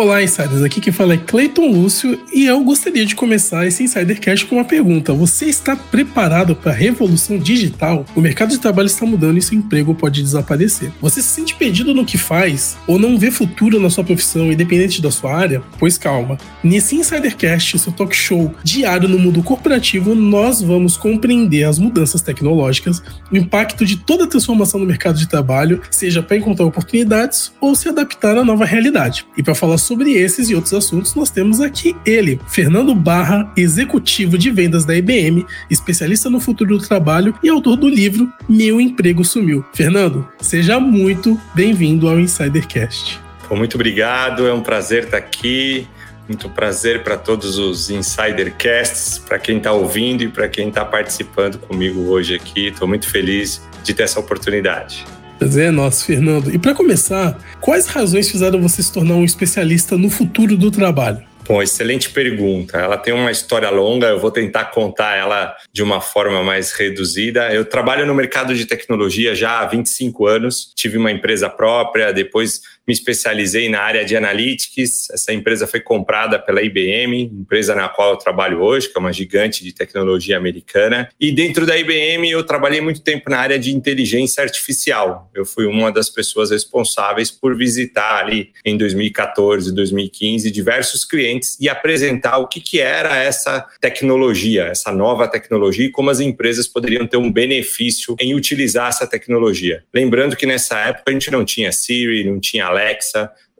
Olá, 0.00 0.22
insiders. 0.22 0.62
Aqui 0.62 0.80
quem 0.80 0.90
fala 0.90 1.12
é 1.12 1.18
Cleiton 1.18 1.66
Lúcio 1.70 2.18
e 2.32 2.46
eu 2.46 2.64
gostaria 2.64 3.04
de 3.04 3.14
começar 3.14 3.66
esse 3.66 3.82
Insidercast 3.82 4.46
com 4.46 4.54
uma 4.54 4.64
pergunta. 4.64 5.12
Você 5.12 5.44
está 5.44 5.76
preparado 5.76 6.56
para 6.56 6.72
a 6.72 6.74
revolução 6.74 7.38
digital? 7.38 8.06
O 8.16 8.20
mercado 8.22 8.48
de 8.48 8.58
trabalho 8.58 8.86
está 8.86 9.04
mudando 9.04 9.36
e 9.36 9.42
seu 9.42 9.58
emprego 9.58 9.94
pode 9.94 10.22
desaparecer. 10.22 10.90
Você 11.02 11.20
se 11.20 11.28
sente 11.28 11.54
perdido 11.54 11.92
no 11.92 12.06
que 12.06 12.16
faz 12.16 12.78
ou 12.86 12.98
não 12.98 13.18
vê 13.18 13.30
futuro 13.30 13.78
na 13.78 13.90
sua 13.90 14.02
profissão, 14.02 14.50
independente 14.50 15.02
da 15.02 15.10
sua 15.10 15.36
área? 15.36 15.62
Pois 15.78 15.98
calma. 15.98 16.38
Nesse 16.64 16.96
Insidercast, 16.96 17.78
seu 17.78 17.92
talk 17.92 18.16
show 18.16 18.54
diário 18.64 19.06
no 19.06 19.18
mundo 19.18 19.42
corporativo, 19.42 20.14
nós 20.14 20.62
vamos 20.62 20.96
compreender 20.96 21.64
as 21.64 21.78
mudanças 21.78 22.22
tecnológicas, 22.22 23.02
o 23.30 23.36
impacto 23.36 23.84
de 23.84 23.98
toda 23.98 24.24
a 24.24 24.26
transformação 24.26 24.80
no 24.80 24.86
mercado 24.86 25.18
de 25.18 25.28
trabalho, 25.28 25.82
seja 25.90 26.22
para 26.22 26.38
encontrar 26.38 26.64
oportunidades 26.64 27.52
ou 27.60 27.74
se 27.74 27.86
adaptar 27.86 28.38
à 28.38 28.42
nova 28.42 28.64
realidade. 28.64 29.26
E 29.36 29.42
para 29.42 29.54
falar 29.54 29.76
sobre 29.90 30.12
esses 30.12 30.48
e 30.48 30.54
outros 30.54 30.72
assuntos, 30.72 31.16
nós 31.16 31.30
temos 31.30 31.60
aqui 31.60 31.96
ele, 32.06 32.40
Fernando 32.46 32.94
Barra, 32.94 33.52
executivo 33.56 34.38
de 34.38 34.48
vendas 34.48 34.84
da 34.84 34.94
IBM, 34.94 35.44
especialista 35.68 36.30
no 36.30 36.38
futuro 36.38 36.78
do 36.78 36.86
trabalho 36.86 37.34
e 37.42 37.48
autor 37.48 37.74
do 37.74 37.88
livro 37.88 38.32
Meu 38.48 38.80
Emprego 38.80 39.24
Sumiu. 39.24 39.64
Fernando, 39.74 40.28
seja 40.40 40.78
muito 40.78 41.36
bem-vindo 41.56 42.08
ao 42.08 42.20
Insidercast. 42.20 43.18
Muito 43.50 43.74
obrigado, 43.74 44.46
é 44.46 44.54
um 44.54 44.60
prazer 44.60 45.06
estar 45.06 45.16
aqui. 45.16 45.88
Muito 46.28 46.48
prazer 46.48 47.02
para 47.02 47.16
todos 47.16 47.58
os 47.58 47.90
Insidercasts, 47.90 49.18
para 49.18 49.40
quem 49.40 49.56
está 49.56 49.72
ouvindo 49.72 50.22
e 50.22 50.28
para 50.28 50.48
quem 50.48 50.68
está 50.68 50.84
participando 50.84 51.58
comigo 51.58 52.02
hoje 52.02 52.36
aqui. 52.36 52.68
Estou 52.68 52.86
muito 52.86 53.08
feliz 53.08 53.60
de 53.82 53.92
ter 53.92 54.04
essa 54.04 54.20
oportunidade. 54.20 55.04
Prazer 55.40 55.68
é 55.68 55.70
nosso, 55.70 56.04
Fernando. 56.04 56.54
E 56.54 56.58
para 56.58 56.74
começar, 56.74 57.34
quais 57.62 57.86
razões 57.86 58.30
fizeram 58.30 58.60
você 58.60 58.82
se 58.82 58.92
tornar 58.92 59.14
um 59.14 59.24
especialista 59.24 59.96
no 59.96 60.10
futuro 60.10 60.54
do 60.54 60.70
trabalho? 60.70 61.22
Bom, 61.48 61.62
excelente 61.62 62.10
pergunta. 62.10 62.76
Ela 62.76 62.98
tem 62.98 63.14
uma 63.14 63.30
história 63.30 63.70
longa, 63.70 64.08
eu 64.08 64.20
vou 64.20 64.30
tentar 64.30 64.66
contar 64.66 65.16
ela 65.16 65.56
de 65.72 65.82
uma 65.82 65.98
forma 66.02 66.42
mais 66.42 66.72
reduzida. 66.72 67.52
Eu 67.54 67.64
trabalho 67.64 68.04
no 68.04 68.14
mercado 68.14 68.54
de 68.54 68.66
tecnologia 68.66 69.34
já 69.34 69.60
há 69.60 69.66
25 69.66 70.26
anos, 70.26 70.72
tive 70.76 70.98
uma 70.98 71.10
empresa 71.10 71.48
própria, 71.48 72.12
depois 72.12 72.60
me 72.90 72.94
especializei 72.94 73.68
na 73.68 73.80
área 73.80 74.04
de 74.04 74.16
analytics. 74.16 75.10
Essa 75.10 75.32
empresa 75.32 75.64
foi 75.64 75.78
comprada 75.78 76.40
pela 76.40 76.60
IBM, 76.60 77.22
empresa 77.22 77.72
na 77.72 77.88
qual 77.88 78.10
eu 78.10 78.16
trabalho 78.16 78.60
hoje, 78.60 78.88
que 78.88 78.98
é 78.98 79.00
uma 79.00 79.12
gigante 79.12 79.62
de 79.62 79.72
tecnologia 79.72 80.36
americana. 80.36 81.08
E 81.20 81.30
dentro 81.30 81.64
da 81.64 81.78
IBM 81.78 82.28
eu 82.28 82.42
trabalhei 82.42 82.80
muito 82.80 83.00
tempo 83.00 83.30
na 83.30 83.38
área 83.38 83.60
de 83.60 83.72
inteligência 83.72 84.42
artificial. 84.42 85.30
Eu 85.32 85.46
fui 85.46 85.66
uma 85.66 85.92
das 85.92 86.10
pessoas 86.10 86.50
responsáveis 86.50 87.30
por 87.30 87.56
visitar 87.56 88.24
ali 88.24 88.50
em 88.64 88.76
2014, 88.76 89.72
2015 89.72 90.50
diversos 90.50 91.04
clientes 91.04 91.56
e 91.60 91.68
apresentar 91.68 92.38
o 92.38 92.48
que, 92.48 92.60
que 92.60 92.80
era 92.80 93.16
essa 93.16 93.64
tecnologia, 93.80 94.64
essa 94.64 94.90
nova 94.90 95.28
tecnologia 95.28 95.86
e 95.86 95.90
como 95.90 96.10
as 96.10 96.18
empresas 96.18 96.66
poderiam 96.66 97.06
ter 97.06 97.18
um 97.18 97.30
benefício 97.30 98.16
em 98.18 98.34
utilizar 98.34 98.88
essa 98.88 99.06
tecnologia. 99.06 99.84
Lembrando 99.94 100.34
que 100.34 100.44
nessa 100.44 100.76
época 100.80 101.04
a 101.06 101.12
gente 101.12 101.30
não 101.30 101.44
tinha 101.44 101.70
Siri, 101.70 102.24
não 102.24 102.40
tinha 102.40 102.66
Alexa, 102.66 102.79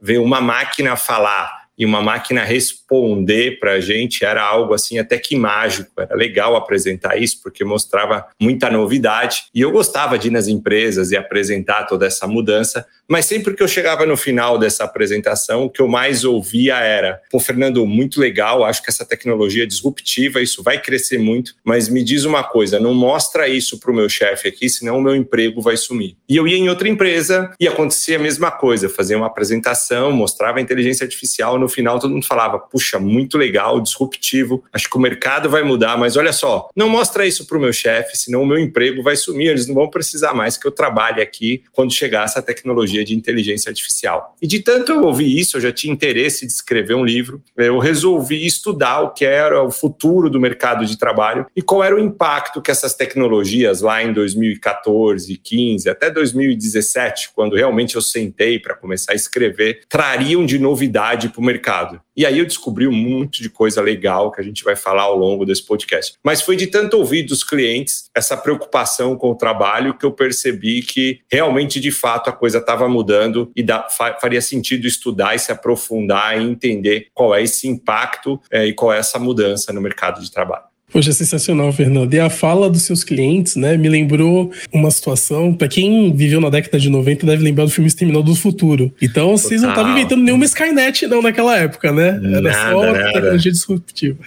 ver 0.00 0.18
uma 0.18 0.40
máquina 0.40 0.96
falar 0.96 1.59
e 1.80 1.86
uma 1.86 2.02
máquina 2.02 2.44
responder 2.44 3.58
para 3.58 3.72
a 3.72 3.80
gente 3.80 4.22
era 4.22 4.42
algo 4.42 4.74
assim 4.74 4.98
até 4.98 5.16
que 5.16 5.34
mágico. 5.34 5.90
Era 5.98 6.14
legal 6.14 6.54
apresentar 6.54 7.16
isso 7.16 7.40
porque 7.42 7.64
mostrava 7.64 8.26
muita 8.38 8.70
novidade 8.70 9.44
e 9.54 9.62
eu 9.62 9.70
gostava 9.70 10.18
de 10.18 10.28
ir 10.28 10.30
nas 10.30 10.46
empresas 10.46 11.10
e 11.10 11.16
apresentar 11.16 11.86
toda 11.86 12.06
essa 12.06 12.26
mudança. 12.26 12.86
Mas 13.08 13.24
sempre 13.24 13.54
que 13.54 13.62
eu 13.62 13.66
chegava 13.66 14.04
no 14.04 14.16
final 14.16 14.58
dessa 14.58 14.84
apresentação, 14.84 15.64
o 15.64 15.70
que 15.70 15.80
eu 15.80 15.88
mais 15.88 16.22
ouvia 16.22 16.76
era: 16.80 17.20
pô, 17.30 17.40
Fernando, 17.40 17.84
muito 17.86 18.20
legal, 18.20 18.62
acho 18.62 18.82
que 18.82 18.90
essa 18.90 19.04
tecnologia 19.04 19.64
é 19.64 19.66
disruptiva, 19.66 20.42
isso 20.42 20.62
vai 20.62 20.80
crescer 20.80 21.19
muito, 21.19 21.54
mas 21.64 21.88
me 21.88 22.04
diz 22.04 22.24
uma 22.24 22.44
coisa, 22.44 22.78
não 22.78 22.94
mostra 22.94 23.48
isso 23.48 23.80
para 23.80 23.90
o 23.90 23.94
meu 23.94 24.08
chefe 24.08 24.48
aqui, 24.48 24.69
senão 24.69 24.98
o 24.98 25.02
meu 25.02 25.16
emprego 25.16 25.62
vai 25.62 25.76
sumir. 25.76 26.16
E 26.28 26.36
eu 26.36 26.46
ia 26.46 26.56
em 26.56 26.69
outra 26.69 26.88
empresa 26.88 27.50
e 27.58 27.66
acontecia 27.66 28.16
a 28.16 28.20
mesma 28.20 28.50
coisa, 28.50 28.88
fazia 28.88 29.16
uma 29.16 29.26
apresentação, 29.26 30.12
mostrava 30.12 30.58
a 30.58 30.62
inteligência 30.62 31.04
artificial 31.04 31.58
no 31.58 31.69
final 31.70 31.98
todo 31.98 32.12
mundo 32.12 32.26
falava: 32.26 32.58
puxa, 32.58 32.98
muito 32.98 33.38
legal, 33.38 33.81
disruptivo, 33.81 34.62
acho 34.72 34.91
que 34.91 34.97
o 34.97 35.00
mercado 35.00 35.48
vai 35.48 35.62
mudar, 35.62 35.97
mas 35.97 36.16
olha 36.16 36.32
só, 36.32 36.69
não 36.76 36.88
mostra 36.88 37.26
isso 37.26 37.47
para 37.47 37.56
o 37.56 37.60
meu 37.60 37.72
chefe, 37.72 38.16
senão 38.16 38.42
o 38.42 38.47
meu 38.47 38.58
emprego 38.58 39.03
vai 39.03 39.16
sumir, 39.16 39.48
eles 39.48 39.66
não 39.66 39.75
vão 39.75 39.88
precisar 39.88 40.34
mais 40.34 40.56
que 40.58 40.66
eu 40.66 40.72
trabalhe 40.72 41.22
aqui 41.22 41.62
quando 41.72 41.92
chegar 41.92 42.25
essa 42.25 42.42
tecnologia 42.42 43.04
de 43.04 43.14
inteligência 43.14 43.70
artificial. 43.70 44.36
E 44.42 44.47
de 44.47 44.60
tanto 44.60 44.92
eu 44.92 45.03
ouvir 45.03 45.38
isso, 45.38 45.56
eu 45.56 45.60
já 45.60 45.72
tinha 45.72 45.92
interesse 45.92 46.47
de 46.47 46.53
escrever 46.53 46.94
um 46.94 47.04
livro, 47.04 47.42
eu 47.56 47.78
resolvi 47.78 48.44
estudar 48.44 49.00
o 49.00 49.10
que 49.10 49.25
era 49.25 49.62
o 49.62 49.70
futuro 49.70 50.28
do 50.28 50.41
mercado 50.41 50.84
de 50.84 50.98
trabalho 50.98 51.47
e 51.54 51.62
qual 51.62 51.84
era 51.84 51.94
o 51.94 51.98
impacto 51.98 52.60
que 52.60 52.70
essas 52.70 52.94
tecnologias 52.94 53.81
lá 53.81 54.02
em 54.02 54.12
2014, 54.12 55.37
15, 55.37 55.88
até 55.88 56.10
2017, 56.10 57.31
quando 57.34 57.56
realmente 57.56 57.97
eu 57.97 58.02
sentei 58.02 58.58
para 58.58 58.75
começar 58.75 59.12
a 59.12 59.16
escrever, 59.16 59.82
trariam 59.88 60.44
de 60.44 60.58
novidade 60.58 61.28
para 61.28 61.41
o 61.41 61.44
mercado 61.44 61.59
mercado. 61.60 62.00
E 62.16 62.25
aí 62.25 62.38
eu 62.38 62.47
descobri 62.47 62.88
um 62.88 62.93
monte 62.93 63.43
de 63.43 63.50
coisa 63.50 63.81
legal 63.81 64.32
que 64.32 64.41
a 64.41 64.44
gente 64.44 64.65
vai 64.65 64.75
falar 64.75 65.03
ao 65.03 65.16
longo 65.16 65.44
desse 65.44 65.65
podcast. 65.65 66.15
Mas 66.25 66.41
foi 66.41 66.56
de 66.56 66.66
tanto 66.66 66.97
ouvir 66.97 67.22
dos 67.22 67.44
clientes 67.44 68.10
essa 68.16 68.37
preocupação 68.37 69.16
com 69.16 69.31
o 69.31 69.34
trabalho 69.34 69.97
que 69.97 70.04
eu 70.04 70.12
percebi 70.12 70.82
que 70.82 71.20
realmente, 71.31 71.78
de 71.78 71.91
fato, 71.91 72.31
a 72.31 72.32
coisa 72.32 72.59
estava 72.59 72.88
mudando 72.88 73.50
e 73.54 73.62
dá, 73.62 73.87
faria 74.20 74.41
sentido 74.41 74.87
estudar 74.87 75.34
e 75.34 75.38
se 75.38 75.53
aprofundar 75.53 76.41
e 76.41 76.44
entender 76.44 77.09
qual 77.15 77.34
é 77.34 77.43
esse 77.43 77.69
impacto 77.69 78.41
é, 78.50 78.66
e 78.66 78.72
qual 78.72 78.93
é 78.93 78.99
essa 78.99 79.19
mudança 79.19 79.72
no 79.72 79.81
mercado 79.81 80.20
de 80.20 80.31
trabalho. 80.31 80.69
Poxa, 80.92 81.12
sensacional, 81.12 81.72
Fernando. 81.72 82.12
E 82.12 82.20
a 82.20 82.28
fala 82.28 82.68
dos 82.68 82.82
seus 82.82 83.04
clientes, 83.04 83.56
né, 83.56 83.76
me 83.76 83.88
lembrou 83.88 84.50
uma 84.72 84.90
situação. 84.90 85.54
Para 85.54 85.68
quem 85.68 86.14
viveu 86.14 86.40
na 86.40 86.50
década 86.50 86.78
de 86.78 86.90
90, 86.90 87.26
deve 87.26 87.42
lembrar 87.42 87.64
do 87.64 87.70
filme 87.70 87.88
Exterminador 87.88 88.24
do 88.24 88.34
Futuro. 88.34 88.92
Então, 89.00 89.36
vocês 89.36 89.62
não 89.62 89.70
estavam 89.70 89.92
inventando 89.92 90.22
nenhuma 90.22 90.44
Skynet, 90.44 91.06
não, 91.06 91.22
naquela 91.22 91.56
época, 91.56 91.92
né? 91.92 92.08
Era 92.22 92.40
nada, 92.40 92.70
só 92.70 92.82
nada. 92.86 93.12
tecnologia 93.12 93.52
disruptiva. 93.52 94.18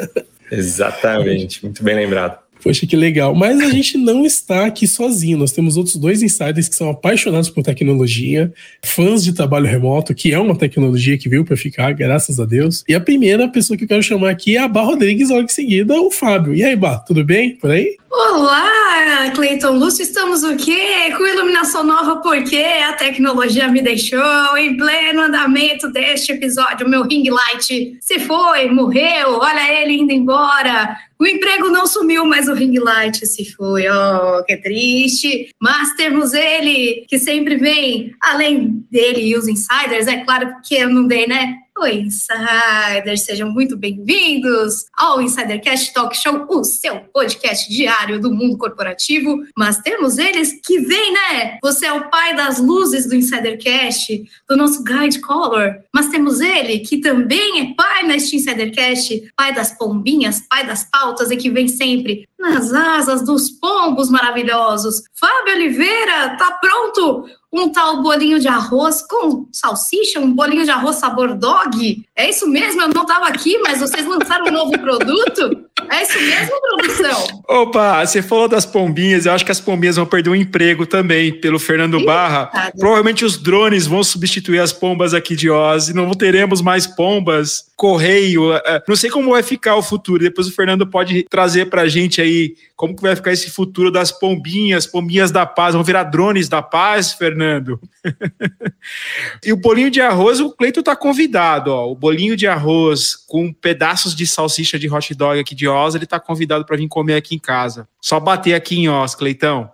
Exatamente, 0.52 1.64
muito 1.64 1.82
bem 1.82 1.94
lembrado. 1.94 2.38
Poxa, 2.62 2.86
que 2.86 2.96
legal. 2.96 3.34
Mas 3.34 3.60
a 3.60 3.68
gente 3.70 3.96
não 3.96 4.24
está 4.24 4.66
aqui 4.66 4.86
sozinho. 4.86 5.38
Nós 5.38 5.52
temos 5.52 5.76
outros 5.76 5.96
dois 5.96 6.22
insiders 6.22 6.68
que 6.68 6.74
são 6.74 6.90
apaixonados 6.90 7.50
por 7.50 7.62
tecnologia, 7.62 8.52
fãs 8.84 9.24
de 9.24 9.32
trabalho 9.32 9.66
remoto, 9.66 10.14
que 10.14 10.32
é 10.32 10.38
uma 10.38 10.56
tecnologia 10.56 11.16
que 11.18 11.28
veio 11.28 11.44
para 11.44 11.56
ficar, 11.56 11.92
graças 11.92 12.38
a 12.38 12.44
Deus. 12.44 12.84
E 12.88 12.94
a 12.94 13.00
primeira 13.00 13.48
pessoa 13.48 13.76
que 13.76 13.84
eu 13.84 13.88
quero 13.88 14.02
chamar 14.02 14.30
aqui 14.30 14.56
é 14.56 14.60
a 14.60 14.68
Bá 14.68 14.82
Rodrigues, 14.82 15.30
logo 15.30 15.42
em 15.42 15.48
seguida, 15.48 15.94
o 16.00 16.10
Fábio. 16.10 16.54
E 16.54 16.62
aí, 16.62 16.76
Bá, 16.76 16.98
tudo 16.98 17.24
bem 17.24 17.56
por 17.56 17.70
aí? 17.70 17.99
Olá, 18.12 19.30
Cleiton 19.36 19.78
Lúcio, 19.78 20.02
estamos 20.02 20.42
o 20.42 20.56
quê? 20.56 21.14
Com 21.16 21.24
iluminação 21.24 21.84
nova 21.84 22.16
porque 22.16 22.56
a 22.56 22.92
tecnologia 22.94 23.68
me 23.68 23.80
deixou 23.80 24.58
em 24.58 24.76
pleno 24.76 25.20
andamento 25.20 25.88
deste 25.88 26.32
episódio. 26.32 26.88
Meu 26.88 27.04
ring 27.04 27.30
light 27.30 27.96
se 28.00 28.18
foi, 28.18 28.68
morreu, 28.68 29.38
olha 29.38 29.80
ele 29.80 29.92
indo 29.92 30.12
embora. 30.12 30.96
O 31.20 31.24
emprego 31.24 31.68
não 31.68 31.86
sumiu, 31.86 32.24
mas 32.24 32.48
o 32.48 32.54
ring 32.54 32.80
light 32.80 33.24
se 33.24 33.44
foi. 33.52 33.84
Oh, 33.88 34.42
que 34.44 34.56
triste. 34.56 35.54
Mas 35.60 35.94
temos 35.94 36.34
ele, 36.34 37.04
que 37.06 37.16
sempre 37.16 37.58
vem, 37.58 38.12
além 38.20 38.84
dele 38.90 39.20
e 39.20 39.36
os 39.36 39.46
insiders, 39.46 40.08
é 40.08 40.24
claro 40.24 40.52
que 40.66 40.74
eu 40.74 40.88
não 40.88 41.06
dei, 41.06 41.28
né? 41.28 41.58
Oi, 41.82 41.94
insiders, 42.00 43.24
sejam 43.24 43.50
muito 43.50 43.74
bem-vindos 43.74 44.84
ao 44.98 45.22
Insidercast 45.22 45.94
Talk 45.94 46.14
Show, 46.14 46.44
o 46.50 46.62
seu 46.62 47.00
podcast 47.10 47.72
diário 47.72 48.20
do 48.20 48.30
mundo 48.30 48.58
corporativo. 48.58 49.38
Mas 49.56 49.78
temos 49.78 50.18
eles 50.18 50.60
que 50.62 50.78
vêm, 50.78 51.10
né? 51.14 51.58
Você 51.62 51.86
é 51.86 51.92
o 51.94 52.10
pai 52.10 52.36
das 52.36 52.58
luzes 52.58 53.08
do 53.08 53.14
Insidercast, 53.14 54.22
do 54.46 54.58
nosso 54.58 54.84
Guide 54.84 55.20
Color. 55.20 55.76
Mas 55.90 56.10
temos 56.10 56.40
ele 56.40 56.80
que 56.80 56.98
também 56.98 57.60
é 57.62 57.74
pai 57.74 58.02
neste 58.02 58.36
Insidercast, 58.36 59.32
pai 59.34 59.54
das 59.54 59.72
pombinhas, 59.72 60.44
pai 60.50 60.66
das 60.66 60.84
pautas 60.84 61.30
e 61.30 61.36
que 61.38 61.48
vem 61.48 61.66
sempre 61.66 62.28
nas 62.38 62.74
asas 62.74 63.24
dos 63.24 63.50
pombos 63.50 64.10
maravilhosos. 64.10 65.02
Fábio 65.14 65.54
Oliveira, 65.54 66.36
tá 66.36 66.58
pronto? 66.60 67.26
Um 67.52 67.68
tal 67.68 68.02
bolinho 68.02 68.38
de 68.38 68.46
arroz 68.46 69.02
com 69.02 69.46
salsicha, 69.52 70.20
um 70.20 70.32
bolinho 70.32 70.64
de 70.64 70.70
arroz 70.70 70.96
sabor 70.96 71.34
dog. 71.34 72.04
É 72.14 72.30
isso 72.30 72.46
mesmo? 72.48 72.80
Eu 72.80 72.88
não 72.88 73.02
estava 73.02 73.26
aqui, 73.26 73.58
mas 73.58 73.80
vocês 73.80 74.06
lançaram 74.06 74.46
um 74.46 74.52
novo 74.52 74.78
produto? 74.78 75.66
É 75.90 76.02
isso 76.02 76.18
mesmo, 76.20 76.52
produção? 76.60 77.40
Opa, 77.48 78.06
você 78.06 78.22
falou 78.22 78.46
das 78.46 78.64
pombinhas, 78.64 79.26
eu 79.26 79.32
acho 79.32 79.44
que 79.44 79.50
as 79.50 79.60
pombinhas 79.60 79.96
vão 79.96 80.06
perder 80.06 80.30
um 80.30 80.34
emprego 80.34 80.86
também 80.86 81.32
pelo 81.40 81.58
Fernando 81.58 81.98
Ih, 81.98 82.04
Barra. 82.04 82.46
Cara. 82.46 82.72
Provavelmente 82.78 83.24
os 83.24 83.36
drones 83.36 83.86
vão 83.86 84.04
substituir 84.04 84.60
as 84.60 84.72
pombas 84.72 85.12
aqui 85.12 85.34
de 85.34 85.50
Oz 85.50 85.88
e 85.88 85.94
não 85.94 86.10
teremos 86.12 86.62
mais 86.62 86.86
pombas 86.86 87.69
correio. 87.80 88.52
É, 88.52 88.82
não 88.86 88.94
sei 88.94 89.08
como 89.08 89.30
vai 89.30 89.42
ficar 89.42 89.74
o 89.74 89.82
futuro. 89.82 90.22
Depois 90.22 90.46
o 90.46 90.52
Fernando 90.52 90.86
pode 90.86 91.22
trazer 91.30 91.70
para 91.70 91.82
a 91.82 91.88
gente 91.88 92.20
aí 92.20 92.54
como 92.76 92.94
que 92.94 93.00
vai 93.00 93.16
ficar 93.16 93.32
esse 93.32 93.50
futuro 93.50 93.90
das 93.90 94.12
pombinhas, 94.12 94.86
pombinhas 94.86 95.30
da 95.30 95.46
paz. 95.46 95.74
Vão 95.74 95.82
virar 95.82 96.04
drones 96.04 96.46
da 96.46 96.60
paz, 96.60 97.14
Fernando? 97.14 97.80
e 99.42 99.50
o 99.50 99.56
bolinho 99.56 99.90
de 99.90 99.98
arroz, 99.98 100.40
o 100.40 100.50
Cleito 100.50 100.82
tá 100.82 100.94
convidado. 100.94 101.70
Ó. 101.72 101.90
O 101.90 101.94
bolinho 101.94 102.36
de 102.36 102.46
arroz 102.46 103.16
com 103.26 103.50
pedaços 103.50 104.14
de 104.14 104.26
salsicha 104.26 104.78
de 104.78 104.92
hot 104.92 105.14
dog 105.14 105.40
aqui 105.40 105.54
de 105.54 105.66
Oz, 105.66 105.94
ele 105.94 106.04
tá 106.04 106.20
convidado 106.20 106.66
para 106.66 106.76
vir 106.76 106.88
comer 106.88 107.14
aqui 107.14 107.34
em 107.34 107.38
casa. 107.38 107.88
Só 107.98 108.18
bater 108.20 108.54
aqui 108.54 108.76
em 108.76 108.88
Oz, 108.88 109.14
Cleitão. 109.14 109.70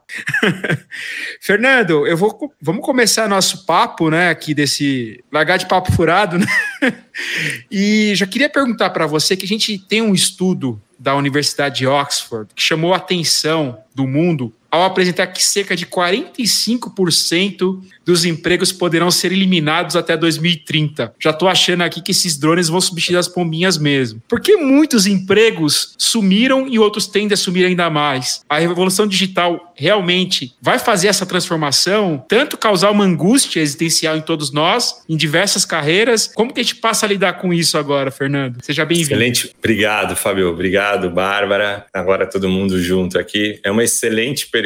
Fernando, 1.41 2.07
eu 2.07 2.17
vou, 2.17 2.53
vamos 2.61 2.85
começar 2.85 3.29
nosso 3.29 3.65
papo, 3.65 4.11
né, 4.11 4.29
aqui 4.29 4.53
desse 4.53 5.25
largar 5.33 5.57
de 5.57 5.67
papo 5.67 5.91
furado, 5.91 6.39
né? 6.39 6.47
e 7.71 7.96
já 8.15 8.27
queria 8.27 8.49
perguntar 8.49 8.91
para 8.91 9.07
você 9.07 9.37
que 9.37 9.45
a 9.45 9.49
gente 9.49 9.79
tem 9.79 10.03
um 10.03 10.15
estudo 10.15 10.81
da 10.99 11.15
Universidade 11.15 11.79
de 11.79 11.87
Oxford 11.87 12.49
que 12.55 12.63
chamou 12.63 12.95
a 12.95 12.97
atenção 12.97 13.79
do 13.95 14.07
mundo 14.07 14.53
ao 14.71 14.85
apresentar 14.85 15.27
que 15.29 15.43
cerca 15.43 15.75
de 15.77 15.87
45% 15.87 17.81
dos 18.07 18.25
empregos 18.25 18.71
poderão 18.71 19.11
ser 19.11 19.33
eliminados 19.33 19.97
até 19.97 20.17
2030. 20.17 21.13
Já 21.19 21.31
estou 21.31 21.49
achando 21.49 21.83
aqui 21.83 22.01
que 22.01 22.13
esses 22.13 22.39
drones 22.39 22.69
vão 22.69 22.81
substituir 22.81 23.17
as 23.17 23.27
pombinhas 23.27 23.77
mesmo. 23.77 24.23
Porque 24.29 24.57
muitos 24.57 25.07
empregos 25.07 25.95
sumiram 25.99 26.69
e 26.69 26.79
outros 26.79 27.09
tendem 27.09 27.35
a 27.35 27.37
sumir 27.37 27.67
ainda 27.67 27.91
mais. 27.91 28.43
A 28.49 28.59
revolução 28.59 29.09
digital 29.09 29.73
realmente 29.75 30.55
vai 30.63 30.79
fazer 30.79 31.09
essa 31.09 31.27
transformação, 31.27 32.25
tanto 32.29 32.57
causar 32.57 32.91
uma 32.93 33.05
angústia 33.05 33.61
existencial 33.61 34.17
em 34.17 34.21
todos 34.21 34.53
nós, 34.53 35.03
em 35.09 35.17
diversas 35.17 35.65
carreiras. 35.65 36.31
Como 36.33 36.53
que 36.55 36.61
a 36.61 36.63
gente 36.63 36.77
passa 36.77 37.07
a 37.07 37.09
lidar 37.09 37.35
com 37.35 37.53
isso 37.53 37.77
agora, 37.77 38.11
Fernando? 38.13 38.59
Seja 38.63 38.85
bem-vindo. 38.85 39.15
Excelente. 39.15 39.51
Obrigado, 39.59 40.15
Fábio. 40.15 40.49
Obrigado, 40.49 41.11
Bárbara. 41.11 41.87
Agora 41.93 42.25
todo 42.25 42.49
mundo 42.49 42.81
junto 42.81 43.19
aqui. 43.19 43.59
É 43.65 43.71
uma 43.71 43.83
excelente 43.83 44.47
pergunta. 44.47 44.66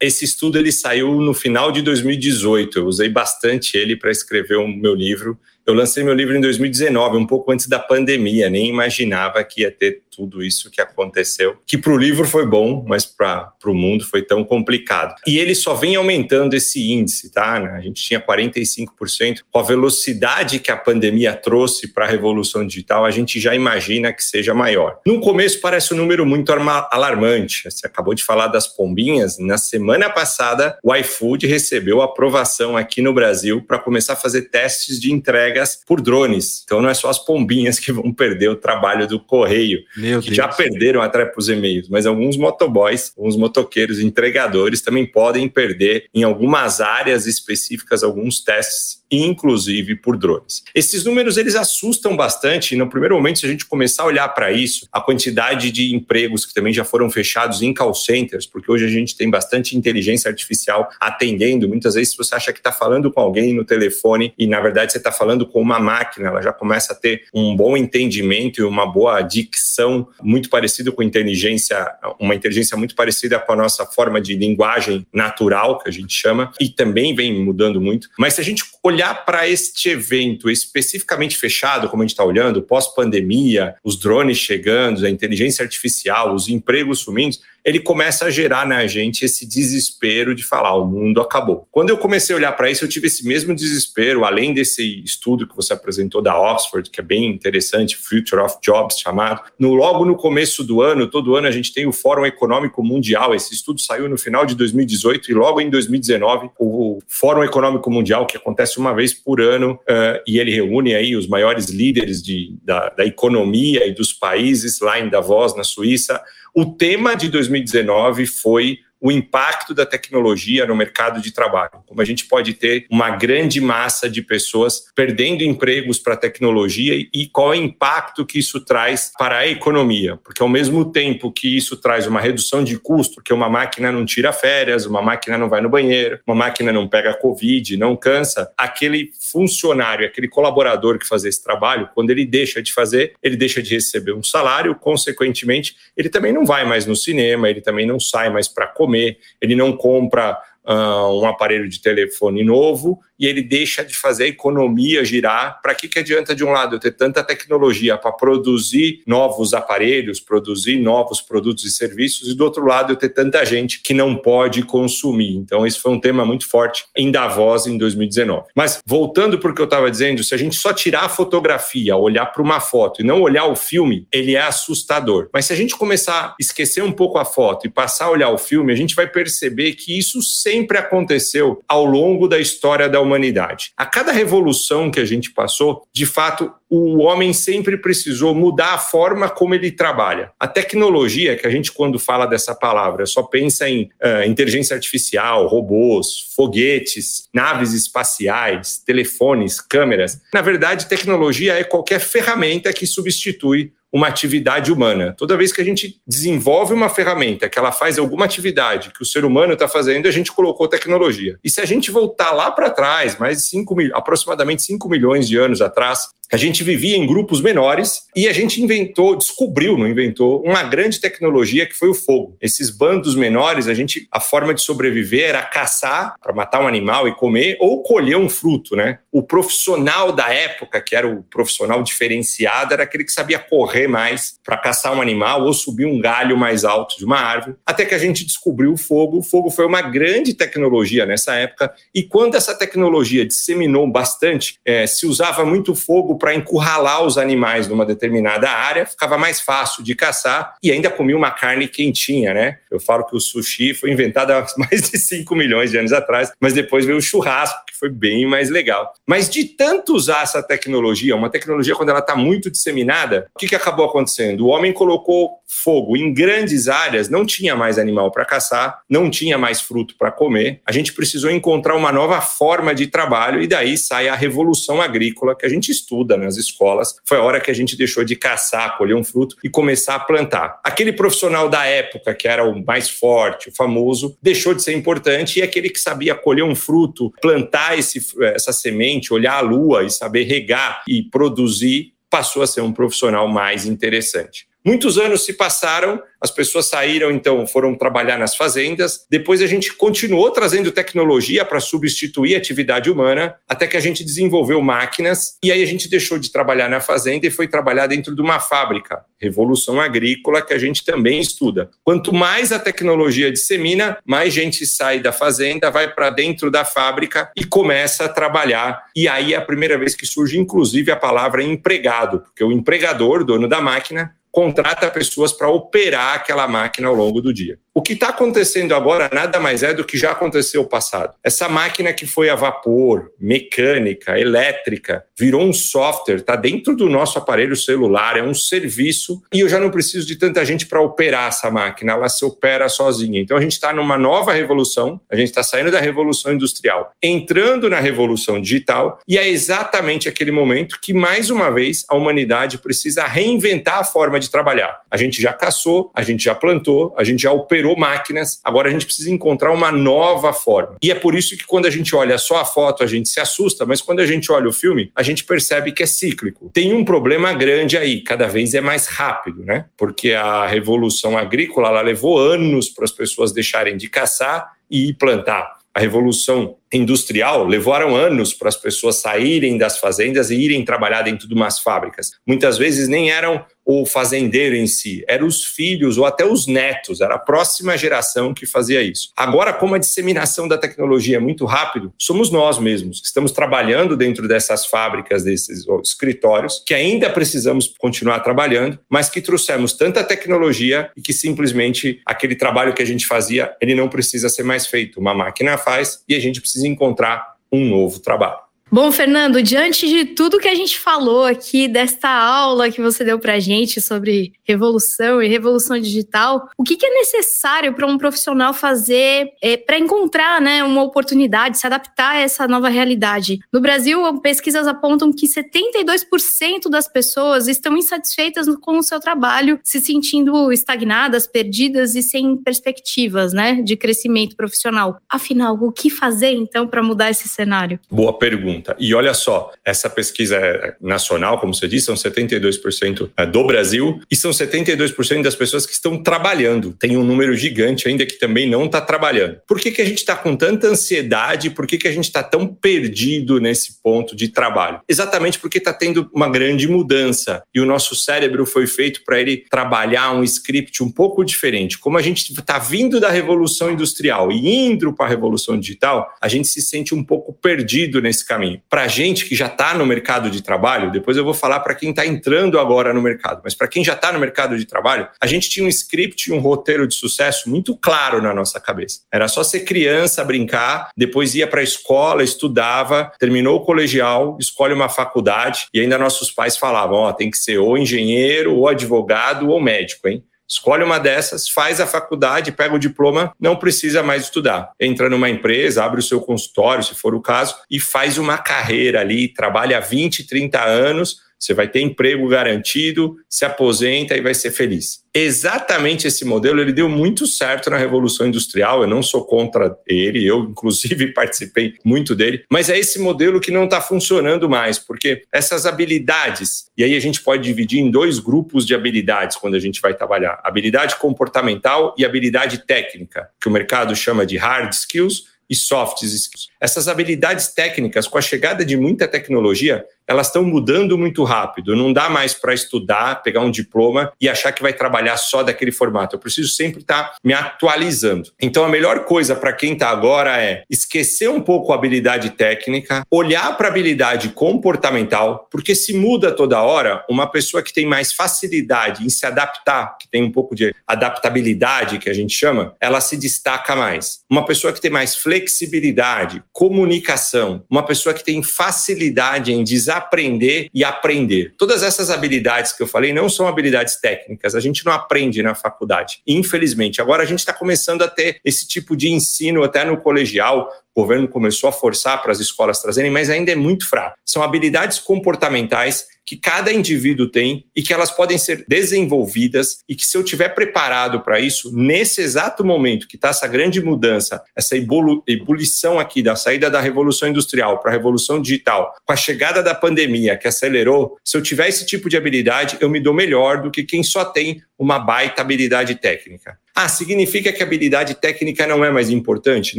Esse 0.00 0.24
estudo 0.24 0.58
ele 0.58 0.72
saiu 0.72 1.20
no 1.20 1.34
final 1.34 1.72
de 1.72 1.82
2018. 1.82 2.78
Eu 2.78 2.86
usei 2.86 3.08
bastante 3.08 3.76
ele 3.76 3.96
para 3.96 4.10
escrever 4.10 4.56
o 4.56 4.68
meu 4.68 4.94
livro. 4.94 5.38
Eu 5.66 5.72
lancei 5.72 6.04
meu 6.04 6.14
livro 6.14 6.36
em 6.36 6.40
2019, 6.40 7.16
um 7.16 7.26
pouco 7.26 7.50
antes 7.50 7.66
da 7.66 7.78
pandemia, 7.78 8.50
nem 8.50 8.68
imaginava 8.68 9.42
que 9.42 9.62
ia 9.62 9.70
ter 9.70 10.02
tudo 10.14 10.42
isso 10.42 10.70
que 10.70 10.80
aconteceu, 10.80 11.56
que 11.66 11.76
para 11.76 11.92
o 11.92 11.96
livro 11.96 12.26
foi 12.26 12.46
bom, 12.46 12.84
mas 12.86 13.04
para 13.04 13.52
o 13.66 13.74
mundo 13.74 14.04
foi 14.04 14.22
tão 14.22 14.44
complicado. 14.44 15.14
E 15.26 15.38
ele 15.38 15.54
só 15.54 15.74
vem 15.74 15.96
aumentando 15.96 16.54
esse 16.54 16.92
índice, 16.92 17.30
tá? 17.30 17.54
A 17.54 17.80
gente 17.80 18.02
tinha 18.02 18.20
45%. 18.20 19.40
Com 19.50 19.58
a 19.58 19.62
velocidade 19.62 20.58
que 20.58 20.70
a 20.70 20.76
pandemia 20.76 21.34
trouxe 21.34 21.88
para 21.88 22.04
a 22.04 22.08
revolução 22.08 22.66
digital, 22.66 23.04
a 23.04 23.10
gente 23.10 23.40
já 23.40 23.54
imagina 23.54 24.12
que 24.12 24.22
seja 24.22 24.54
maior. 24.54 25.00
No 25.06 25.20
começo 25.20 25.60
parece 25.60 25.94
um 25.94 25.96
número 25.96 26.24
muito 26.24 26.52
alarmante. 26.52 27.70
Você 27.70 27.86
acabou 27.86 28.14
de 28.14 28.22
falar 28.22 28.48
das 28.48 28.66
pombinhas. 28.66 29.38
Na 29.38 29.58
semana 29.58 30.10
passada, 30.10 30.78
o 30.82 30.94
iFood 30.94 31.46
recebeu 31.46 32.02
aprovação 32.02 32.76
aqui 32.76 33.02
no 33.02 33.12
Brasil 33.12 33.62
para 33.62 33.78
começar 33.78 34.14
a 34.14 34.16
fazer 34.16 34.42
testes 34.42 35.00
de 35.00 35.12
entregas 35.12 35.80
por 35.86 36.00
drones. 36.00 36.62
Então 36.64 36.80
não 36.80 36.88
é 36.88 36.94
só 36.94 37.08
as 37.08 37.18
pombinhas 37.18 37.78
que 37.78 37.92
vão 37.92 38.12
perder 38.12 38.48
o 38.48 38.56
trabalho 38.56 39.06
do 39.06 39.18
correio. 39.18 39.82
Meu 40.04 40.20
que 40.20 40.26
Deus. 40.26 40.36
já 40.36 40.48
perderam 40.48 41.00
até 41.00 41.24
para 41.24 41.38
os 41.38 41.48
e-mails, 41.48 41.88
mas 41.88 42.06
alguns 42.06 42.36
motoboys, 42.36 43.12
alguns 43.16 43.36
motoqueiros, 43.36 43.98
entregadores 43.98 44.80
também 44.80 45.06
podem 45.06 45.48
perder 45.48 46.06
em 46.14 46.22
algumas 46.22 46.80
áreas 46.80 47.26
específicas 47.26 48.02
alguns 48.02 48.40
testes 48.40 49.03
inclusive 49.22 49.96
por 49.96 50.16
drones. 50.16 50.62
Esses 50.74 51.04
números 51.04 51.36
eles 51.36 51.54
assustam 51.54 52.16
bastante. 52.16 52.74
E 52.74 52.76
no 52.76 52.88
primeiro 52.88 53.14
momento, 53.14 53.38
se 53.40 53.46
a 53.46 53.48
gente 53.48 53.66
começar 53.66 54.02
a 54.02 54.06
olhar 54.06 54.28
para 54.28 54.52
isso, 54.52 54.86
a 54.92 55.00
quantidade 55.00 55.70
de 55.70 55.94
empregos 55.94 56.46
que 56.46 56.54
também 56.54 56.72
já 56.72 56.84
foram 56.84 57.10
fechados 57.10 57.62
em 57.62 57.72
call 57.72 57.94
centers, 57.94 58.46
porque 58.46 58.70
hoje 58.70 58.84
a 58.84 58.88
gente 58.88 59.16
tem 59.16 59.30
bastante 59.30 59.76
inteligência 59.76 60.28
artificial 60.28 60.88
atendendo. 61.00 61.68
Muitas 61.68 61.94
vezes 61.94 62.14
você 62.16 62.34
acha 62.34 62.52
que 62.52 62.58
está 62.58 62.72
falando 62.72 63.12
com 63.12 63.20
alguém 63.20 63.52
no 63.54 63.64
telefone 63.64 64.32
e 64.38 64.46
na 64.46 64.60
verdade 64.60 64.92
você 64.92 64.98
está 64.98 65.12
falando 65.12 65.46
com 65.46 65.60
uma 65.60 65.78
máquina. 65.78 66.28
Ela 66.28 66.42
já 66.42 66.52
começa 66.52 66.92
a 66.92 66.96
ter 66.96 67.24
um 67.32 67.56
bom 67.56 67.76
entendimento 67.76 68.60
e 68.60 68.64
uma 68.64 68.86
boa 68.86 69.20
dicção, 69.22 70.08
muito 70.22 70.48
parecido 70.48 70.92
com 70.92 71.02
inteligência, 71.02 71.86
uma 72.18 72.34
inteligência 72.34 72.76
muito 72.76 72.94
parecida 72.94 73.38
com 73.38 73.52
a 73.52 73.56
nossa 73.56 73.84
forma 73.86 74.20
de 74.20 74.34
linguagem 74.34 75.06
natural 75.12 75.78
que 75.78 75.88
a 75.88 75.92
gente 75.92 76.12
chama 76.12 76.52
e 76.60 76.68
também 76.68 77.14
vem 77.14 77.44
mudando 77.44 77.80
muito. 77.80 78.08
Mas 78.18 78.34
se 78.34 78.40
a 78.40 78.44
gente 78.44 78.64
olhar 78.84 79.24
para 79.24 79.48
este 79.48 79.88
evento 79.88 80.50
especificamente 80.50 81.38
fechado, 81.38 81.88
como 81.88 82.02
a 82.02 82.04
gente 82.04 82.12
está 82.12 82.22
olhando, 82.22 82.60
pós-pandemia, 82.60 83.76
os 83.82 83.98
drones 83.98 84.36
chegando, 84.36 85.06
a 85.06 85.10
inteligência 85.10 85.62
artificial, 85.62 86.34
os 86.34 86.50
empregos 86.50 86.98
sumindo, 86.98 87.38
ele 87.64 87.80
começa 87.80 88.26
a 88.26 88.30
gerar 88.30 88.66
na 88.66 88.86
gente 88.86 89.24
esse 89.24 89.46
desespero 89.46 90.34
de 90.34 90.44
falar: 90.44 90.76
o 90.76 90.86
mundo 90.86 91.20
acabou. 91.20 91.66
Quando 91.70 91.90
eu 91.90 91.96
comecei 91.96 92.34
a 92.34 92.38
olhar 92.38 92.52
para 92.52 92.70
isso, 92.70 92.84
eu 92.84 92.88
tive 92.88 93.06
esse 93.06 93.26
mesmo 93.26 93.54
desespero, 93.54 94.24
além 94.24 94.52
desse 94.52 95.02
estudo 95.02 95.48
que 95.48 95.56
você 95.56 95.72
apresentou 95.72 96.20
da 96.20 96.38
Oxford, 96.38 96.90
que 96.90 97.00
é 97.00 97.02
bem 97.02 97.26
interessante, 97.26 97.96
Future 97.96 98.42
of 98.42 98.56
Jobs 98.62 98.98
chamado. 98.98 99.40
No, 99.58 99.74
logo 99.74 100.04
no 100.04 100.14
começo 100.14 100.62
do 100.62 100.82
ano, 100.82 101.06
todo 101.06 101.34
ano 101.34 101.46
a 101.46 101.50
gente 101.50 101.72
tem 101.72 101.86
o 101.86 101.92
Fórum 101.92 102.26
Econômico 102.26 102.82
Mundial. 102.82 103.34
Esse 103.34 103.54
estudo 103.54 103.80
saiu 103.80 104.08
no 104.08 104.18
final 104.18 104.44
de 104.44 104.54
2018 104.54 105.30
e 105.30 105.34
logo 105.34 105.60
em 105.60 105.70
2019 105.70 106.50
o 106.58 106.98
Fórum 107.08 107.42
Econômico 107.42 107.90
Mundial, 107.90 108.26
que 108.26 108.36
acontece 108.36 108.78
uma 108.78 108.92
vez 108.94 109.14
por 109.14 109.40
ano 109.40 109.72
uh, 109.72 110.20
e 110.26 110.38
ele 110.38 110.50
reúne 110.50 110.94
aí 110.94 111.16
os 111.16 111.26
maiores 111.26 111.70
líderes 111.70 112.22
de, 112.22 112.56
da, 112.62 112.90
da 112.90 113.06
economia 113.06 113.86
e 113.86 113.92
dos 113.92 114.12
países 114.12 114.80
lá 114.80 115.00
em 115.00 115.08
Davos, 115.08 115.56
na 115.56 115.64
Suíça. 115.64 116.20
O 116.54 116.64
tema 116.64 117.16
de 117.16 117.28
2019 117.28 118.26
foi 118.26 118.78
o 119.04 119.12
impacto 119.12 119.74
da 119.74 119.84
tecnologia 119.84 120.64
no 120.64 120.74
mercado 120.74 121.20
de 121.20 121.30
trabalho. 121.30 121.82
Como 121.84 122.00
a 122.00 122.06
gente 122.06 122.24
pode 122.24 122.54
ter 122.54 122.86
uma 122.90 123.10
grande 123.10 123.60
massa 123.60 124.08
de 124.08 124.22
pessoas 124.22 124.84
perdendo 124.94 125.44
empregos 125.44 125.98
para 125.98 126.14
a 126.14 126.16
tecnologia 126.16 126.94
e 127.12 127.26
qual 127.26 127.52
é 127.52 127.58
o 127.58 127.60
impacto 127.60 128.24
que 128.24 128.38
isso 128.38 128.64
traz 128.64 129.12
para 129.18 129.40
a 129.40 129.46
economia. 129.46 130.18
Porque 130.24 130.42
ao 130.42 130.48
mesmo 130.48 130.90
tempo 130.90 131.30
que 131.30 131.54
isso 131.54 131.76
traz 131.76 132.06
uma 132.06 132.18
redução 132.18 132.64
de 132.64 132.78
custo, 132.78 133.16
porque 133.16 133.30
uma 133.30 133.50
máquina 133.50 133.92
não 133.92 134.06
tira 134.06 134.32
férias, 134.32 134.86
uma 134.86 135.02
máquina 135.02 135.36
não 135.36 135.50
vai 135.50 135.60
no 135.60 135.68
banheiro, 135.68 136.18
uma 136.26 136.34
máquina 136.34 136.72
não 136.72 136.88
pega 136.88 137.12
Covid, 137.12 137.76
não 137.76 137.94
cansa, 137.96 138.50
aquele 138.56 139.10
funcionário, 139.30 140.06
aquele 140.06 140.28
colaborador 140.28 140.98
que 140.98 141.06
faz 141.06 141.26
esse 141.26 141.44
trabalho, 141.44 141.90
quando 141.94 142.08
ele 142.08 142.24
deixa 142.24 142.62
de 142.62 142.72
fazer, 142.72 143.12
ele 143.22 143.36
deixa 143.36 143.62
de 143.62 143.74
receber 143.74 144.14
um 144.14 144.22
salário, 144.22 144.74
consequentemente, 144.74 145.76
ele 145.94 146.08
também 146.08 146.32
não 146.32 146.46
vai 146.46 146.64
mais 146.64 146.86
no 146.86 146.96
cinema, 146.96 147.50
ele 147.50 147.60
também 147.60 147.84
não 147.84 148.00
sai 148.00 148.30
mais 148.30 148.48
para 148.48 148.66
comer 148.66 148.93
comer, 148.94 149.18
ele 149.40 149.56
não 149.56 149.76
compra 149.76 150.38
uh, 150.66 151.20
um 151.20 151.26
aparelho 151.26 151.68
de 151.68 151.80
telefone 151.80 152.42
novo 152.42 153.00
e 153.18 153.26
ele 153.26 153.42
deixa 153.42 153.84
de 153.84 153.94
fazer 153.94 154.24
a 154.24 154.28
economia 154.28 155.04
girar. 155.04 155.60
Para 155.62 155.74
que, 155.74 155.88
que 155.88 155.98
adianta, 155.98 156.34
de 156.34 156.44
um 156.44 156.50
lado, 156.50 156.76
eu 156.76 156.80
ter 156.80 156.92
tanta 156.92 157.22
tecnologia 157.22 157.96
para 157.96 158.10
produzir 158.10 159.02
novos 159.06 159.54
aparelhos, 159.54 160.18
produzir 160.18 160.78
novos 160.80 161.20
produtos 161.20 161.64
e 161.64 161.70
serviços, 161.70 162.28
e 162.28 162.34
do 162.34 162.44
outro 162.44 162.66
lado, 162.66 162.92
eu 162.92 162.96
ter 162.96 163.10
tanta 163.10 163.44
gente 163.44 163.80
que 163.80 163.94
não 163.94 164.16
pode 164.16 164.62
consumir? 164.62 165.36
Então, 165.36 165.66
esse 165.66 165.78
foi 165.78 165.92
um 165.92 166.00
tema 166.00 166.24
muito 166.24 166.48
forte 166.48 166.84
em 166.96 167.10
Davos 167.10 167.66
em 167.66 167.78
2019. 167.78 168.48
Mas, 168.54 168.80
voltando 168.84 169.38
para 169.38 169.50
o 169.50 169.54
que 169.54 169.60
eu 169.60 169.66
estava 169.66 169.90
dizendo, 169.90 170.24
se 170.24 170.34
a 170.34 170.38
gente 170.38 170.56
só 170.56 170.72
tirar 170.72 171.04
a 171.04 171.08
fotografia, 171.08 171.96
olhar 171.96 172.26
para 172.26 172.42
uma 172.42 172.58
foto 172.58 173.00
e 173.00 173.04
não 173.04 173.22
olhar 173.22 173.44
o 173.46 173.54
filme, 173.54 174.08
ele 174.12 174.34
é 174.34 174.42
assustador. 174.42 175.28
Mas 175.32 175.46
se 175.46 175.52
a 175.52 175.56
gente 175.56 175.76
começar 175.76 176.26
a 176.26 176.34
esquecer 176.40 176.82
um 176.82 176.92
pouco 176.92 177.18
a 177.18 177.24
foto 177.24 177.66
e 177.66 177.70
passar 177.70 178.06
a 178.06 178.10
olhar 178.10 178.30
o 178.30 178.38
filme, 178.38 178.72
a 178.72 178.76
gente 178.76 178.94
vai 178.94 179.06
perceber 179.06 179.74
que 179.74 179.96
isso 179.96 180.20
sempre 180.20 180.53
aconteceu 180.78 181.62
ao 181.68 181.84
longo 181.84 182.28
da 182.28 182.38
história 182.38 182.88
da 182.88 183.00
humanidade. 183.00 183.72
A 183.76 183.86
cada 183.86 184.12
revolução 184.12 184.90
que 184.90 185.00
a 185.00 185.04
gente 185.04 185.32
passou, 185.32 185.82
de 185.92 186.06
fato, 186.06 186.52
o 186.68 186.98
homem 187.02 187.32
sempre 187.32 187.76
precisou 187.76 188.34
mudar 188.34 188.74
a 188.74 188.78
forma 188.78 189.28
como 189.28 189.54
ele 189.54 189.70
trabalha. 189.70 190.32
A 190.40 190.48
tecnologia, 190.48 191.36
que 191.36 191.46
a 191.46 191.50
gente, 191.50 191.70
quando 191.70 191.98
fala 191.98 192.26
dessa 192.26 192.54
palavra, 192.54 193.06
só 193.06 193.22
pensa 193.22 193.68
em 193.68 193.84
uh, 193.84 194.26
inteligência 194.26 194.74
artificial, 194.74 195.46
robôs, 195.46 196.32
foguetes, 196.34 197.28
naves 197.32 197.72
espaciais, 197.72 198.78
telefones, 198.78 199.60
câmeras. 199.60 200.20
Na 200.32 200.42
verdade, 200.42 200.88
tecnologia 200.88 201.54
é 201.54 201.64
qualquer 201.64 202.00
ferramenta 202.00 202.72
que 202.72 202.86
substitui 202.86 203.72
uma 203.94 204.08
atividade 204.08 204.72
humana. 204.72 205.14
Toda 205.16 205.36
vez 205.36 205.52
que 205.52 205.60
a 205.60 205.64
gente 205.64 206.00
desenvolve 206.04 206.74
uma 206.74 206.88
ferramenta 206.88 207.48
que 207.48 207.56
ela 207.56 207.70
faz 207.70 207.96
alguma 207.96 208.24
atividade 208.24 208.90
que 208.90 209.00
o 209.00 209.06
ser 209.06 209.24
humano 209.24 209.52
está 209.52 209.68
fazendo, 209.68 210.08
a 210.08 210.10
gente 210.10 210.32
colocou 210.32 210.66
tecnologia. 210.66 211.38
E 211.44 211.48
se 211.48 211.60
a 211.60 211.64
gente 211.64 211.92
voltar 211.92 212.32
lá 212.32 212.50
para 212.50 212.70
trás, 212.70 213.16
mais 213.16 213.36
de 213.36 213.44
5 213.44 213.76
mil, 213.76 213.96
aproximadamente 213.96 214.62
5 214.64 214.88
milhões 214.88 215.28
de 215.28 215.36
anos 215.36 215.62
atrás, 215.62 216.08
A 216.32 216.36
gente 216.36 216.64
vivia 216.64 216.96
em 216.96 217.06
grupos 217.06 217.40
menores 217.40 218.02
e 218.14 218.28
a 218.28 218.32
gente 218.32 218.62
inventou, 218.62 219.16
descobriu, 219.16 219.76
não 219.76 219.86
inventou, 219.86 220.42
uma 220.42 220.62
grande 220.62 221.00
tecnologia 221.00 221.66
que 221.66 221.74
foi 221.74 221.88
o 221.88 221.94
fogo. 221.94 222.36
Esses 222.40 222.70
bandos 222.70 223.14
menores, 223.14 223.68
a 223.68 223.74
gente, 223.74 224.08
a 224.10 224.20
forma 224.20 224.54
de 224.54 224.62
sobreviver 224.62 225.28
era 225.28 225.42
caçar 225.42 226.14
para 226.20 226.32
matar 226.32 226.62
um 226.62 226.66
animal 226.66 227.06
e 227.06 227.14
comer 227.14 227.56
ou 227.60 227.82
colher 227.82 228.16
um 228.16 228.28
fruto, 228.28 228.74
né? 228.74 228.98
O 229.12 229.22
profissional 229.22 230.12
da 230.12 230.32
época, 230.32 230.80
que 230.80 230.96
era 230.96 231.06
o 231.06 231.22
profissional 231.22 231.82
diferenciado, 231.82 232.74
era 232.74 232.82
aquele 232.82 233.04
que 233.04 233.12
sabia 233.12 233.38
correr 233.38 233.86
mais 233.86 234.34
para 234.44 234.56
caçar 234.56 234.96
um 234.96 235.00
animal 235.00 235.42
ou 235.42 235.52
subir 235.52 235.86
um 235.86 236.00
galho 236.00 236.36
mais 236.36 236.64
alto 236.64 236.96
de 236.98 237.04
uma 237.04 237.18
árvore. 237.18 237.56
Até 237.64 237.84
que 237.84 237.94
a 237.94 237.98
gente 237.98 238.24
descobriu 238.24 238.72
o 238.72 238.76
fogo. 238.76 239.18
O 239.18 239.22
fogo 239.22 239.50
foi 239.50 239.66
uma 239.66 239.82
grande 239.82 240.34
tecnologia 240.34 241.06
nessa 241.06 241.34
época 241.34 241.72
e 241.94 242.02
quando 242.02 242.34
essa 242.34 242.54
tecnologia 242.54 243.24
disseminou 243.24 243.86
bastante, 243.90 244.58
é, 244.64 244.86
se 244.86 245.06
usava 245.06 245.44
muito 245.44 245.74
fogo 245.74 246.13
para 246.16 246.34
encurralar 246.34 247.02
os 247.02 247.18
animais 247.18 247.68
numa 247.68 247.84
determinada 247.86 248.50
área, 248.50 248.86
ficava 248.86 249.16
mais 249.16 249.40
fácil 249.40 249.82
de 249.82 249.94
caçar 249.94 250.54
e 250.62 250.70
ainda 250.70 250.90
comia 250.90 251.16
uma 251.16 251.30
carne 251.30 251.68
quentinha, 251.68 252.34
né? 252.34 252.58
Eu 252.70 252.80
falo 252.80 253.04
que 253.04 253.16
o 253.16 253.20
sushi 253.20 253.74
foi 253.74 253.90
inventado 253.90 254.30
há 254.32 254.46
mais 254.56 254.90
de 254.90 254.98
5 254.98 255.34
milhões 255.34 255.70
de 255.70 255.78
anos 255.78 255.92
atrás, 255.92 256.32
mas 256.40 256.52
depois 256.52 256.84
veio 256.84 256.98
o 256.98 257.02
churrasco, 257.02 257.64
que 257.66 257.76
foi 257.76 257.88
bem 257.88 258.26
mais 258.26 258.50
legal. 258.50 258.92
Mas 259.06 259.28
de 259.28 259.44
tanto 259.44 259.94
usar 259.94 260.22
essa 260.22 260.42
tecnologia, 260.42 261.16
uma 261.16 261.30
tecnologia 261.30 261.74
quando 261.74 261.90
ela 261.90 262.00
está 262.00 262.16
muito 262.16 262.50
disseminada, 262.50 263.26
o 263.34 263.38
que, 263.38 263.48
que 263.48 263.56
acabou 263.56 263.86
acontecendo? 263.86 264.46
O 264.46 264.48
homem 264.48 264.72
colocou 264.72 265.38
fogo 265.46 265.96
em 265.96 266.12
grandes 266.12 266.68
áreas, 266.68 267.08
não 267.08 267.24
tinha 267.24 267.54
mais 267.54 267.78
animal 267.78 268.10
para 268.10 268.24
caçar, 268.24 268.80
não 268.88 269.08
tinha 269.08 269.38
mais 269.38 269.60
fruto 269.60 269.94
para 269.96 270.10
comer. 270.10 270.60
A 270.66 270.72
gente 270.72 270.92
precisou 270.92 271.30
encontrar 271.30 271.76
uma 271.76 271.92
nova 271.92 272.20
forma 272.20 272.74
de 272.74 272.86
trabalho 272.86 273.40
e 273.40 273.46
daí 273.46 273.78
sai 273.78 274.08
a 274.08 274.14
revolução 274.14 274.82
agrícola 274.82 275.36
que 275.36 275.46
a 275.46 275.48
gente 275.48 275.70
estuda 275.70 276.03
nas 276.16 276.36
escolas. 276.36 276.96
Foi 277.04 277.18
a 277.18 277.22
hora 277.22 277.40
que 277.40 277.50
a 277.50 277.54
gente 277.54 277.76
deixou 277.76 278.04
de 278.04 278.16
caçar, 278.16 278.76
colher 278.76 278.94
um 278.94 279.04
fruto 279.04 279.36
e 279.42 279.48
começar 279.48 279.94
a 279.94 280.00
plantar. 280.00 280.60
Aquele 280.62 280.92
profissional 280.92 281.48
da 281.48 281.64
época 281.64 282.14
que 282.14 282.28
era 282.28 282.44
o 282.44 282.64
mais 282.64 282.88
forte, 282.88 283.48
o 283.48 283.54
famoso, 283.54 284.16
deixou 284.22 284.54
de 284.54 284.62
ser 284.62 284.74
importante 284.74 285.38
e 285.38 285.42
aquele 285.42 285.70
que 285.70 285.80
sabia 285.80 286.14
colher 286.14 286.44
um 286.44 286.54
fruto, 286.54 287.12
plantar 287.20 287.78
esse, 287.78 288.00
essa 288.22 288.52
semente, 288.52 289.12
olhar 289.12 289.38
a 289.38 289.40
lua 289.40 289.84
e 289.84 289.90
saber 289.90 290.24
regar 290.24 290.82
e 290.88 291.02
produzir 291.02 291.94
passou 292.10 292.42
a 292.42 292.46
ser 292.46 292.60
um 292.60 292.72
profissional 292.72 293.26
mais 293.26 293.66
interessante. 293.66 294.46
Muitos 294.64 294.96
anos 294.96 295.26
se 295.26 295.34
passaram, 295.34 296.02
as 296.18 296.30
pessoas 296.30 296.64
saíram, 296.64 297.10
então 297.10 297.46
foram 297.46 297.74
trabalhar 297.74 298.16
nas 298.16 298.34
fazendas. 298.34 299.04
Depois 299.10 299.42
a 299.42 299.46
gente 299.46 299.74
continuou 299.74 300.30
trazendo 300.30 300.72
tecnologia 300.72 301.44
para 301.44 301.60
substituir 301.60 302.34
a 302.34 302.38
atividade 302.38 302.90
humana, 302.90 303.34
até 303.46 303.66
que 303.66 303.76
a 303.76 303.80
gente 303.80 304.02
desenvolveu 304.02 304.62
máquinas 304.62 305.36
e 305.42 305.52
aí 305.52 305.62
a 305.62 305.66
gente 305.66 305.86
deixou 305.86 306.18
de 306.18 306.32
trabalhar 306.32 306.70
na 306.70 306.80
fazenda 306.80 307.26
e 307.26 307.30
foi 307.30 307.46
trabalhar 307.46 307.86
dentro 307.86 308.14
de 308.14 308.22
uma 308.22 308.40
fábrica. 308.40 309.04
Revolução 309.20 309.78
agrícola 309.78 310.40
que 310.40 310.54
a 310.54 310.58
gente 310.58 310.82
também 310.82 311.20
estuda. 311.20 311.68
Quanto 311.84 312.14
mais 312.14 312.50
a 312.50 312.58
tecnologia 312.58 313.30
dissemina, 313.30 313.98
mais 314.06 314.32
gente 314.32 314.64
sai 314.64 314.98
da 314.98 315.12
fazenda, 315.12 315.70
vai 315.70 315.92
para 315.92 316.08
dentro 316.08 316.50
da 316.50 316.64
fábrica 316.64 317.30
e 317.36 317.44
começa 317.44 318.06
a 318.06 318.08
trabalhar. 318.08 318.84
E 318.96 319.06
aí 319.06 319.34
é 319.34 319.36
a 319.36 319.42
primeira 319.42 319.76
vez 319.76 319.94
que 319.94 320.06
surge, 320.06 320.38
inclusive, 320.38 320.90
a 320.90 320.96
palavra 320.96 321.42
empregado, 321.42 322.20
porque 322.20 322.42
o 322.42 322.50
empregador, 322.50 323.24
dono 323.24 323.46
da 323.46 323.60
máquina, 323.60 324.14
contrata 324.34 324.90
pessoas 324.90 325.32
para 325.32 325.48
operar 325.48 326.16
aquela 326.16 326.48
máquina 326.48 326.88
ao 326.88 326.94
longo 326.94 327.22
do 327.22 327.32
dia. 327.32 327.56
O 327.72 327.82
que 327.82 327.92
está 327.92 328.08
acontecendo 328.08 328.74
agora 328.74 329.08
nada 329.12 329.40
mais 329.40 329.62
é 329.62 329.72
do 329.72 329.84
que 329.84 329.96
já 329.96 330.10
aconteceu 330.12 330.62
no 330.62 330.68
passado. 330.68 331.14
Essa 331.24 331.48
máquina 331.48 331.92
que 331.92 332.06
foi 332.06 332.28
a 332.28 332.34
vapor, 332.34 333.10
mecânica, 333.18 334.18
elétrica, 334.18 335.04
virou 335.18 335.42
um 335.42 335.52
software, 335.52 336.16
está 336.16 336.36
dentro 336.36 336.76
do 336.76 336.88
nosso 336.88 337.18
aparelho 337.18 337.56
celular, 337.56 338.16
é 338.16 338.22
um 338.22 338.34
serviço 338.34 339.20
e 339.32 339.40
eu 339.40 339.48
já 339.48 339.58
não 339.58 339.70
preciso 339.70 340.06
de 340.06 340.16
tanta 340.16 340.44
gente 340.44 340.66
para 340.66 340.80
operar 340.80 341.28
essa 341.28 341.50
máquina, 341.50 341.92
ela 341.92 342.08
se 342.08 342.24
opera 342.24 342.68
sozinha. 342.68 343.20
Então 343.20 343.36
a 343.36 343.40
gente 343.40 343.52
está 343.52 343.72
numa 343.72 343.98
nova 343.98 344.32
revolução, 344.32 345.00
a 345.10 345.16
gente 345.16 345.28
está 345.28 345.42
saindo 345.42 345.70
da 345.70 345.80
revolução 345.80 346.32
industrial, 346.32 346.92
entrando 347.02 347.68
na 347.68 347.80
revolução 347.80 348.40
digital 348.40 349.00
e 349.06 349.18
é 349.18 349.28
exatamente 349.28 350.08
aquele 350.08 350.30
momento 350.30 350.78
que, 350.80 350.92
mais 350.92 351.28
uma 351.28 351.50
vez, 351.50 351.84
a 351.88 351.96
humanidade 351.96 352.58
precisa 352.58 353.04
reinventar 353.04 353.78
a 353.78 353.84
forma 353.84 354.20
de 354.20 354.23
trabalhar. 354.30 354.80
A 354.90 354.96
gente 354.96 355.20
já 355.20 355.32
caçou, 355.32 355.90
a 355.94 356.02
gente 356.02 356.24
já 356.24 356.34
plantou, 356.34 356.94
a 356.96 357.04
gente 357.04 357.22
já 357.22 357.32
operou 357.32 357.64
operou 357.64 357.76
máquinas, 357.76 358.40
agora 358.44 358.68
a 358.68 358.72
gente 358.72 358.84
precisa 358.84 359.10
encontrar 359.10 359.52
uma 359.52 359.72
nova 359.72 360.32
forma. 360.32 360.76
E 360.82 360.90
é 360.90 360.94
por 360.94 361.14
isso 361.14 361.36
que 361.36 361.44
quando 361.44 361.66
a 361.66 361.70
gente 361.70 361.94
olha 361.96 362.18
só 362.18 362.36
a 362.36 362.44
foto, 362.44 362.82
a 362.82 362.86
gente 362.86 363.08
se 363.08 363.20
assusta, 363.20 363.64
mas 363.64 363.80
quando 363.80 364.00
a 364.00 364.06
gente 364.06 364.30
olha 364.30 364.48
o 364.48 364.52
filme, 364.52 364.90
a 364.94 365.02
gente 365.02 365.24
percebe 365.24 365.72
que 365.72 365.82
é 365.82 365.86
cíclico. 365.86 366.50
Tem 366.52 366.74
um 366.74 366.84
problema 366.84 367.32
grande 367.32 367.78
aí, 367.78 368.02
cada 368.02 368.26
vez 368.26 368.54
é 368.54 368.60
mais 368.60 368.86
rápido, 368.86 369.44
né? 369.44 369.66
Porque 369.76 370.12
a 370.12 370.46
revolução 370.46 371.16
agrícola 371.16 371.68
ela 371.68 371.80
levou 371.80 372.18
anos 372.18 372.68
para 372.68 372.84
as 372.84 372.92
pessoas 372.92 373.32
deixarem 373.32 373.76
de 373.76 373.88
caçar 373.88 374.52
e 374.70 374.92
plantar. 374.94 375.64
A 375.74 375.80
revolução 375.80 376.56
industrial 376.72 377.44
levaram 377.44 377.96
anos 377.96 378.32
para 378.32 378.48
as 378.48 378.56
pessoas 378.56 379.00
saírem 379.00 379.58
das 379.58 379.76
fazendas 379.78 380.30
e 380.30 380.36
irem 380.36 380.64
trabalhar 380.64 381.02
dentro 381.02 381.26
de 381.26 381.34
umas 381.34 381.58
fábricas. 381.58 382.12
Muitas 382.24 382.56
vezes 382.56 382.88
nem 382.88 383.10
eram 383.10 383.44
o 383.64 383.84
fazendeiro 383.84 384.56
em 384.56 384.66
si, 384.66 385.04
eram 385.08 385.26
os 385.26 385.44
filhos 385.44 385.98
ou 385.98 386.06
até 386.06 386.24
os 386.24 386.46
netos, 386.46 387.00
era 387.00 387.14
a 387.14 387.18
próxima 387.18 387.76
geração 387.76 388.34
que 388.34 388.46
fazia 388.46 388.82
isso. 388.82 389.10
Agora, 389.16 389.52
como 389.52 389.74
a 389.74 389.78
disseminação 389.78 390.48
da 390.48 390.58
tecnologia 390.58 391.16
é 391.16 391.20
muito 391.20 391.44
rápido, 391.44 391.92
somos 391.98 392.30
nós 392.30 392.58
mesmos 392.58 393.00
que 393.00 393.06
estamos 393.06 393.30
trabalhando 393.30 393.96
dentro 393.96 394.26
dessas 394.26 394.66
fábricas, 394.66 395.22
desses 395.22 395.64
escritórios, 395.82 396.62
que 396.66 396.74
ainda 396.74 397.10
precisamos 397.10 397.72
continuar 397.78 398.20
trabalhando, 398.20 398.78
mas 398.88 399.08
que 399.08 399.20
trouxemos 399.20 399.72
tanta 399.72 400.02
tecnologia 400.02 400.90
e 400.96 401.02
que 401.02 401.12
simplesmente 401.12 402.00
aquele 402.06 402.34
trabalho 402.34 402.74
que 402.74 402.82
a 402.82 402.86
gente 402.86 403.06
fazia, 403.06 403.54
ele 403.60 403.74
não 403.74 403.88
precisa 403.88 404.28
ser 404.28 404.42
mais 404.42 404.66
feito. 404.66 404.98
Uma 404.98 405.14
máquina 405.14 405.56
faz 405.58 406.02
e 406.08 406.14
a 406.14 406.20
gente 406.20 406.40
precisa 406.40 406.54
precisa 406.54 406.68
encontrar 406.68 407.34
um 407.52 407.68
novo 407.68 408.00
trabalho. 408.00 408.43
Bom, 408.74 408.90
Fernando, 408.90 409.40
diante 409.40 409.88
de 409.88 410.04
tudo 410.04 410.40
que 410.40 410.48
a 410.48 410.54
gente 410.56 410.80
falou 410.80 411.24
aqui, 411.24 411.68
desta 411.68 412.08
aula 412.08 412.72
que 412.72 412.82
você 412.82 413.04
deu 413.04 413.20
para 413.20 413.34
a 413.34 413.38
gente 413.38 413.80
sobre 413.80 414.32
revolução 414.42 415.22
e 415.22 415.28
revolução 415.28 415.78
digital, 415.78 416.48
o 416.58 416.64
que, 416.64 416.76
que 416.76 416.84
é 416.84 416.90
necessário 416.90 417.72
para 417.72 417.86
um 417.86 417.96
profissional 417.96 418.52
fazer 418.52 419.30
é, 419.40 419.56
para 419.56 419.78
encontrar 419.78 420.40
né, 420.40 420.64
uma 420.64 420.82
oportunidade, 420.82 421.56
se 421.56 421.64
adaptar 421.64 422.16
a 422.16 422.18
essa 422.18 422.48
nova 422.48 422.68
realidade? 422.68 423.38
No 423.52 423.60
Brasil, 423.60 424.20
pesquisas 424.20 424.66
apontam 424.66 425.12
que 425.12 425.28
72% 425.28 426.68
das 426.68 426.88
pessoas 426.88 427.46
estão 427.46 427.76
insatisfeitas 427.76 428.48
com 428.60 428.78
o 428.78 428.82
seu 428.82 428.98
trabalho, 428.98 429.60
se 429.62 429.80
sentindo 429.80 430.50
estagnadas, 430.50 431.28
perdidas 431.28 431.94
e 431.94 432.02
sem 432.02 432.36
perspectivas 432.38 433.32
né, 433.32 433.62
de 433.62 433.76
crescimento 433.76 434.34
profissional. 434.34 434.96
Afinal, 435.08 435.54
o 435.62 435.70
que 435.70 435.88
fazer 435.88 436.32
então 436.32 436.66
para 436.66 436.82
mudar 436.82 437.08
esse 437.08 437.28
cenário? 437.28 437.78
Boa 437.88 438.18
pergunta 438.18 438.63
pergunta. 438.64 438.76
E 438.78 438.94
olha 438.94 439.12
só, 439.12 439.52
essa 439.64 439.90
pesquisa 439.90 440.36
é 440.36 440.74
nacional, 440.80 441.38
como 441.38 441.54
você 441.54 441.68
disse, 441.68 441.86
são 441.86 441.94
72% 441.94 443.10
é, 443.16 443.26
do 443.26 443.46
Brasil 443.46 444.00
e 444.10 444.16
são 444.16 444.30
72% 444.30 445.22
das 445.22 445.34
pessoas 445.34 445.66
que 445.66 445.72
estão 445.72 446.02
trabalhando. 446.02 446.72
Tem 446.72 446.96
um 446.96 447.04
número 447.04 447.36
gigante 447.36 447.86
ainda 447.86 448.06
que 448.06 448.18
também 448.18 448.48
não 448.48 448.64
está 448.64 448.80
trabalhando. 448.80 449.38
Por 449.46 449.60
que, 449.60 449.70
que 449.70 449.82
a 449.82 449.84
gente 449.84 449.98
está 449.98 450.16
com 450.16 450.34
tanta 450.34 450.68
ansiedade? 450.68 451.50
Por 451.50 451.66
que, 451.66 451.76
que 451.76 451.88
a 451.88 451.92
gente 451.92 452.04
está 452.04 452.22
tão 452.22 452.46
perdido 452.46 453.38
nesse 453.38 453.82
ponto 453.82 454.16
de 454.16 454.28
trabalho? 454.28 454.80
Exatamente 454.88 455.38
porque 455.38 455.58
está 455.58 455.72
tendo 455.72 456.08
uma 456.14 456.28
grande 456.28 456.66
mudança 456.66 457.42
e 457.54 457.60
o 457.60 457.66
nosso 457.66 457.94
cérebro 457.94 458.46
foi 458.46 458.66
feito 458.66 459.02
para 459.04 459.20
ele 459.20 459.44
trabalhar 459.50 460.12
um 460.12 460.22
script 460.22 460.82
um 460.82 460.90
pouco 460.90 461.24
diferente. 461.24 461.78
Como 461.78 461.98
a 461.98 462.02
gente 462.02 462.32
está 462.32 462.58
vindo 462.58 463.00
da 463.00 463.10
revolução 463.10 463.70
industrial 463.70 464.30
e 464.30 464.48
indo 464.48 464.92
para 464.94 465.06
a 465.06 465.08
revolução 465.08 465.58
digital, 465.58 466.08
a 466.20 466.28
gente 466.28 466.48
se 466.48 466.60
sente 466.60 466.94
um 466.94 467.02
pouco 467.02 467.32
perdido 467.32 468.00
nesse 468.00 468.24
caminho 468.24 468.53
caminho. 468.54 468.62
Para 468.68 468.86
gente 468.86 469.26
que 469.26 469.34
já 469.34 469.46
está 469.46 469.74
no 469.74 469.84
mercado 469.84 470.30
de 470.30 470.42
trabalho, 470.42 470.90
depois 470.90 471.16
eu 471.16 471.24
vou 471.24 471.34
falar 471.34 471.60
para 471.60 471.74
quem 471.74 471.90
está 471.90 472.06
entrando 472.06 472.58
agora 472.58 472.92
no 472.92 473.02
mercado, 473.02 473.40
mas 473.44 473.54
para 473.54 473.68
quem 473.68 473.84
já 473.84 473.94
está 473.94 474.12
no 474.12 474.18
mercado 474.18 474.56
de 474.56 474.64
trabalho, 474.64 475.08
a 475.20 475.26
gente 475.26 475.48
tinha 475.48 475.66
um 475.66 475.68
script, 475.68 476.32
um 476.32 476.38
roteiro 476.38 476.86
de 476.86 476.94
sucesso 476.94 477.48
muito 477.50 477.76
claro 477.76 478.22
na 478.22 478.32
nossa 478.32 478.60
cabeça. 478.60 479.00
Era 479.12 479.28
só 479.28 479.42
ser 479.42 479.60
criança, 479.60 480.24
brincar, 480.24 480.90
depois 480.96 481.34
ia 481.34 481.46
para 481.46 481.60
a 481.60 481.64
escola, 481.64 482.22
estudava, 482.22 483.12
terminou 483.18 483.56
o 483.56 483.64
colegial, 483.64 484.36
escolhe 484.40 484.74
uma 484.74 484.88
faculdade 484.88 485.66
e 485.72 485.80
ainda 485.80 485.98
nossos 485.98 486.30
pais 486.30 486.56
falavam: 486.56 486.98
ó, 486.98 487.08
oh, 487.08 487.12
tem 487.12 487.30
que 487.30 487.38
ser 487.38 487.58
ou 487.58 487.76
engenheiro, 487.76 488.54
ou 488.54 488.68
advogado, 488.68 489.48
ou 489.48 489.60
médico, 489.60 490.08
hein? 490.08 490.22
Escolhe 490.48 490.84
uma 490.84 490.98
dessas, 490.98 491.48
faz 491.48 491.80
a 491.80 491.86
faculdade, 491.86 492.52
pega 492.52 492.74
o 492.74 492.78
diploma, 492.78 493.32
não 493.40 493.56
precisa 493.56 494.02
mais 494.02 494.24
estudar. 494.24 494.72
Entra 494.78 495.08
numa 495.08 495.30
empresa, 495.30 495.84
abre 495.84 496.00
o 496.00 496.02
seu 496.02 496.20
consultório, 496.20 496.84
se 496.84 496.94
for 496.94 497.14
o 497.14 497.20
caso, 497.20 497.56
e 497.70 497.80
faz 497.80 498.18
uma 498.18 498.36
carreira 498.36 499.00
ali, 499.00 499.28
trabalha 499.28 499.80
20, 499.80 500.26
30 500.26 500.62
anos 500.62 501.23
Você 501.38 501.52
vai 501.52 501.68
ter 501.68 501.80
emprego 501.80 502.28
garantido, 502.28 503.16
se 503.28 503.44
aposenta 503.44 504.16
e 504.16 504.20
vai 504.20 504.34
ser 504.34 504.50
feliz. 504.50 505.04
Exatamente 505.14 506.06
esse 506.06 506.24
modelo 506.24 506.60
ele 506.60 506.72
deu 506.72 506.88
muito 506.88 507.26
certo 507.26 507.70
na 507.70 507.76
Revolução 507.76 508.26
Industrial. 508.26 508.82
Eu 508.82 508.88
não 508.88 509.02
sou 509.02 509.24
contra 509.24 509.76
ele, 509.86 510.26
eu 510.26 510.40
inclusive 510.40 511.12
participei 511.14 511.74
muito 511.84 512.16
dele, 512.16 512.44
mas 512.50 512.68
é 512.68 512.78
esse 512.78 512.98
modelo 512.98 513.40
que 513.40 513.50
não 513.50 513.64
está 513.64 513.80
funcionando 513.80 514.48
mais, 514.48 514.78
porque 514.78 515.22
essas 515.32 515.66
habilidades, 515.66 516.66
e 516.76 516.82
aí 516.82 516.96
a 516.96 517.00
gente 517.00 517.22
pode 517.22 517.42
dividir 517.44 517.80
em 517.80 517.90
dois 517.90 518.18
grupos 518.18 518.66
de 518.66 518.74
habilidades 518.74 519.36
quando 519.36 519.54
a 519.54 519.60
gente 519.60 519.80
vai 519.80 519.94
trabalhar: 519.94 520.40
habilidade 520.42 520.96
comportamental 520.96 521.94
e 521.96 522.04
habilidade 522.04 522.66
técnica, 522.66 523.28
que 523.40 523.48
o 523.48 523.52
mercado 523.52 523.94
chama 523.94 524.26
de 524.26 524.36
hard 524.36 524.72
skills 524.72 525.34
e 525.48 525.54
soft 525.54 526.02
skills. 526.02 526.48
Essas 526.64 526.88
habilidades 526.88 527.48
técnicas, 527.48 528.08
com 528.08 528.16
a 528.16 528.22
chegada 528.22 528.64
de 528.64 528.74
muita 528.74 529.06
tecnologia, 529.06 529.84
elas 530.06 530.28
estão 530.28 530.42
mudando 530.42 530.96
muito 530.96 531.22
rápido. 531.22 531.76
Não 531.76 531.92
dá 531.92 532.08
mais 532.08 532.32
para 532.32 532.54
estudar, 532.54 533.22
pegar 533.22 533.40
um 533.40 533.50
diploma 533.50 534.10
e 534.18 534.30
achar 534.30 534.50
que 534.50 534.62
vai 534.62 534.72
trabalhar 534.72 535.18
só 535.18 535.42
daquele 535.42 535.70
formato. 535.70 536.16
Eu 536.16 536.20
preciso 536.20 536.48
sempre 536.48 536.80
estar 536.80 537.04
tá 537.04 537.16
me 537.22 537.34
atualizando. 537.34 538.30
Então, 538.40 538.64
a 538.64 538.68
melhor 538.68 539.04
coisa 539.04 539.36
para 539.36 539.52
quem 539.52 539.74
está 539.74 539.90
agora 539.90 540.42
é 540.42 540.64
esquecer 540.70 541.28
um 541.28 541.40
pouco 541.40 541.70
a 541.70 541.74
habilidade 541.74 542.30
técnica, 542.30 543.04
olhar 543.10 543.54
para 543.58 543.68
a 543.68 543.70
habilidade 543.70 544.30
comportamental, 544.30 545.46
porque 545.50 545.74
se 545.74 545.92
muda 545.92 546.32
toda 546.32 546.62
hora. 546.62 547.04
Uma 547.10 547.26
pessoa 547.26 547.62
que 547.62 547.74
tem 547.74 547.84
mais 547.84 548.14
facilidade 548.14 549.04
em 549.04 549.10
se 549.10 549.26
adaptar, 549.26 549.98
que 549.98 550.08
tem 550.08 550.22
um 550.22 550.32
pouco 550.32 550.54
de 550.54 550.74
adaptabilidade, 550.86 551.98
que 551.98 552.08
a 552.08 552.14
gente 552.14 552.34
chama, 552.34 552.74
ela 552.80 553.02
se 553.02 553.18
destaca 553.18 553.76
mais. 553.76 554.20
Uma 554.30 554.46
pessoa 554.46 554.72
que 554.72 554.80
tem 554.80 554.90
mais 554.90 555.14
flexibilidade, 555.14 556.42
comunicação, 556.54 557.64
uma 557.68 557.84
pessoa 557.84 558.14
que 558.14 558.24
tem 558.24 558.40
facilidade 558.40 559.52
em 559.52 559.64
desafiar 559.64 560.04
aprender 560.04 560.68
e 560.72 560.84
aprender. 560.84 561.54
Todas 561.56 561.82
essas 561.82 562.10
habilidades 562.10 562.72
que 562.72 562.82
eu 562.82 562.86
falei 562.86 563.12
não 563.12 563.28
são 563.28 563.48
habilidades 563.48 563.96
técnicas, 563.96 564.54
a 564.54 564.60
gente 564.60 564.84
não 564.84 564.92
aprende 564.92 565.42
na 565.42 565.54
faculdade. 565.54 566.20
Infelizmente, 566.26 567.00
agora 567.00 567.22
a 567.22 567.26
gente 567.26 567.40
está 567.40 567.52
começando 567.52 568.02
a 568.02 568.08
ter 568.08 568.40
esse 568.44 568.66
tipo 568.66 568.96
de 568.96 569.10
ensino 569.10 569.62
até 569.62 569.84
no 569.84 569.96
colegial, 569.96 570.70
o 570.94 571.02
governo 571.02 571.28
começou 571.28 571.68
a 571.68 571.72
forçar 571.72 572.22
para 572.22 572.30
as 572.30 572.40
escolas 572.40 572.80
trazerem, 572.80 573.10
mas 573.10 573.28
ainda 573.28 573.50
é 573.50 573.56
muito 573.56 573.88
fraco. 573.88 574.16
São 574.24 574.42
habilidades 574.42 574.98
comportamentais 574.98 576.06
que 576.26 576.36
cada 576.36 576.72
indivíduo 576.72 577.28
tem 577.28 577.66
e 577.76 577.82
que 577.82 577.92
elas 577.92 578.10
podem 578.10 578.38
ser 578.38 578.64
desenvolvidas 578.66 579.80
e 579.88 579.94
que 579.94 580.06
se 580.06 580.16
eu 580.16 580.24
tiver 580.24 580.48
preparado 580.50 581.20
para 581.20 581.38
isso, 581.38 581.70
nesse 581.74 582.22
exato 582.22 582.64
momento 582.64 583.06
que 583.06 583.16
está 583.16 583.28
essa 583.28 583.46
grande 583.46 583.82
mudança, 583.82 584.42
essa 584.56 584.74
ebulição 584.76 585.98
aqui 585.98 586.22
da 586.22 586.34
saída 586.34 586.70
da 586.70 586.80
revolução 586.80 587.28
industrial 587.28 587.78
para 587.78 587.90
a 587.90 587.94
revolução 587.94 588.40
digital, 588.40 588.94
com 589.04 589.12
a 589.12 589.16
chegada 589.16 589.62
da 589.62 589.74
pandemia 589.74 590.36
que 590.36 590.48
acelerou, 590.48 591.18
se 591.22 591.36
eu 591.36 591.42
tiver 591.42 591.68
esse 591.68 591.84
tipo 591.84 592.08
de 592.08 592.16
habilidade, 592.16 592.78
eu 592.80 592.88
me 592.88 593.00
dou 593.00 593.12
melhor 593.12 593.60
do 593.60 593.70
que 593.70 593.82
quem 593.82 594.02
só 594.02 594.24
tem 594.24 594.62
uma 594.78 594.98
baita 594.98 595.42
habilidade 595.42 595.94
técnica. 595.96 596.58
Ah, 596.76 596.88
significa 596.88 597.52
que 597.52 597.62
a 597.62 597.66
habilidade 597.66 598.14
técnica 598.14 598.66
não 598.66 598.84
é 598.84 598.90
mais 598.90 599.08
importante? 599.08 599.78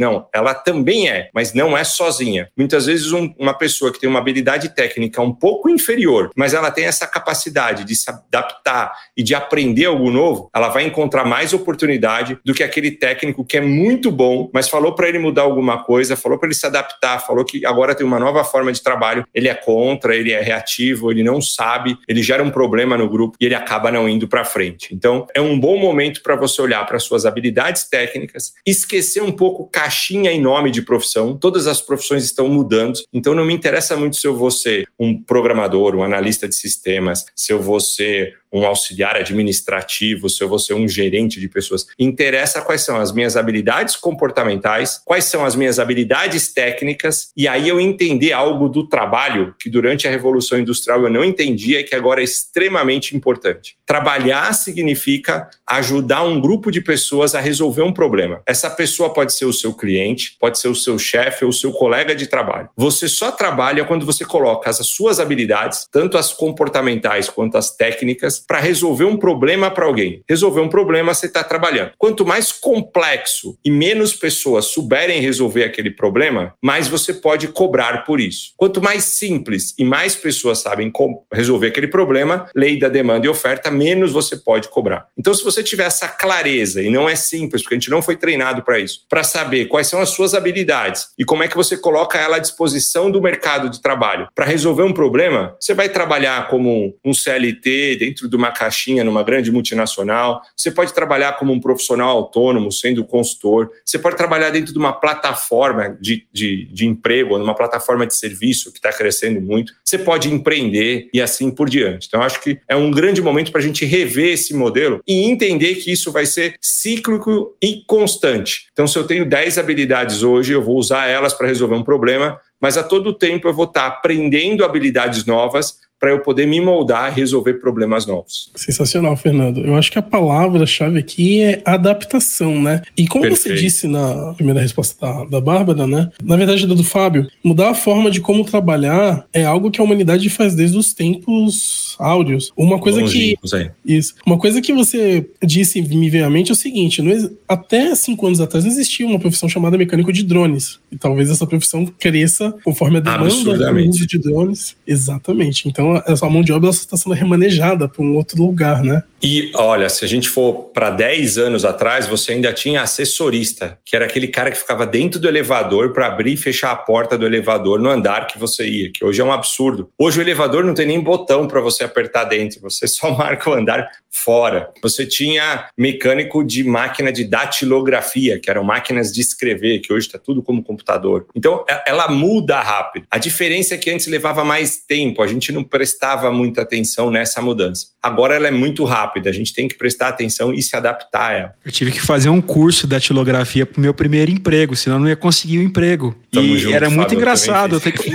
Não, 0.00 0.26
ela 0.32 0.54
também 0.54 1.10
é, 1.10 1.28
mas 1.34 1.52
não 1.52 1.76
é 1.76 1.84
sozinha. 1.84 2.48
Muitas 2.56 2.86
vezes 2.86 3.12
um, 3.12 3.34
uma 3.38 3.52
pessoa 3.52 3.92
que 3.92 4.00
tem 4.00 4.08
uma 4.08 4.18
habilidade 4.18 4.74
técnica 4.74 5.20
um 5.20 5.32
pouco 5.32 5.68
inferior, 5.68 6.30
mas 6.34 6.54
ela 6.54 6.70
tem 6.70 6.86
essa 6.86 7.06
capacidade 7.06 7.84
de 7.84 7.94
se 7.94 8.08
adaptar 8.08 8.94
e 9.14 9.22
de 9.22 9.34
aprender 9.34 9.84
algo 9.84 10.10
novo, 10.10 10.50
ela 10.54 10.70
vai 10.70 10.84
encontrar 10.84 11.26
mais 11.26 11.52
oportunidade 11.52 12.38
do 12.42 12.54
que 12.54 12.62
aquele 12.62 12.90
técnico 12.90 13.44
que 13.44 13.58
é 13.58 13.60
muito 13.60 14.10
bom, 14.10 14.50
mas 14.54 14.66
falou 14.66 14.94
para 14.94 15.06
ele 15.06 15.18
mudar 15.18 15.42
alguma 15.42 15.84
coisa, 15.84 16.16
falou 16.16 16.38
para 16.38 16.48
ele 16.48 16.54
se 16.54 16.64
adaptar, 16.64 17.18
falou 17.18 17.44
que 17.44 17.66
agora 17.66 17.94
tem 17.94 18.06
uma 18.06 18.18
nova 18.18 18.42
forma 18.42 18.72
de 18.72 18.82
trabalho, 18.82 19.26
ele 19.34 19.48
é 19.48 19.54
contra, 19.54 20.16
ele 20.16 20.32
é 20.32 20.40
reativo, 20.40 21.10
ele 21.10 21.22
não 21.22 21.42
sabe, 21.42 21.98
ele 22.08 22.22
gera 22.22 22.42
um 22.42 22.50
problema 22.50 22.96
no 22.96 23.06
grupo 23.06 23.36
e 23.38 23.44
ele 23.44 23.54
acaba 23.54 23.92
não 23.92 24.08
indo 24.08 24.26
para 24.26 24.44
frente. 24.44 24.94
Então, 24.94 25.26
é 25.34 25.42
um 25.42 25.60
bom 25.60 25.78
momento 25.78 26.22
para 26.22 26.36
você 26.36 26.62
olhar 26.62 26.85
para 26.86 26.98
suas 26.98 27.26
habilidades 27.26 27.88
técnicas, 27.88 28.52
esquecer 28.64 29.22
um 29.22 29.32
pouco 29.32 29.66
caixinha 29.66 30.32
e 30.32 30.40
nome 30.40 30.70
de 30.70 30.82
profissão. 30.82 31.36
Todas 31.36 31.66
as 31.66 31.80
profissões 31.80 32.24
estão 32.24 32.48
mudando, 32.48 33.00
então 33.12 33.34
não 33.34 33.44
me 33.44 33.54
interessa 33.54 33.96
muito 33.96 34.16
se 34.16 34.26
eu 34.26 34.36
vou 34.36 34.50
ser 34.50 34.88
um 34.98 35.22
programador, 35.22 35.94
um 35.94 36.02
analista 36.02 36.48
de 36.48 36.54
sistemas, 36.54 37.24
se 37.34 37.52
eu 37.52 37.60
vou 37.60 37.80
ser 37.80 38.34
um 38.52 38.64
auxiliar 38.64 39.16
administrativo, 39.16 40.28
se 40.28 40.42
eu 40.42 40.48
vou 40.48 40.58
ser 40.58 40.74
um 40.74 40.88
gerente 40.88 41.40
de 41.40 41.48
pessoas. 41.48 41.86
Interessa 41.98 42.62
quais 42.62 42.82
são 42.82 42.96
as 42.96 43.12
minhas 43.12 43.36
habilidades 43.36 43.96
comportamentais, 43.96 45.00
quais 45.04 45.24
são 45.24 45.44
as 45.44 45.54
minhas 45.54 45.78
habilidades 45.78 46.52
técnicas, 46.52 47.30
e 47.36 47.46
aí 47.48 47.68
eu 47.68 47.80
entender 47.80 48.32
algo 48.32 48.68
do 48.68 48.88
trabalho 48.88 49.54
que 49.58 49.68
durante 49.70 50.06
a 50.06 50.10
Revolução 50.10 50.58
Industrial 50.58 51.02
eu 51.02 51.10
não 51.10 51.24
entendia 51.24 51.80
e 51.80 51.84
que 51.84 51.94
agora 51.94 52.20
é 52.20 52.24
extremamente 52.24 53.16
importante. 53.16 53.76
Trabalhar 53.84 54.52
significa 54.52 55.48
ajudar 55.66 56.22
um 56.22 56.40
grupo 56.40 56.70
de 56.70 56.80
pessoas 56.80 57.34
a 57.34 57.40
resolver 57.40 57.82
um 57.82 57.92
problema. 57.92 58.42
Essa 58.46 58.70
pessoa 58.70 59.12
pode 59.12 59.32
ser 59.32 59.44
o 59.44 59.52
seu 59.52 59.72
cliente, 59.72 60.36
pode 60.40 60.58
ser 60.58 60.68
o 60.68 60.74
seu 60.74 60.98
chefe 60.98 61.44
ou 61.44 61.50
o 61.50 61.54
seu 61.54 61.72
colega 61.72 62.14
de 62.14 62.26
trabalho. 62.26 62.68
Você 62.76 63.08
só 63.08 63.30
trabalha 63.30 63.84
quando 63.84 64.06
você 64.06 64.24
coloca 64.24 64.70
as 64.70 64.76
suas 64.86 65.20
habilidades, 65.20 65.86
tanto 65.90 66.18
as 66.18 66.32
comportamentais 66.32 67.28
quanto 67.28 67.56
as 67.56 67.74
técnicas, 67.74 68.35
para 68.38 68.60
resolver 68.60 69.04
um 69.04 69.16
problema 69.16 69.70
para 69.70 69.86
alguém. 69.86 70.22
Resolver 70.28 70.60
um 70.60 70.68
problema, 70.68 71.14
você 71.14 71.26
está 71.26 71.44
trabalhando. 71.44 71.92
Quanto 71.98 72.24
mais 72.24 72.52
complexo 72.52 73.58
e 73.64 73.70
menos 73.70 74.14
pessoas 74.14 74.66
souberem 74.66 75.20
resolver 75.20 75.64
aquele 75.64 75.90
problema, 75.90 76.54
mais 76.62 76.88
você 76.88 77.12
pode 77.14 77.48
cobrar 77.48 78.04
por 78.04 78.20
isso. 78.20 78.52
Quanto 78.56 78.82
mais 78.82 79.04
simples 79.04 79.74
e 79.78 79.84
mais 79.84 80.14
pessoas 80.14 80.58
sabem 80.58 80.92
resolver 81.32 81.68
aquele 81.68 81.88
problema, 81.88 82.48
lei 82.54 82.78
da 82.78 82.88
demanda 82.88 83.26
e 83.26 83.28
oferta, 83.28 83.70
menos 83.70 84.12
você 84.12 84.36
pode 84.36 84.68
cobrar. 84.68 85.06
Então, 85.16 85.34
se 85.34 85.44
você 85.44 85.62
tiver 85.62 85.84
essa 85.84 86.08
clareza, 86.08 86.82
e 86.82 86.90
não 86.90 87.08
é 87.08 87.14
simples, 87.16 87.62
porque 87.62 87.74
a 87.74 87.78
gente 87.78 87.90
não 87.90 88.02
foi 88.02 88.16
treinado 88.16 88.62
para 88.62 88.78
isso, 88.78 89.00
para 89.08 89.22
saber 89.22 89.66
quais 89.66 89.86
são 89.86 90.00
as 90.00 90.10
suas 90.10 90.34
habilidades 90.34 91.08
e 91.18 91.24
como 91.24 91.42
é 91.42 91.48
que 91.48 91.56
você 91.56 91.76
coloca 91.76 92.18
ela 92.18 92.36
à 92.36 92.38
disposição 92.38 93.10
do 93.10 93.20
mercado 93.20 93.68
de 93.68 93.80
trabalho 93.80 94.28
para 94.34 94.44
resolver 94.44 94.82
um 94.82 94.92
problema, 94.92 95.56
você 95.60 95.74
vai 95.74 95.88
trabalhar 95.88 96.48
como 96.48 96.94
um 97.04 97.14
CLT 97.14 97.96
dentro 97.96 98.25
de 98.28 98.36
uma 98.36 98.50
caixinha 98.50 99.04
numa 99.04 99.22
grande 99.22 99.50
multinacional, 99.50 100.42
você 100.56 100.70
pode 100.70 100.92
trabalhar 100.92 101.34
como 101.34 101.52
um 101.52 101.60
profissional 101.60 102.10
autônomo, 102.10 102.70
sendo 102.72 103.04
consultor, 103.04 103.70
você 103.84 103.98
pode 103.98 104.16
trabalhar 104.16 104.50
dentro 104.50 104.72
de 104.72 104.78
uma 104.78 104.92
plataforma 104.92 105.96
de, 106.00 106.26
de, 106.32 106.66
de 106.66 106.86
emprego, 106.86 107.38
numa 107.38 107.54
plataforma 107.54 108.06
de 108.06 108.14
serviço 108.14 108.72
que 108.72 108.78
está 108.78 108.92
crescendo 108.92 109.40
muito, 109.40 109.72
você 109.84 109.98
pode 109.98 110.32
empreender 110.32 111.08
e 111.12 111.20
assim 111.20 111.50
por 111.50 111.68
diante. 111.68 112.06
Então, 112.08 112.22
acho 112.22 112.40
que 112.40 112.58
é 112.68 112.76
um 112.76 112.90
grande 112.90 113.20
momento 113.22 113.50
para 113.50 113.60
a 113.60 113.64
gente 113.64 113.84
rever 113.84 114.32
esse 114.32 114.54
modelo 114.54 115.00
e 115.06 115.24
entender 115.24 115.76
que 115.76 115.90
isso 115.90 116.12
vai 116.12 116.26
ser 116.26 116.56
cíclico 116.60 117.56
e 117.62 117.82
constante. 117.86 118.66
Então, 118.72 118.86
se 118.86 118.98
eu 118.98 119.06
tenho 119.06 119.28
10 119.28 119.58
habilidades 119.58 120.22
hoje, 120.22 120.52
eu 120.52 120.62
vou 120.62 120.76
usar 120.76 121.06
elas 121.06 121.34
para 121.34 121.46
resolver 121.46 121.74
um 121.74 121.84
problema, 121.84 122.40
mas 122.60 122.76
a 122.76 122.82
todo 122.82 123.12
tempo 123.12 123.48
eu 123.48 123.54
vou 123.54 123.66
estar 123.66 123.82
tá 123.82 123.86
aprendendo 123.86 124.64
habilidades 124.64 125.24
novas 125.24 125.78
para 125.98 126.10
eu 126.10 126.20
poder 126.20 126.46
me 126.46 126.60
moldar 126.60 127.10
e 127.10 127.14
resolver 127.14 127.54
problemas 127.54 128.06
novos. 128.06 128.50
Sensacional, 128.54 129.16
Fernando. 129.16 129.60
Eu 129.60 129.74
acho 129.76 129.90
que 129.90 129.98
a 129.98 130.02
palavra-chave 130.02 130.98
aqui 130.98 131.40
é 131.40 131.62
adaptação, 131.64 132.60
né? 132.60 132.82
E 132.96 133.06
como 133.06 133.22
Perfeito. 133.22 133.56
você 133.56 133.62
disse 133.62 133.86
na 133.86 134.34
primeira 134.34 134.60
resposta 134.60 134.94
da, 135.00 135.24
da 135.24 135.40
Bárbara, 135.40 135.86
né? 135.86 136.10
Na 136.22 136.36
verdade, 136.36 136.66
do 136.66 136.84
Fábio, 136.84 137.26
mudar 137.42 137.70
a 137.70 137.74
forma 137.74 138.10
de 138.10 138.20
como 138.20 138.44
trabalhar 138.44 139.26
é 139.32 139.44
algo 139.44 139.70
que 139.70 139.80
a 139.80 139.84
humanidade 139.84 140.28
faz 140.28 140.54
desde 140.54 140.76
os 140.76 140.92
tempos 140.92 141.96
áureos. 141.98 142.52
Uma 142.56 142.78
coisa 142.78 143.02
que. 143.02 143.36
Aí. 143.54 143.70
Isso. 143.84 144.14
Uma 144.26 144.38
coisa 144.38 144.60
que 144.60 144.72
você 144.72 145.26
disse 145.42 145.80
me 145.80 146.10
veio 146.10 146.26
à 146.26 146.30
mente 146.30 146.50
é 146.50 146.52
o 146.52 146.56
seguinte: 146.56 147.00
não, 147.00 147.30
até 147.48 147.94
cinco 147.94 148.26
anos 148.26 148.40
atrás 148.40 148.64
não 148.64 148.70
existia 148.70 149.06
uma 149.06 149.18
profissão 149.18 149.48
chamada 149.48 149.78
mecânico 149.78 150.12
de 150.12 150.22
drones. 150.22 150.78
E 150.92 150.98
talvez 150.98 151.30
essa 151.30 151.46
profissão 151.46 151.86
cresça 151.86 152.54
conforme 152.64 152.98
a 152.98 153.00
demanda 153.00 153.28
do 153.28 153.88
uso 153.88 154.06
de 154.06 154.18
drones. 154.18 154.76
Exatamente. 154.86 155.68
Então, 155.68 155.85
então 155.86 156.02
essa 156.06 156.28
mão 156.28 156.42
de 156.42 156.52
obra 156.52 156.70
está 156.70 156.96
sendo 156.96 157.14
remanejada 157.14 157.88
para 157.88 158.02
um 158.02 158.16
outro 158.16 158.42
lugar, 158.42 158.82
né? 158.82 159.02
E 159.22 159.50
olha, 159.54 159.88
se 159.88 160.04
a 160.04 160.08
gente 160.08 160.28
for 160.28 160.70
para 160.74 160.90
10 160.90 161.38
anos 161.38 161.64
atrás, 161.64 162.06
você 162.06 162.32
ainda 162.32 162.52
tinha 162.52 162.82
assessorista, 162.82 163.78
que 163.84 163.96
era 163.96 164.04
aquele 164.04 164.28
cara 164.28 164.50
que 164.50 164.58
ficava 164.58 164.86
dentro 164.86 165.18
do 165.18 165.26
elevador 165.26 165.92
para 165.92 166.06
abrir 166.06 166.34
e 166.34 166.36
fechar 166.36 166.70
a 166.70 166.76
porta 166.76 167.16
do 167.16 167.24
elevador 167.24 167.80
no 167.80 167.88
andar 167.88 168.26
que 168.26 168.38
você 168.38 168.68
ia, 168.68 168.92
que 168.92 169.04
hoje 169.04 169.20
é 169.20 169.24
um 169.24 169.32
absurdo. 169.32 169.90
Hoje 169.98 170.18
o 170.18 170.22
elevador 170.22 170.64
não 170.64 170.74
tem 170.74 170.86
nem 170.86 171.00
botão 171.00 171.48
para 171.48 171.60
você 171.60 171.84
apertar 171.84 172.24
dentro, 172.24 172.60
você 172.60 172.86
só 172.86 173.10
marca 173.10 173.50
o 173.50 173.54
andar 173.54 173.88
fora. 174.10 174.70
Você 174.82 175.06
tinha 175.06 175.68
mecânico 175.76 176.44
de 176.44 176.64
máquina 176.64 177.12
de 177.12 177.24
datilografia, 177.24 178.38
que 178.38 178.50
eram 178.50 178.64
máquinas 178.64 179.12
de 179.12 179.20
escrever, 179.20 179.80
que 179.80 179.92
hoje 179.92 180.06
está 180.06 180.18
tudo 180.18 180.42
como 180.42 180.62
computador. 180.62 181.26
Então, 181.34 181.64
ela 181.86 182.08
muda 182.08 182.60
rápido. 182.60 183.06
A 183.10 183.18
diferença 183.18 183.74
é 183.74 183.78
que 183.78 183.90
antes 183.90 184.06
levava 184.06 184.44
mais 184.44 184.78
tempo, 184.78 185.22
a 185.22 185.26
gente 185.26 185.52
não 185.52 185.64
prestava 185.76 186.32
muita 186.32 186.62
atenção 186.62 187.10
nessa 187.10 187.42
mudança. 187.42 187.88
Agora 188.02 188.34
ela 188.34 188.48
é 188.48 188.50
muito 188.50 188.82
rápida, 188.84 189.28
a 189.28 189.32
gente 189.32 189.52
tem 189.52 189.68
que 189.68 189.76
prestar 189.76 190.08
atenção 190.08 190.54
e 190.54 190.62
se 190.62 190.74
adaptar 190.74 191.30
a 191.30 191.32
ela. 191.34 191.54
Eu 191.62 191.70
tive 191.70 191.92
que 191.92 192.00
fazer 192.00 192.30
um 192.30 192.40
curso 192.40 192.86
de 192.86 192.94
datilografia 192.94 193.66
para 193.66 193.76
o 193.76 193.80
meu 193.82 193.92
primeiro 193.92 194.30
emprego, 194.30 194.74
senão 194.74 194.96
eu 194.96 195.00
não 195.00 195.08
ia 195.08 195.16
conseguir 195.16 195.58
o 195.58 195.60
um 195.60 195.64
emprego. 195.64 196.16
Tamo 196.32 196.46
e 196.46 196.58
junto, 196.58 196.74
era 196.74 196.88
muito 196.88 197.02
Fábio, 197.02 197.18
engraçado. 197.18 197.76
Eu, 197.76 197.80
tenho 197.80 197.94
que... 197.94 198.10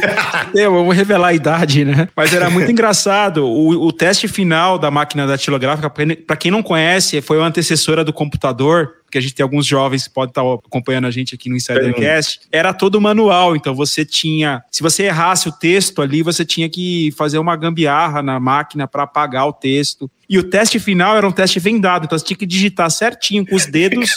eu 0.56 0.72
vou 0.72 0.90
revelar 0.90 1.28
a 1.28 1.34
idade, 1.34 1.86
né? 1.86 2.10
Mas 2.16 2.34
era 2.34 2.50
muito 2.50 2.70
engraçado. 2.72 3.46
O, 3.46 3.86
o 3.86 3.94
teste 3.94 4.28
final 4.28 4.80
da 4.80 4.90
máquina 4.90 5.28
datilográfica, 5.28 5.88
para 5.88 6.36
quem 6.36 6.50
não 6.50 6.64
conhece, 6.64 7.22
foi 7.22 7.38
uma 7.38 7.48
antecessora 7.48 8.04
do 8.04 8.12
computador 8.12 9.01
porque 9.12 9.18
a 9.18 9.22
gente 9.22 9.34
tem 9.34 9.44
alguns 9.44 9.66
jovens 9.66 10.08
que 10.08 10.14
podem 10.14 10.32
estar 10.32 10.42
acompanhando 10.42 11.06
a 11.06 11.12
gente 11.12 11.36
aqui 11.36 11.50
no 11.50 11.58
Insidercast, 11.58 12.48
era 12.50 12.74
todo 12.74 13.02
manual. 13.02 13.58
Então 13.58 13.76
você 13.76 14.06
tinha, 14.06 14.64
se 14.72 14.82
você 14.82 15.04
errasse 15.04 15.50
o 15.50 15.52
texto 15.52 16.02
ali, 16.02 16.24
você 16.24 16.46
tinha 16.46 16.70
que 16.70 17.12
fazer 17.18 17.38
uma 17.38 17.58
gambiarra 17.58 18.24
na 18.24 18.40
máquina 18.40 18.88
para 18.88 19.04
apagar 19.04 19.46
o 19.46 19.52
texto. 19.52 20.10
E 20.32 20.40
o 20.40 20.44
teste 20.44 20.80
final 20.80 21.18
era 21.18 21.28
um 21.28 21.32
teste 21.32 21.60
vendado, 21.60 22.06
então 22.06 22.18
você 22.18 22.24
tinha 22.24 22.38
que 22.38 22.46
digitar 22.46 22.90
certinho 22.90 23.46
com 23.46 23.54
os 23.54 23.66
dedos 23.66 24.16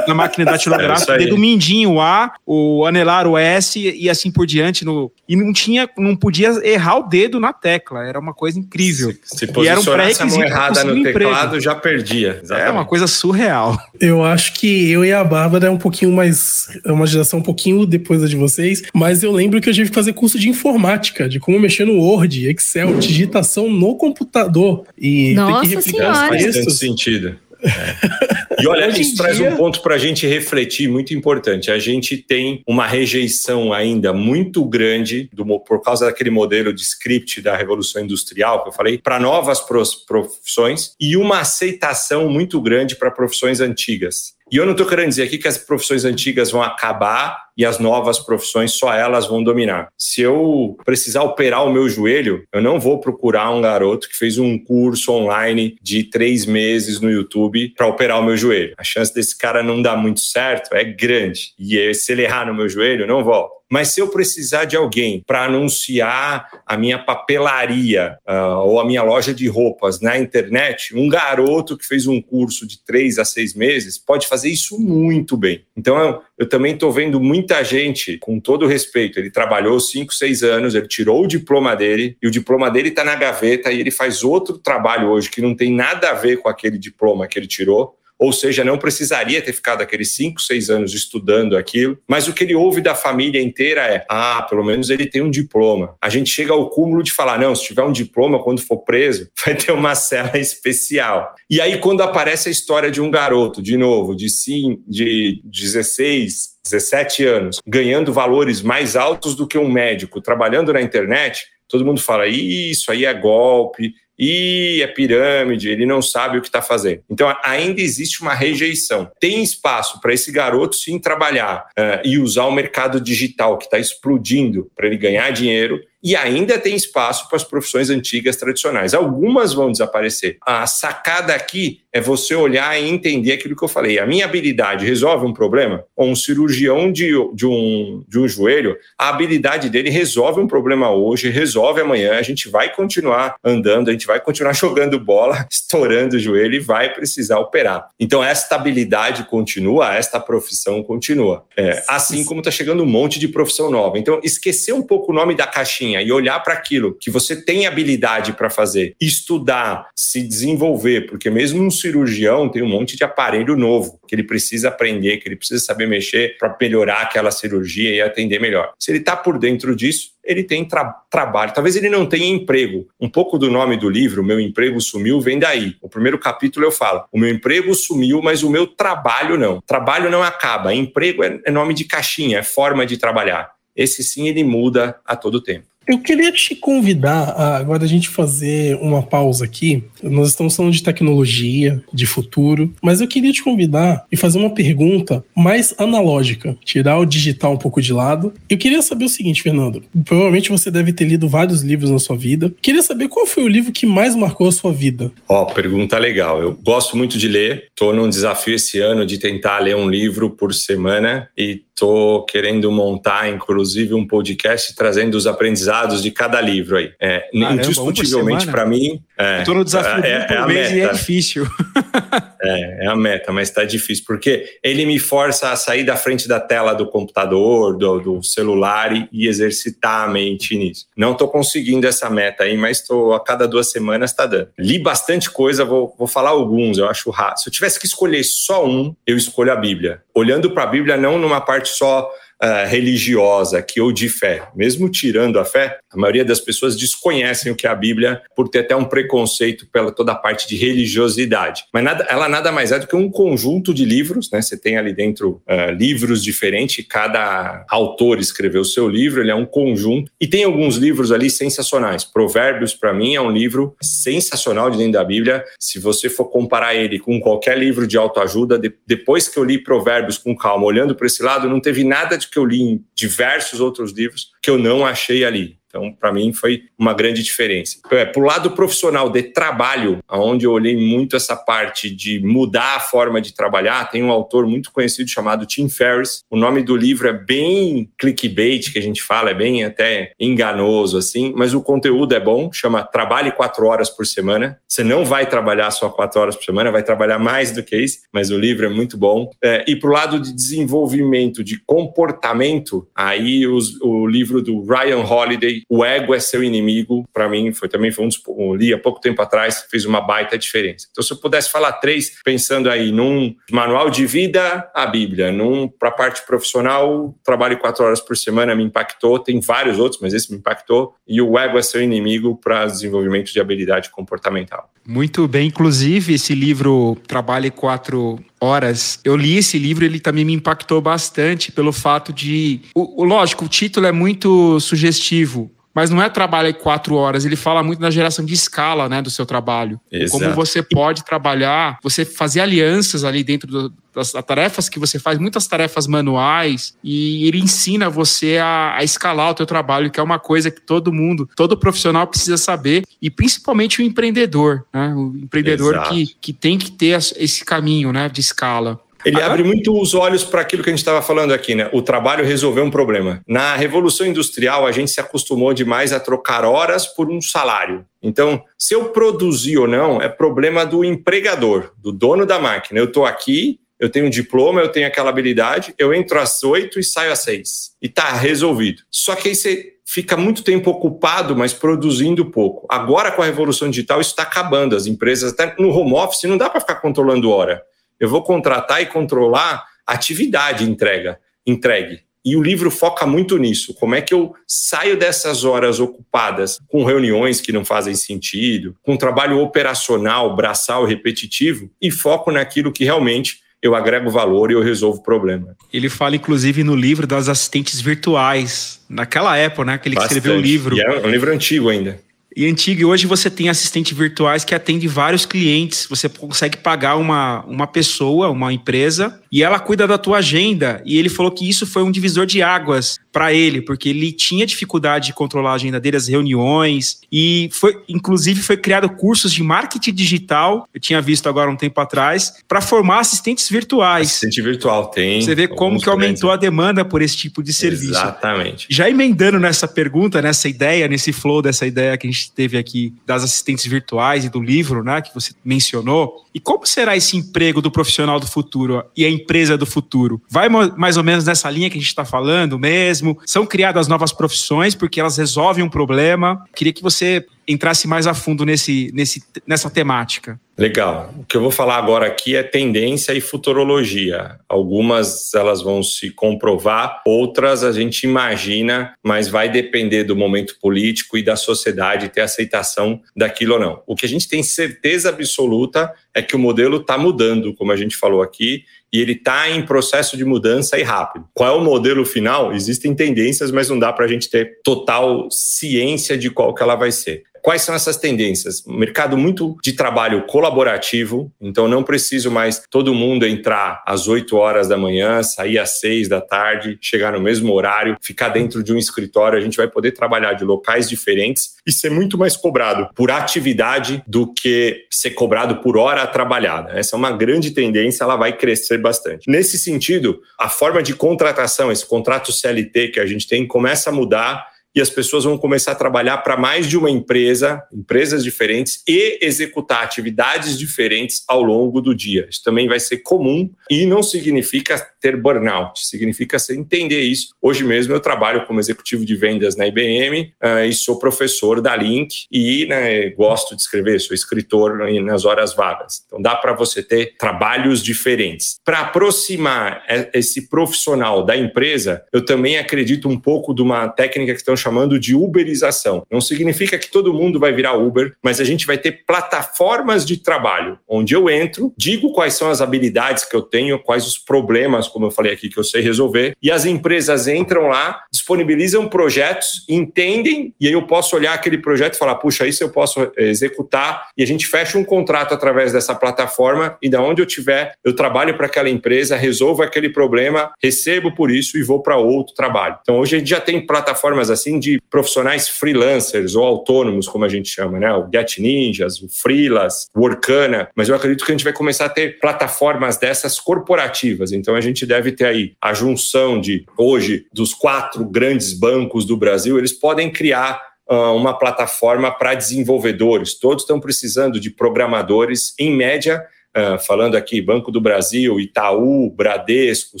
na 0.06 0.14
máquina 0.14 0.44
datilográfica, 0.44 1.14
é 1.16 1.18
dedo 1.18 1.38
mindinho 1.38 1.92
o 1.92 2.00
A, 2.02 2.34
o 2.44 2.84
anelar 2.84 3.26
o 3.26 3.38
S 3.38 3.80
e 3.80 4.10
assim 4.10 4.30
por 4.30 4.46
diante. 4.46 4.84
No, 4.84 5.10
e 5.26 5.34
não 5.34 5.54
tinha, 5.54 5.88
não 5.96 6.14
podia 6.14 6.50
errar 6.62 6.98
o 6.98 7.08
dedo 7.08 7.40
na 7.40 7.54
tecla, 7.54 8.06
era 8.06 8.20
uma 8.20 8.34
coisa 8.34 8.58
incrível. 8.58 9.14
Se, 9.24 9.46
se 9.46 9.60
e 9.60 9.66
era 9.66 9.80
um 9.80 9.84
pré-requisito 9.84 10.42
errada 10.42 10.84
no 10.84 11.02
teclado, 11.02 11.58
já 11.58 11.74
perdia. 11.74 12.38
Exatamente. 12.42 12.68
É 12.68 12.70
uma 12.70 12.84
coisa 12.84 13.06
surreal. 13.06 13.78
Eu 13.98 14.22
acho 14.22 14.52
que 14.52 14.90
eu 14.90 15.06
e 15.06 15.10
a 15.10 15.24
Bárbara 15.24 15.68
é 15.68 15.70
um 15.70 15.78
pouquinho 15.78 16.12
mais, 16.12 16.68
é 16.84 16.92
uma 16.92 17.06
geração 17.06 17.38
um 17.38 17.42
pouquinho 17.42 17.86
depois 17.86 18.20
da 18.20 18.26
de 18.26 18.36
vocês, 18.36 18.82
mas 18.92 19.22
eu 19.22 19.32
lembro 19.32 19.58
que 19.60 19.70
eu 19.70 19.72
tive 19.72 19.88
que 19.88 19.94
fazer 19.94 20.12
curso 20.12 20.38
de 20.38 20.50
informática, 20.50 21.26
de 21.26 21.40
como 21.40 21.58
mexer 21.58 21.86
no 21.86 21.96
Word, 21.98 22.46
Excel, 22.46 22.98
digitação 22.98 23.70
no 23.70 23.96
computador. 23.96 24.84
E 24.98 25.32
Nossa 25.32 25.45
tem 25.46 25.60
que 25.60 25.76
replicar 25.76 26.14
senhora. 26.14 26.36
os 26.36 26.42
textos. 26.42 26.64
Faz 26.64 26.78
sentido. 26.78 27.36
É. 27.62 28.62
E 28.62 28.66
olha, 28.66 28.88
isso 28.88 29.16
traz 29.16 29.38
um 29.40 29.54
ponto 29.56 29.82
para 29.82 29.94
a 29.94 29.98
gente 29.98 30.26
refletir 30.26 30.88
muito 30.88 31.12
importante. 31.12 31.70
A 31.70 31.78
gente 31.78 32.16
tem 32.16 32.62
uma 32.66 32.86
rejeição 32.86 33.72
ainda 33.72 34.12
muito 34.12 34.64
grande 34.64 35.28
do, 35.32 35.44
por 35.60 35.82
causa 35.82 36.06
daquele 36.06 36.30
modelo 36.30 36.72
de 36.72 36.82
script 36.82 37.42
da 37.42 37.56
Revolução 37.56 38.02
Industrial 38.02 38.62
que 38.62 38.68
eu 38.70 38.72
falei, 38.72 38.98
para 38.98 39.20
novas 39.20 39.60
profissões 40.06 40.92
e 41.00 41.16
uma 41.16 41.40
aceitação 41.40 42.28
muito 42.30 42.60
grande 42.60 42.96
para 42.96 43.10
profissões 43.10 43.60
antigas. 43.60 44.35
E 44.50 44.56
eu 44.56 44.64
não 44.64 44.72
estou 44.72 44.86
querendo 44.86 45.08
dizer 45.08 45.24
aqui 45.24 45.38
que 45.38 45.48
as 45.48 45.58
profissões 45.58 46.04
antigas 46.04 46.52
vão 46.52 46.62
acabar 46.62 47.46
e 47.56 47.64
as 47.64 47.78
novas 47.78 48.18
profissões 48.18 48.72
só 48.72 48.92
elas 48.92 49.26
vão 49.26 49.42
dominar. 49.42 49.88
Se 49.98 50.20
eu 50.20 50.76
precisar 50.84 51.22
operar 51.22 51.66
o 51.66 51.72
meu 51.72 51.88
joelho, 51.88 52.44
eu 52.52 52.62
não 52.62 52.78
vou 52.78 53.00
procurar 53.00 53.50
um 53.50 53.60
garoto 53.60 54.08
que 54.08 54.16
fez 54.16 54.38
um 54.38 54.58
curso 54.58 55.10
online 55.12 55.76
de 55.82 56.04
três 56.04 56.46
meses 56.46 57.00
no 57.00 57.10
YouTube 57.10 57.72
para 57.76 57.86
operar 57.86 58.20
o 58.20 58.24
meu 58.24 58.36
joelho. 58.36 58.74
A 58.78 58.84
chance 58.84 59.12
desse 59.12 59.36
cara 59.36 59.62
não 59.62 59.82
dar 59.82 59.96
muito 59.96 60.20
certo 60.20 60.74
é 60.74 60.84
grande. 60.84 61.52
E 61.58 61.92
se 61.94 62.12
ele 62.12 62.22
errar 62.22 62.46
no 62.46 62.54
meu 62.54 62.68
joelho, 62.68 63.02
eu 63.02 63.08
não 63.08 63.24
volto. 63.24 63.55
Mas 63.70 63.88
se 63.88 64.00
eu 64.00 64.08
precisar 64.08 64.64
de 64.64 64.76
alguém 64.76 65.22
para 65.26 65.44
anunciar 65.44 66.48
a 66.64 66.76
minha 66.76 66.98
papelaria 66.98 68.16
uh, 68.26 68.58
ou 68.64 68.80
a 68.80 68.84
minha 68.84 69.02
loja 69.02 69.34
de 69.34 69.48
roupas 69.48 70.00
na 70.00 70.16
internet, 70.16 70.96
um 70.96 71.08
garoto 71.08 71.76
que 71.76 71.84
fez 71.84 72.06
um 72.06 72.20
curso 72.20 72.66
de 72.66 72.82
três 72.84 73.18
a 73.18 73.24
seis 73.24 73.54
meses 73.54 73.98
pode 73.98 74.28
fazer 74.28 74.48
isso 74.48 74.78
muito 74.78 75.36
bem. 75.36 75.64
Então 75.76 75.98
eu, 75.98 76.22
eu 76.38 76.48
também 76.48 76.74
estou 76.74 76.92
vendo 76.92 77.20
muita 77.20 77.62
gente, 77.64 78.18
com 78.18 78.38
todo 78.38 78.66
respeito, 78.66 79.18
ele 79.18 79.30
trabalhou 79.30 79.80
cinco, 79.80 80.14
seis 80.14 80.42
anos, 80.42 80.74
ele 80.74 80.86
tirou 80.86 81.24
o 81.24 81.28
diploma 81.28 81.74
dele 81.74 82.16
e 82.22 82.28
o 82.28 82.30
diploma 82.30 82.70
dele 82.70 82.90
está 82.90 83.02
na 83.02 83.16
gaveta 83.16 83.72
e 83.72 83.80
ele 83.80 83.90
faz 83.90 84.22
outro 84.22 84.58
trabalho 84.58 85.08
hoje 85.08 85.30
que 85.30 85.42
não 85.42 85.54
tem 85.54 85.72
nada 85.72 86.10
a 86.10 86.14
ver 86.14 86.36
com 86.38 86.48
aquele 86.48 86.78
diploma 86.78 87.26
que 87.26 87.38
ele 87.38 87.46
tirou 87.46 87.96
ou 88.18 88.32
seja, 88.32 88.64
não 88.64 88.78
precisaria 88.78 89.42
ter 89.42 89.52
ficado 89.52 89.82
aqueles 89.82 90.12
cinco, 90.12 90.40
seis 90.40 90.70
anos 90.70 90.94
estudando 90.94 91.56
aquilo, 91.56 91.98
mas 92.08 92.28
o 92.28 92.32
que 92.32 92.44
ele 92.44 92.54
ouve 92.54 92.80
da 92.80 92.94
família 92.94 93.40
inteira 93.40 93.82
é: 93.82 94.04
ah, 94.08 94.42
pelo 94.48 94.64
menos 94.64 94.90
ele 94.90 95.06
tem 95.06 95.22
um 95.22 95.30
diploma. 95.30 95.94
A 96.00 96.08
gente 96.08 96.30
chega 96.30 96.52
ao 96.52 96.70
cúmulo 96.70 97.02
de 97.02 97.12
falar: 97.12 97.38
não, 97.38 97.54
se 97.54 97.64
tiver 97.64 97.82
um 97.82 97.92
diploma, 97.92 98.42
quando 98.42 98.62
for 98.62 98.78
preso, 98.78 99.28
vai 99.44 99.54
ter 99.54 99.72
uma 99.72 99.94
cela 99.94 100.38
especial. 100.38 101.34
E 101.50 101.60
aí, 101.60 101.78
quando 101.78 102.02
aparece 102.02 102.48
a 102.48 102.52
história 102.52 102.90
de 102.90 103.00
um 103.00 103.10
garoto, 103.10 103.62
de 103.62 103.76
novo, 103.76 104.14
de, 104.14 104.30
sim, 104.30 104.82
de 104.86 105.40
16, 105.44 106.56
17 106.64 107.24
anos, 107.24 107.60
ganhando 107.66 108.12
valores 108.12 108.62
mais 108.62 108.96
altos 108.96 109.34
do 109.34 109.46
que 109.46 109.58
um 109.58 109.70
médico, 109.70 110.20
trabalhando 110.20 110.72
na 110.72 110.80
internet, 110.80 111.44
todo 111.68 111.84
mundo 111.84 112.00
fala: 112.00 112.26
isso 112.26 112.90
aí 112.90 113.04
é 113.04 113.14
golpe, 113.14 113.92
e 114.18 114.80
é 114.82 114.86
pirâmide, 114.86 115.68
ele 115.68 115.84
não 115.84 116.00
sabe 116.00 116.38
o 116.38 116.40
que 116.40 116.48
está 116.48 116.62
fazendo. 116.62 117.02
Então, 117.10 117.34
ainda 117.44 117.80
existe 117.80 118.22
uma 118.22 118.34
rejeição. 118.34 119.10
Tem 119.20 119.42
espaço 119.42 120.00
para 120.00 120.14
esse 120.14 120.32
garoto 120.32 120.76
sim 120.76 120.98
trabalhar 120.98 121.66
uh, 121.78 122.00
e 122.04 122.18
usar 122.18 122.44
o 122.44 122.52
mercado 122.52 123.00
digital 123.00 123.58
que 123.58 123.64
está 123.64 123.78
explodindo 123.78 124.70
para 124.74 124.86
ele 124.86 124.96
ganhar 124.96 125.30
dinheiro 125.30 125.80
e 126.02 126.14
ainda 126.14 126.58
tem 126.58 126.74
espaço 126.74 127.28
para 127.28 127.36
as 127.36 127.44
profissões 127.44 127.90
antigas 127.90 128.36
tradicionais. 128.36 128.94
Algumas 128.94 129.52
vão 129.52 129.72
desaparecer. 129.72 130.38
A 130.46 130.66
sacada 130.66 131.34
aqui 131.34 131.80
é 131.92 132.00
você 132.00 132.34
olhar 132.34 132.78
e 132.80 132.88
entender 132.88 133.32
aquilo 133.32 133.56
que 133.56 133.64
eu 133.64 133.68
falei. 133.68 133.98
A 133.98 134.06
minha 134.06 134.24
habilidade 134.24 134.84
resolve 134.84 135.26
um 135.26 135.32
problema? 135.32 135.82
Ou 135.96 136.08
um 136.08 136.14
cirurgião 136.14 136.92
de, 136.92 137.10
de, 137.34 137.46
um, 137.46 138.04
de 138.06 138.18
um 138.18 138.28
joelho, 138.28 138.76
a 138.98 139.08
habilidade 139.08 139.70
dele 139.70 139.88
resolve 139.88 140.40
um 140.40 140.46
problema 140.46 140.90
hoje, 140.90 141.30
resolve 141.30 141.80
amanhã, 141.80 142.18
a 142.18 142.22
gente 142.22 142.48
vai 142.48 142.72
continuar 142.74 143.36
andando, 143.42 143.88
a 143.88 143.92
gente 143.92 144.06
vai 144.06 144.20
continuar 144.20 144.52
jogando 144.54 145.00
bola, 145.00 145.46
estourando 145.50 146.16
o 146.16 146.20
joelho 146.20 146.56
e 146.56 146.60
vai 146.60 146.92
precisar 146.92 147.38
operar. 147.38 147.88
Então, 147.98 148.22
esta 148.22 148.56
habilidade 148.56 149.24
continua, 149.24 149.94
esta 149.94 150.20
profissão 150.20 150.82
continua. 150.82 151.44
É, 151.56 151.82
assim 151.88 152.24
como 152.24 152.40
está 152.40 152.50
chegando 152.50 152.82
um 152.82 152.86
monte 152.86 153.18
de 153.18 153.28
profissão 153.28 153.70
nova. 153.70 153.98
Então, 153.98 154.20
esquecer 154.22 154.72
um 154.72 154.82
pouco 154.82 155.12
o 155.12 155.14
nome 155.14 155.34
da 155.34 155.46
caixinha 155.46 155.85
e 155.94 156.12
olhar 156.12 156.40
para 156.40 156.54
aquilo 156.54 156.96
que 156.98 157.10
você 157.10 157.36
tem 157.36 157.66
habilidade 157.66 158.32
para 158.32 158.50
fazer, 158.50 158.94
estudar, 159.00 159.88
se 159.94 160.22
desenvolver, 160.22 161.06
porque 161.06 161.30
mesmo 161.30 161.62
um 161.62 161.70
cirurgião 161.70 162.48
tem 162.48 162.62
um 162.62 162.68
monte 162.68 162.96
de 162.96 163.04
aparelho 163.04 163.56
novo 163.56 164.00
que 164.08 164.14
ele 164.14 164.24
precisa 164.24 164.68
aprender, 164.68 165.18
que 165.18 165.28
ele 165.28 165.36
precisa 165.36 165.64
saber 165.64 165.86
mexer 165.86 166.36
para 166.38 166.56
melhorar 166.60 167.02
aquela 167.02 167.30
cirurgia 167.30 167.94
e 167.94 168.00
atender 168.00 168.40
melhor. 168.40 168.72
Se 168.78 168.90
ele 168.90 168.98
está 168.98 169.16
por 169.16 169.38
dentro 169.38 169.74
disso, 169.76 170.16
ele 170.26 170.42
tem 170.42 170.64
tra 170.64 170.84
trabalho. 171.08 171.52
Talvez 171.54 171.76
ele 171.76 171.88
não 171.88 172.04
tenha 172.04 172.26
emprego. 172.26 172.88
Um 173.00 173.08
pouco 173.08 173.38
do 173.38 173.50
nome 173.50 173.76
do 173.76 173.88
livro, 173.88 174.24
Meu 174.24 174.40
Emprego 174.40 174.80
Sumiu, 174.80 175.20
vem 175.20 175.38
daí. 175.38 175.76
O 175.80 175.88
primeiro 175.88 176.18
capítulo 176.18 176.66
eu 176.66 176.72
falo: 176.72 177.04
o 177.12 177.18
meu 177.18 177.30
emprego 177.30 177.72
sumiu, 177.74 178.20
mas 178.20 178.42
o 178.42 178.50
meu 178.50 178.66
trabalho 178.66 179.38
não. 179.38 179.60
Trabalho 179.64 180.10
não 180.10 180.22
acaba. 180.22 180.74
Emprego 180.74 181.22
é, 181.22 181.40
é 181.44 181.50
nome 181.50 181.72
de 181.72 181.84
caixinha, 181.84 182.38
é 182.40 182.42
forma 182.42 182.84
de 182.84 182.96
trabalhar. 182.96 183.52
Esse 183.74 184.02
sim 184.02 184.28
ele 184.28 184.42
muda 184.42 184.98
a 185.04 185.14
todo 185.14 185.40
tempo. 185.40 185.66
Eu 185.88 186.00
queria 186.00 186.32
te 186.32 186.54
convidar 186.56 187.30
a 187.30 187.56
agora 187.58 187.84
a 187.84 187.88
gente 187.88 188.08
fazer 188.08 188.76
uma 188.76 189.02
pausa 189.02 189.44
aqui. 189.44 189.84
Nós 190.02 190.28
estamos 190.28 190.56
falando 190.56 190.72
de 190.72 190.82
tecnologia, 190.82 191.80
de 191.92 192.06
futuro, 192.06 192.74
mas 192.82 193.00
eu 193.00 193.06
queria 193.06 193.32
te 193.32 193.42
convidar 193.42 194.04
e 194.10 194.16
fazer 194.16 194.38
uma 194.38 194.52
pergunta 194.52 195.24
mais 195.34 195.74
analógica, 195.78 196.56
tirar 196.64 196.98
o 196.98 197.06
digital 197.06 197.52
um 197.52 197.56
pouco 197.56 197.80
de 197.80 197.92
lado. 197.92 198.34
Eu 198.50 198.58
queria 198.58 198.82
saber 198.82 199.04
o 199.04 199.08
seguinte, 199.08 199.42
Fernando. 199.42 199.82
Provavelmente 200.04 200.50
você 200.50 200.70
deve 200.70 200.92
ter 200.92 201.04
lido 201.04 201.28
vários 201.28 201.62
livros 201.62 201.90
na 201.90 202.00
sua 202.00 202.16
vida. 202.16 202.52
Queria 202.60 202.82
saber 202.82 203.08
qual 203.08 203.26
foi 203.26 203.44
o 203.44 203.48
livro 203.48 203.70
que 203.70 203.86
mais 203.86 204.16
marcou 204.16 204.48
a 204.48 204.52
sua 204.52 204.72
vida. 204.72 205.12
Ó, 205.28 205.42
oh, 205.42 205.46
pergunta 205.46 205.98
legal. 205.98 206.42
Eu 206.42 206.58
gosto 206.64 206.96
muito 206.96 207.16
de 207.16 207.28
ler. 207.28 207.66
Estou 207.68 207.94
num 207.94 208.08
desafio 208.08 208.56
esse 208.56 208.80
ano 208.80 209.06
de 209.06 209.18
tentar 209.18 209.60
ler 209.60 209.76
um 209.76 209.88
livro 209.88 210.30
por 210.30 210.52
semana 210.52 211.28
e 211.38 211.62
Estou 211.76 212.24
querendo 212.24 212.72
montar, 212.72 213.28
inclusive, 213.28 213.92
um 213.92 214.06
podcast 214.06 214.74
trazendo 214.74 215.14
os 215.14 215.26
aprendizados 215.26 216.02
de 216.02 216.10
cada 216.10 216.40
livro 216.40 216.78
aí. 216.78 216.90
É, 216.98 217.28
indiscutivelmente, 217.34 218.46
para 218.46 218.64
mim. 218.64 219.02
É, 219.18 219.40
Estou 219.40 219.54
no 219.54 219.62
desafio 219.62 220.02
é, 220.02 220.10
é, 220.10 220.24
por 220.24 220.46
mês 220.46 220.70
meta. 220.70 220.74
e 220.74 220.80
é 220.80 220.92
difícil. 220.94 221.46
é, 222.40 222.84
é 222.84 222.86
a 222.86 222.96
meta, 222.96 223.30
mas 223.30 223.50
está 223.50 223.62
difícil, 223.62 224.04
porque 224.06 224.58
ele 224.62 224.86
me 224.86 224.98
força 224.98 225.50
a 225.50 225.56
sair 225.56 225.84
da 225.84 225.96
frente 225.96 226.26
da 226.26 226.40
tela 226.40 226.72
do 226.72 226.86
computador, 226.86 227.76
do, 227.76 228.00
do 228.00 228.22
celular 228.22 228.96
e, 228.96 229.06
e, 229.12 229.28
exercitar 229.28 230.08
a 230.08 230.10
mente 230.10 230.56
nisso. 230.56 230.86
Não 230.96 231.12
estou 231.12 231.28
conseguindo 231.28 231.86
essa 231.86 232.08
meta 232.08 232.44
aí, 232.44 232.56
mas 232.56 232.80
estou 232.80 233.12
a 233.12 233.22
cada 233.22 233.46
duas 233.46 233.70
semanas 233.70 234.12
está 234.12 234.24
dando. 234.24 234.48
Li 234.58 234.78
bastante 234.78 235.30
coisa, 235.30 235.62
vou, 235.62 235.94
vou 235.98 236.08
falar 236.08 236.30
alguns, 236.30 236.78
eu 236.78 236.88
acho 236.88 237.10
rápido. 237.10 237.40
Se 237.40 237.48
eu 237.50 237.52
tivesse 237.52 237.78
que 237.78 237.86
escolher 237.86 238.24
só 238.24 238.66
um, 238.66 238.96
eu 239.06 239.14
escolho 239.14 239.52
a 239.52 239.56
Bíblia. 239.56 240.00
Olhando 240.16 240.50
para 240.50 240.62
a 240.62 240.66
Bíblia, 240.66 240.96
não 240.96 241.18
numa 241.18 241.42
parte 241.42 241.68
só 241.68 242.10
uh, 242.42 242.68
religiosa 242.68 243.58
aqui 243.58 243.80
ou 243.80 243.92
de 243.92 244.08
fé, 244.08 244.48
mesmo 244.54 244.88
tirando 244.88 245.38
a 245.38 245.44
fé, 245.44 245.78
a 245.92 245.96
maioria 245.96 246.24
das 246.24 246.40
pessoas 246.40 246.76
desconhecem 246.76 247.52
o 247.52 247.56
que 247.56 247.66
é 247.66 247.70
a 247.70 247.74
Bíblia 247.74 248.22
por 248.34 248.48
ter 248.48 248.60
até 248.60 248.76
um 248.76 248.84
preconceito 248.84 249.66
pela 249.70 249.92
toda 249.92 250.12
a 250.12 250.16
parte 250.16 250.48
de 250.48 250.56
religiosidade. 250.56 251.64
Mas 251.72 251.84
nada, 251.84 252.06
ela 252.08 252.28
nada 252.28 252.52
mais 252.52 252.72
é 252.72 252.78
do 252.78 252.86
que 252.86 252.96
um 252.96 253.10
conjunto 253.10 253.72
de 253.72 253.84
livros, 253.84 254.30
né? 254.30 254.42
Você 254.42 254.56
tem 254.56 254.76
ali 254.76 254.92
dentro 254.92 255.42
uh, 255.48 255.70
livros 255.72 256.22
diferentes, 256.22 256.84
cada 256.88 257.64
autor 257.68 258.18
escreveu 258.18 258.62
o 258.62 258.64
seu 258.64 258.88
livro, 258.88 259.20
ele 259.20 259.30
é 259.30 259.34
um 259.34 259.46
conjunto. 259.46 260.10
E 260.20 260.26
tem 260.26 260.44
alguns 260.44 260.76
livros 260.76 261.12
ali 261.12 261.30
sensacionais. 261.30 262.04
Provérbios, 262.04 262.74
para 262.74 262.92
mim, 262.92 263.14
é 263.14 263.20
um 263.20 263.30
livro 263.30 263.74
sensacional 263.82 264.70
de 264.70 264.78
dentro 264.78 264.92
da 264.92 265.04
Bíblia. 265.04 265.44
Se 265.58 265.78
você 265.78 266.08
for 266.08 266.26
comparar 266.26 266.74
ele 266.74 266.98
com 266.98 267.20
qualquer 267.20 267.58
livro 267.58 267.86
de 267.86 267.96
autoajuda, 267.96 268.58
de, 268.58 268.72
depois 268.86 269.28
que 269.28 269.38
eu 269.38 269.44
li 269.44 269.58
Provérbios 269.58 270.18
com 270.18 270.36
calma, 270.36 270.66
olhando 270.66 270.94
para 270.94 271.06
esse 271.06 271.22
lado, 271.22 271.48
não 271.48 271.60
teve 271.60 271.84
nada 271.84 272.16
de 272.16 272.25
que 272.30 272.38
eu 272.38 272.44
li 272.44 272.60
em 272.60 272.84
diversos 272.94 273.60
outros 273.60 273.92
livros 273.92 274.32
que 274.42 274.50
eu 274.50 274.58
não 274.58 274.84
achei 274.84 275.24
ali. 275.24 275.58
Então, 275.76 275.92
para 275.92 276.12
mim, 276.12 276.32
foi 276.32 276.62
uma 276.78 276.94
grande 276.94 277.22
diferença. 277.22 277.78
É, 277.90 278.06
Para 278.06 278.22
o 278.22 278.24
lado 278.24 278.50
profissional 278.52 279.10
de 279.10 279.22
trabalho, 279.22 279.98
onde 280.10 280.46
eu 280.46 280.52
olhei 280.52 280.76
muito 280.76 281.14
essa 281.14 281.36
parte 281.36 281.94
de 281.94 282.18
mudar 282.20 282.76
a 282.76 282.80
forma 282.80 283.20
de 283.20 283.34
trabalhar, 283.34 283.90
tem 283.90 284.02
um 284.02 284.10
autor 284.10 284.46
muito 284.46 284.72
conhecido 284.72 285.10
chamado 285.10 285.44
Tim 285.44 285.68
Ferriss. 285.68 286.22
O 286.30 286.36
nome 286.36 286.62
do 286.62 286.74
livro 286.74 287.08
é 287.08 287.12
bem 287.12 287.90
clickbait, 287.98 288.72
que 288.72 288.78
a 288.78 288.82
gente 288.82 289.02
fala, 289.02 289.30
é 289.30 289.34
bem 289.34 289.64
até 289.64 290.12
enganoso, 290.18 290.96
assim, 290.96 291.34
mas 291.36 291.52
o 291.52 291.60
conteúdo 291.60 292.14
é 292.14 292.20
bom, 292.20 292.50
chama 292.50 292.82
Trabalhe 292.82 293.32
Quatro 293.32 293.66
Horas 293.66 293.90
por 293.90 294.06
Semana. 294.06 294.58
Você 294.66 294.82
não 294.82 295.04
vai 295.04 295.26
trabalhar 295.26 295.70
só 295.70 295.88
quatro 295.88 296.20
horas 296.20 296.36
por 296.36 296.44
semana, 296.44 296.70
vai 296.70 296.82
trabalhar 296.82 297.18
mais 297.18 297.52
do 297.52 297.62
que 297.62 297.76
isso, 297.76 297.98
mas 298.12 298.30
o 298.30 298.38
livro 298.38 298.66
é 298.66 298.68
muito 298.68 298.96
bom. 298.96 299.30
É, 299.42 299.64
e 299.68 299.76
para 299.76 299.88
o 299.88 299.92
lado 299.92 300.20
de 300.20 300.34
desenvolvimento, 300.34 301.44
de 301.44 301.60
comportamento, 301.64 302.86
aí 302.94 303.46
os, 303.46 303.80
o 303.80 304.06
livro 304.06 304.42
do 304.42 304.64
Ryan 304.64 305.04
Holiday, 305.04 305.62
o 305.68 305.84
ego 305.84 306.14
é 306.14 306.20
seu 306.20 306.42
inimigo, 306.42 307.04
para 307.12 307.28
mim, 307.28 307.52
foi 307.52 307.68
também 307.68 307.90
foi 307.90 308.04
um 308.04 308.08
dos. 308.08 308.22
Li 308.56 308.72
há 308.72 308.78
pouco 308.78 309.00
tempo 309.00 309.20
atrás, 309.20 309.66
fez 309.70 309.84
uma 309.84 310.00
baita 310.00 310.38
diferença. 310.38 310.86
Então, 310.90 311.02
se 311.02 311.12
eu 311.12 311.16
pudesse 311.16 311.50
falar 311.50 311.72
três, 311.72 312.12
pensando 312.24 312.70
aí 312.70 312.92
num 312.92 313.34
manual 313.50 313.90
de 313.90 314.06
vida, 314.06 314.70
a 314.74 314.86
Bíblia, 314.86 315.32
num 315.32 315.68
para 315.68 315.88
a 315.88 315.92
parte 315.92 316.24
profissional, 316.26 317.14
trabalho 317.24 317.58
quatro 317.58 317.84
horas 317.84 318.00
por 318.00 318.16
semana, 318.16 318.54
me 318.54 318.62
impactou. 318.62 319.18
Tem 319.18 319.40
vários 319.40 319.78
outros, 319.78 320.00
mas 320.00 320.14
esse 320.14 320.30
me 320.30 320.38
impactou. 320.38 320.94
E 321.06 321.20
o 321.20 321.38
ego 321.38 321.58
é 321.58 321.62
seu 321.62 321.82
inimigo 321.82 322.36
para 322.36 322.66
desenvolvimento 322.66 323.32
de 323.32 323.40
habilidade 323.40 323.90
comportamental. 323.90 324.70
Muito 324.86 325.26
bem, 325.26 325.48
inclusive 325.48 326.14
esse 326.14 326.32
livro 326.34 326.96
Trabalhe 327.08 327.50
Quatro 327.50 328.20
Horas, 328.40 329.00
eu 329.04 329.16
li 329.16 329.36
esse 329.36 329.58
livro, 329.58 329.84
ele 329.84 329.98
também 329.98 330.24
me 330.24 330.32
impactou 330.32 330.80
bastante 330.80 331.50
pelo 331.50 331.72
fato 331.72 332.12
de. 332.12 332.60
O, 332.74 333.02
lógico, 333.02 333.46
o 333.46 333.48
título 333.48 333.86
é 333.86 333.92
muito 333.92 334.60
sugestivo, 334.60 335.50
mas 335.76 335.90
não 335.90 336.02
é 336.02 336.08
trabalho 336.08 336.48
em 336.48 336.54
quatro 336.54 336.94
horas, 336.94 337.26
ele 337.26 337.36
fala 337.36 337.62
muito 337.62 337.80
na 337.80 337.90
geração 337.90 338.24
de 338.24 338.32
escala, 338.32 338.88
né, 338.88 339.02
do 339.02 339.10
seu 339.10 339.26
trabalho. 339.26 339.78
Exato. 339.92 340.10
Como 340.10 340.34
você 340.34 340.62
pode 340.62 341.04
trabalhar, 341.04 341.78
você 341.82 342.02
fazer 342.02 342.40
alianças 342.40 343.04
ali 343.04 343.22
dentro 343.22 343.46
do, 343.46 343.74
das 343.94 344.12
tarefas 344.26 344.70
que 344.70 344.78
você 344.78 344.98
faz, 344.98 345.18
muitas 345.18 345.46
tarefas 345.46 345.86
manuais, 345.86 346.74
e 346.82 347.28
ele 347.28 347.40
ensina 347.40 347.90
você 347.90 348.38
a, 348.38 348.76
a, 348.76 348.84
escalar 348.84 349.32
o 349.32 349.34
teu 349.34 349.44
trabalho, 349.44 349.90
que 349.90 350.00
é 350.00 350.02
uma 350.02 350.18
coisa 350.18 350.50
que 350.50 350.62
todo 350.62 350.90
mundo, 350.90 351.28
todo 351.36 351.58
profissional 351.58 352.06
precisa 352.06 352.38
saber, 352.38 352.82
e 353.02 353.10
principalmente 353.10 353.82
o 353.82 353.84
empreendedor, 353.84 354.64
né, 354.72 354.94
o 354.96 355.14
empreendedor 355.14 355.90
que, 355.90 356.16
que 356.18 356.32
tem 356.32 356.56
que 356.56 356.70
ter 356.70 356.98
esse 357.16 357.44
caminho, 357.44 357.92
né, 357.92 358.08
de 358.08 358.22
escala. 358.22 358.80
Ele 359.06 359.22
abre 359.22 359.44
muito 359.44 359.80
os 359.80 359.94
olhos 359.94 360.24
para 360.24 360.40
aquilo 360.40 360.64
que 360.64 360.68
a 360.68 360.72
gente 360.72 360.80
estava 360.80 361.00
falando 361.00 361.32
aqui, 361.32 361.54
né? 361.54 361.70
O 361.72 361.80
trabalho 361.80 362.24
resolveu 362.24 362.64
um 362.64 362.70
problema. 362.72 363.22
Na 363.24 363.54
Revolução 363.54 364.04
Industrial, 364.04 364.66
a 364.66 364.72
gente 364.72 364.90
se 364.90 365.00
acostumou 365.00 365.54
demais 365.54 365.92
a 365.92 366.00
trocar 366.00 366.44
horas 366.44 366.88
por 366.88 367.08
um 367.08 367.22
salário. 367.22 367.86
Então, 368.02 368.42
se 368.58 368.74
eu 368.74 368.86
produzir 368.86 369.58
ou 369.58 369.68
não, 369.68 370.02
é 370.02 370.08
problema 370.08 370.66
do 370.66 370.84
empregador, 370.84 371.70
do 371.78 371.92
dono 371.92 372.26
da 372.26 372.40
máquina. 372.40 372.80
Eu 372.80 372.86
estou 372.86 373.06
aqui, 373.06 373.60
eu 373.78 373.88
tenho 373.88 374.06
um 374.06 374.10
diploma, 374.10 374.60
eu 374.60 374.72
tenho 374.72 374.88
aquela 374.88 375.10
habilidade, 375.10 375.72
eu 375.78 375.94
entro 375.94 376.18
às 376.18 376.42
oito 376.42 376.80
e 376.80 376.82
saio 376.82 377.12
às 377.12 377.20
seis. 377.20 377.76
E 377.80 377.88
tá 377.88 378.10
resolvido. 378.10 378.82
Só 378.90 379.14
que 379.14 379.28
aí 379.28 379.36
você 379.36 379.74
fica 379.84 380.16
muito 380.16 380.42
tempo 380.42 380.68
ocupado, 380.68 381.36
mas 381.36 381.52
produzindo 381.52 382.26
pouco. 382.26 382.66
Agora, 382.68 383.12
com 383.12 383.22
a 383.22 383.26
revolução 383.26 383.70
digital, 383.70 384.00
isso 384.00 384.10
está 384.10 384.24
acabando. 384.24 384.74
As 384.74 384.86
empresas, 384.86 385.32
até 385.32 385.54
no 385.60 385.70
home 385.70 385.94
office, 385.94 386.24
não 386.24 386.36
dá 386.36 386.50
para 386.50 386.60
ficar 386.60 386.76
controlando 386.76 387.30
hora. 387.30 387.62
Eu 387.98 388.08
vou 388.08 388.22
contratar 388.22 388.82
e 388.82 388.86
controlar 388.86 389.64
a 389.86 389.92
atividade 389.92 390.64
entrega, 390.64 391.18
entregue. 391.46 392.00
E 392.24 392.34
o 392.36 392.42
livro 392.42 392.72
foca 392.72 393.06
muito 393.06 393.38
nisso. 393.38 393.72
Como 393.74 393.94
é 393.94 394.00
que 394.00 394.12
eu 394.12 394.34
saio 394.48 394.98
dessas 394.98 395.44
horas 395.44 395.78
ocupadas 395.78 396.58
com 396.66 396.84
reuniões 396.84 397.40
que 397.40 397.52
não 397.52 397.64
fazem 397.64 397.94
sentido, 397.94 398.74
com 398.82 398.96
trabalho 398.96 399.38
operacional, 399.38 400.34
braçal, 400.34 400.84
repetitivo, 400.84 401.70
e 401.80 401.88
foco 401.88 402.32
naquilo 402.32 402.72
que 402.72 402.82
realmente 402.82 403.38
eu 403.62 403.76
agrego 403.76 404.10
valor 404.10 404.50
e 404.50 404.54
eu 404.54 404.60
resolvo 404.60 404.98
o 404.98 405.02
problema. 405.02 405.56
Ele 405.72 405.88
fala, 405.88 406.16
inclusive, 406.16 406.64
no 406.64 406.74
livro 406.74 407.06
das 407.06 407.28
assistentes 407.28 407.80
virtuais. 407.80 408.80
Naquela 408.88 409.36
época, 409.36 409.64
né, 409.64 409.78
que 409.78 409.88
ele 409.88 409.94
Bastante. 409.94 410.18
escreveu 410.18 410.38
o 410.38 410.42
livro. 410.42 410.76
E 410.76 410.80
é 410.80 411.06
um 411.06 411.10
livro 411.10 411.32
antigo 411.32 411.68
ainda 411.68 412.05
e 412.36 412.46
antigo. 412.46 412.82
E 412.82 412.84
hoje 412.84 413.06
você 413.06 413.30
tem 413.30 413.48
assistentes 413.48 413.96
virtuais 413.96 414.44
que 414.44 414.54
atende 414.54 414.86
vários 414.86 415.24
clientes. 415.24 415.86
Você 415.88 416.08
consegue 416.08 416.58
pagar 416.58 416.96
uma, 416.96 417.42
uma 417.46 417.66
pessoa, 417.66 418.28
uma 418.28 418.52
empresa, 418.52 419.18
e 419.36 419.42
ela 419.42 419.60
cuida 419.60 419.86
da 419.86 419.98
tua 419.98 420.16
agenda. 420.16 420.80
E 420.86 420.96
ele 420.96 421.10
falou 421.10 421.30
que 421.30 421.46
isso 421.46 421.66
foi 421.66 421.82
um 421.82 421.90
divisor 421.90 422.24
de 422.24 422.42
águas 422.42 422.98
para 423.12 423.34
ele, 423.34 423.60
porque 423.60 423.90
ele 423.90 424.10
tinha 424.10 424.46
dificuldade 424.46 425.08
de 425.08 425.12
controlar 425.12 425.50
a 425.50 425.54
agenda 425.56 425.78
dele, 425.78 425.98
as 425.98 426.08
reuniões, 426.08 427.02
e 427.12 427.50
foi, 427.52 427.82
inclusive, 427.86 428.40
foi 428.40 428.56
criado 428.56 428.88
cursos 428.88 429.30
de 429.34 429.42
marketing 429.42 429.92
digital. 429.92 430.66
Eu 430.72 430.80
tinha 430.80 431.02
visto 431.02 431.28
agora 431.28 431.50
um 431.50 431.56
tempo 431.56 431.78
atrás 431.82 432.42
para 432.48 432.62
formar 432.62 433.00
assistentes 433.00 433.46
virtuais. 433.50 434.08
Assistente 434.08 434.40
virtual 434.40 434.86
tem. 434.86 435.20
Você 435.20 435.34
vê 435.34 435.46
como 435.46 435.78
que 435.78 435.88
aumentou 435.90 436.30
a 436.30 436.36
demanda 436.36 436.82
por 436.82 437.02
esse 437.02 437.16
tipo 437.18 437.42
de 437.42 437.52
serviço. 437.52 437.92
Exatamente. 437.92 438.66
Já 438.70 438.88
emendando 438.88 439.38
nessa 439.38 439.68
pergunta, 439.68 440.22
nessa 440.22 440.48
ideia, 440.48 440.88
nesse 440.88 441.12
flow 441.12 441.42
dessa 441.42 441.66
ideia 441.66 441.98
que 441.98 442.06
a 442.06 442.10
gente 442.10 442.32
teve 442.32 442.56
aqui 442.56 442.94
das 443.04 443.22
assistentes 443.22 443.66
virtuais 443.66 444.24
e 444.24 444.30
do 444.30 444.40
livro, 444.40 444.82
né, 444.82 445.02
que 445.02 445.14
você 445.14 445.32
mencionou. 445.44 446.24
E 446.34 446.40
como 446.40 446.66
será 446.66 446.96
esse 446.96 447.16
emprego 447.16 447.62
do 447.62 447.70
profissional 447.70 448.20
do 448.20 448.26
futuro 448.26 448.84
e 448.96 449.04
a 449.04 449.10
empresa 449.26 449.58
do 449.58 449.66
futuro? 449.66 450.22
Vai 450.30 450.48
mais 450.48 450.96
ou 450.96 451.02
menos 451.02 451.24
nessa 451.24 451.50
linha 451.50 451.68
que 451.68 451.76
a 451.76 451.80
gente 451.80 451.88
está 451.88 452.04
falando 452.04 452.58
mesmo? 452.58 453.18
São 453.26 453.44
criadas 453.44 453.88
novas 453.88 454.12
profissões 454.12 454.74
porque 454.74 455.00
elas 455.00 455.16
resolvem 455.16 455.64
um 455.64 455.68
problema. 455.68 456.44
Queria 456.54 456.72
que 456.72 456.82
você 456.82 457.26
entrasse 457.48 457.86
mais 457.86 458.06
a 458.06 458.14
fundo 458.14 458.44
nesse, 458.44 458.90
nesse, 458.92 459.22
nessa 459.46 459.70
temática. 459.70 460.40
Legal. 460.58 461.14
O 461.18 461.24
que 461.24 461.36
eu 461.36 461.42
vou 461.42 461.50
falar 461.50 461.76
agora 461.76 462.06
aqui 462.06 462.34
é 462.34 462.42
tendência 462.42 463.12
e 463.12 463.20
futurologia. 463.20 464.38
Algumas 464.48 465.34
elas 465.34 465.60
vão 465.60 465.82
se 465.82 466.10
comprovar, 466.10 467.02
outras 467.06 467.62
a 467.62 467.72
gente 467.72 468.04
imagina, 468.04 468.94
mas 469.04 469.28
vai 469.28 469.50
depender 469.50 470.04
do 470.04 470.16
momento 470.16 470.56
político 470.58 471.18
e 471.18 471.22
da 471.22 471.36
sociedade 471.36 472.08
ter 472.08 472.22
aceitação 472.22 473.02
daquilo 473.14 473.54
ou 473.54 473.60
não. 473.60 473.82
O 473.86 473.94
que 473.94 474.06
a 474.06 474.08
gente 474.08 474.26
tem 474.26 474.42
certeza 474.42 475.10
absoluta 475.10 475.92
é 476.14 476.22
que 476.22 476.34
o 476.34 476.38
modelo 476.38 476.78
está 476.78 476.96
mudando, 476.96 477.54
como 477.54 477.70
a 477.70 477.76
gente 477.76 477.94
falou 477.94 478.22
aqui, 478.22 478.64
e 478.90 478.98
ele 478.98 479.12
está 479.12 479.50
em 479.50 479.60
processo 479.60 480.16
de 480.16 480.24
mudança 480.24 480.78
e 480.78 480.82
rápido. 480.82 481.28
Qual 481.34 481.54
é 481.54 481.60
o 481.60 481.62
modelo 481.62 482.06
final? 482.06 482.54
Existem 482.54 482.94
tendências, 482.94 483.50
mas 483.50 483.68
não 483.68 483.78
dá 483.78 483.92
para 483.92 484.06
a 484.06 484.08
gente 484.08 484.30
ter 484.30 484.60
total 484.64 485.28
ciência 485.30 486.16
de 486.16 486.30
qual 486.30 486.54
que 486.54 486.62
ela 486.62 486.76
vai 486.76 486.90
ser. 486.90 487.24
Quais 487.42 487.62
são 487.62 487.74
essas 487.74 487.96
tendências? 487.96 488.64
mercado 488.66 489.16
muito 489.16 489.56
de 489.62 489.72
trabalho 489.72 490.26
colaborativo, 490.26 491.32
então 491.40 491.68
não 491.68 491.82
preciso 491.82 492.30
mais 492.30 492.62
todo 492.70 492.94
mundo 492.94 493.26
entrar 493.26 493.82
às 493.86 494.08
8 494.08 494.36
horas 494.36 494.68
da 494.68 494.76
manhã, 494.76 495.22
sair 495.22 495.58
às 495.58 495.80
6 495.80 496.08
da 496.08 496.20
tarde, 496.20 496.78
chegar 496.80 497.12
no 497.12 497.20
mesmo 497.20 497.52
horário, 497.52 497.96
ficar 498.00 498.28
dentro 498.28 498.62
de 498.62 498.72
um 498.72 498.78
escritório. 498.78 499.38
A 499.38 499.40
gente 499.40 499.56
vai 499.56 499.68
poder 499.68 499.92
trabalhar 499.92 500.34
de 500.34 500.44
locais 500.44 500.88
diferentes 500.88 501.56
e 501.66 501.72
ser 501.72 501.90
muito 501.90 502.18
mais 502.18 502.36
cobrado 502.36 502.88
por 502.94 503.10
atividade 503.10 504.02
do 504.06 504.32
que 504.32 504.86
ser 504.90 505.10
cobrado 505.10 505.56
por 505.56 505.76
hora 505.76 506.06
trabalhada. 506.06 506.72
Essa 506.78 506.96
é 506.96 506.98
uma 506.98 507.12
grande 507.12 507.50
tendência, 507.50 508.04
ela 508.04 508.16
vai 508.16 508.36
crescer 508.36 508.78
bastante. 508.78 509.30
Nesse 509.30 509.58
sentido, 509.58 510.20
a 510.38 510.48
forma 510.48 510.82
de 510.82 510.94
contratação, 510.94 511.72
esse 511.72 511.86
contrato 511.86 512.32
CLT 512.32 512.88
que 512.88 513.00
a 513.00 513.06
gente 513.06 513.26
tem, 513.26 513.46
começa 513.46 513.90
a 513.90 513.92
mudar 513.92 514.55
e 514.76 514.80
as 514.80 514.90
pessoas 514.90 515.24
vão 515.24 515.38
começar 515.38 515.72
a 515.72 515.74
trabalhar 515.74 516.18
para 516.18 516.36
mais 516.36 516.68
de 516.68 516.76
uma 516.76 516.90
empresa, 516.90 517.62
empresas 517.72 518.22
diferentes 518.22 518.82
e 518.86 519.18
executar 519.22 519.82
atividades 519.82 520.58
diferentes 520.58 521.24
ao 521.26 521.42
longo 521.42 521.80
do 521.80 521.94
dia. 521.94 522.28
Isso 522.30 522.44
também 522.44 522.68
vai 522.68 522.78
ser 522.78 522.98
comum 522.98 523.50
e 523.70 523.86
não 523.86 524.02
significa 524.02 524.78
ter 525.00 525.16
burnout, 525.16 525.86
significa 525.86 526.36
entender 526.50 527.00
isso. 527.00 527.28
Hoje 527.40 527.64
mesmo 527.64 527.94
eu 527.94 528.00
trabalho 528.00 528.44
como 528.46 528.60
executivo 528.60 529.04
de 529.04 529.16
vendas 529.16 529.56
na 529.56 529.66
IBM 529.66 530.32
uh, 530.42 530.66
e 530.68 530.72
sou 530.74 530.98
professor 530.98 531.62
da 531.62 531.74
Link 531.74 532.26
e 532.30 532.66
né, 532.66 533.08
gosto 533.10 533.56
de 533.56 533.62
escrever, 533.62 533.98
sou 534.00 534.14
escritor 534.14 534.78
nas 535.00 535.24
horas 535.24 535.54
vagas. 535.54 536.02
Então 536.06 536.20
dá 536.20 536.36
para 536.36 536.52
você 536.52 536.82
ter 536.82 537.16
trabalhos 537.16 537.82
diferentes. 537.82 538.56
Para 538.62 538.80
aproximar 538.80 539.84
esse 540.12 540.48
profissional 540.48 541.24
da 541.24 541.34
empresa, 541.36 542.04
eu 542.12 542.22
também 542.22 542.58
acredito 542.58 543.08
um 543.08 543.18
pouco 543.18 543.54
de 543.54 543.62
uma 543.62 543.88
técnica 543.88 544.32
que 544.32 544.40
estão 544.40 544.56
chamando 544.66 544.98
de 544.98 545.14
uberização. 545.14 546.04
Não 546.10 546.20
significa 546.20 546.76
que 546.76 546.90
todo 546.90 547.14
mundo 547.14 547.38
vai 547.38 547.52
virar 547.52 547.74
Uber, 547.74 548.16
mas 548.20 548.40
a 548.40 548.44
gente 548.44 548.66
vai 548.66 548.76
ter 548.76 549.04
plataformas 549.06 550.04
de 550.04 550.16
trabalho 550.16 550.76
onde 550.88 551.14
eu 551.14 551.30
entro, 551.30 551.72
digo 551.78 552.12
quais 552.12 552.34
são 552.34 552.50
as 552.50 552.60
habilidades 552.60 553.24
que 553.24 553.36
eu 553.36 553.42
tenho, 553.42 553.78
quais 553.78 554.04
os 554.04 554.18
problemas, 554.18 554.88
como 554.88 555.06
eu 555.06 555.10
falei 555.12 555.32
aqui, 555.32 555.48
que 555.48 555.56
eu 555.56 555.62
sei 555.62 555.82
resolver, 555.82 556.36
e 556.42 556.50
as 556.50 556.64
empresas 556.64 557.28
entram 557.28 557.68
lá, 557.68 558.02
disponibilizam 558.10 558.88
projetos, 558.88 559.64
entendem, 559.68 560.52
e 560.60 560.66
aí 560.66 560.72
eu 560.72 560.82
posso 560.82 561.14
olhar 561.14 561.32
aquele 561.32 561.58
projeto 561.58 561.94
e 561.94 561.98
falar, 561.98 562.16
puxa, 562.16 562.44
isso 562.44 562.64
eu 562.64 562.68
posso 562.68 563.12
executar, 563.16 564.08
e 564.16 564.22
a 564.24 564.26
gente 564.26 564.48
fecha 564.48 564.76
um 564.76 564.84
contrato 564.84 565.32
através 565.32 565.72
dessa 565.72 565.94
plataforma, 565.94 566.76
e 566.82 566.88
da 566.88 567.00
onde 567.00 567.22
eu 567.22 567.26
tiver, 567.26 567.74
eu 567.84 567.94
trabalho 567.94 568.36
para 568.36 568.46
aquela 568.46 568.68
empresa, 568.68 569.16
resolvo 569.16 569.62
aquele 569.62 569.90
problema, 569.90 570.52
recebo 570.60 571.14
por 571.14 571.30
isso 571.30 571.56
e 571.56 571.62
vou 571.62 571.82
para 571.82 571.96
outro 571.96 572.34
trabalho. 572.34 572.78
Então 572.82 572.98
hoje 572.98 573.14
a 573.14 573.18
gente 573.20 573.30
já 573.30 573.40
tem 573.40 573.64
plataformas 573.64 574.28
assim 574.28 574.55
de 574.58 574.80
profissionais 574.90 575.48
freelancers 575.48 576.34
ou 576.34 576.44
autônomos, 576.44 577.08
como 577.08 577.24
a 577.24 577.28
gente 577.28 577.48
chama, 577.48 577.78
né? 577.78 577.92
O 577.92 578.08
Get 578.12 578.38
Ninjas, 578.38 579.00
o 579.00 579.08
Freelas, 579.08 579.86
o 579.94 580.00
Workana, 580.00 580.68
mas 580.74 580.88
eu 580.88 580.94
acredito 580.94 581.24
que 581.24 581.32
a 581.32 581.34
gente 581.34 581.44
vai 581.44 581.52
começar 581.52 581.86
a 581.86 581.90
ter 581.90 582.18
plataformas 582.18 582.96
dessas 582.96 583.38
corporativas. 583.38 584.32
Então 584.32 584.54
a 584.54 584.60
gente 584.60 584.86
deve 584.86 585.12
ter 585.12 585.26
aí 585.26 585.52
a 585.60 585.72
junção 585.74 586.40
de 586.40 586.64
hoje 586.76 587.26
dos 587.32 587.54
quatro 587.54 588.04
grandes 588.04 588.52
bancos 588.52 589.04
do 589.04 589.16
Brasil, 589.16 589.58
eles 589.58 589.72
podem 589.72 590.10
criar 590.10 590.60
ah, 590.88 591.10
uma 591.12 591.36
plataforma 591.36 592.12
para 592.12 592.34
desenvolvedores. 592.34 593.34
Todos 593.34 593.64
estão 593.64 593.80
precisando 593.80 594.38
de 594.38 594.50
programadores, 594.50 595.52
em 595.58 595.74
média, 595.74 596.24
Uh, 596.56 596.78
falando 596.78 597.16
aqui 597.16 597.42
Banco 597.42 597.70
do 597.70 597.82
Brasil, 597.82 598.40
Itaú, 598.40 599.10
Bradesco, 599.10 600.00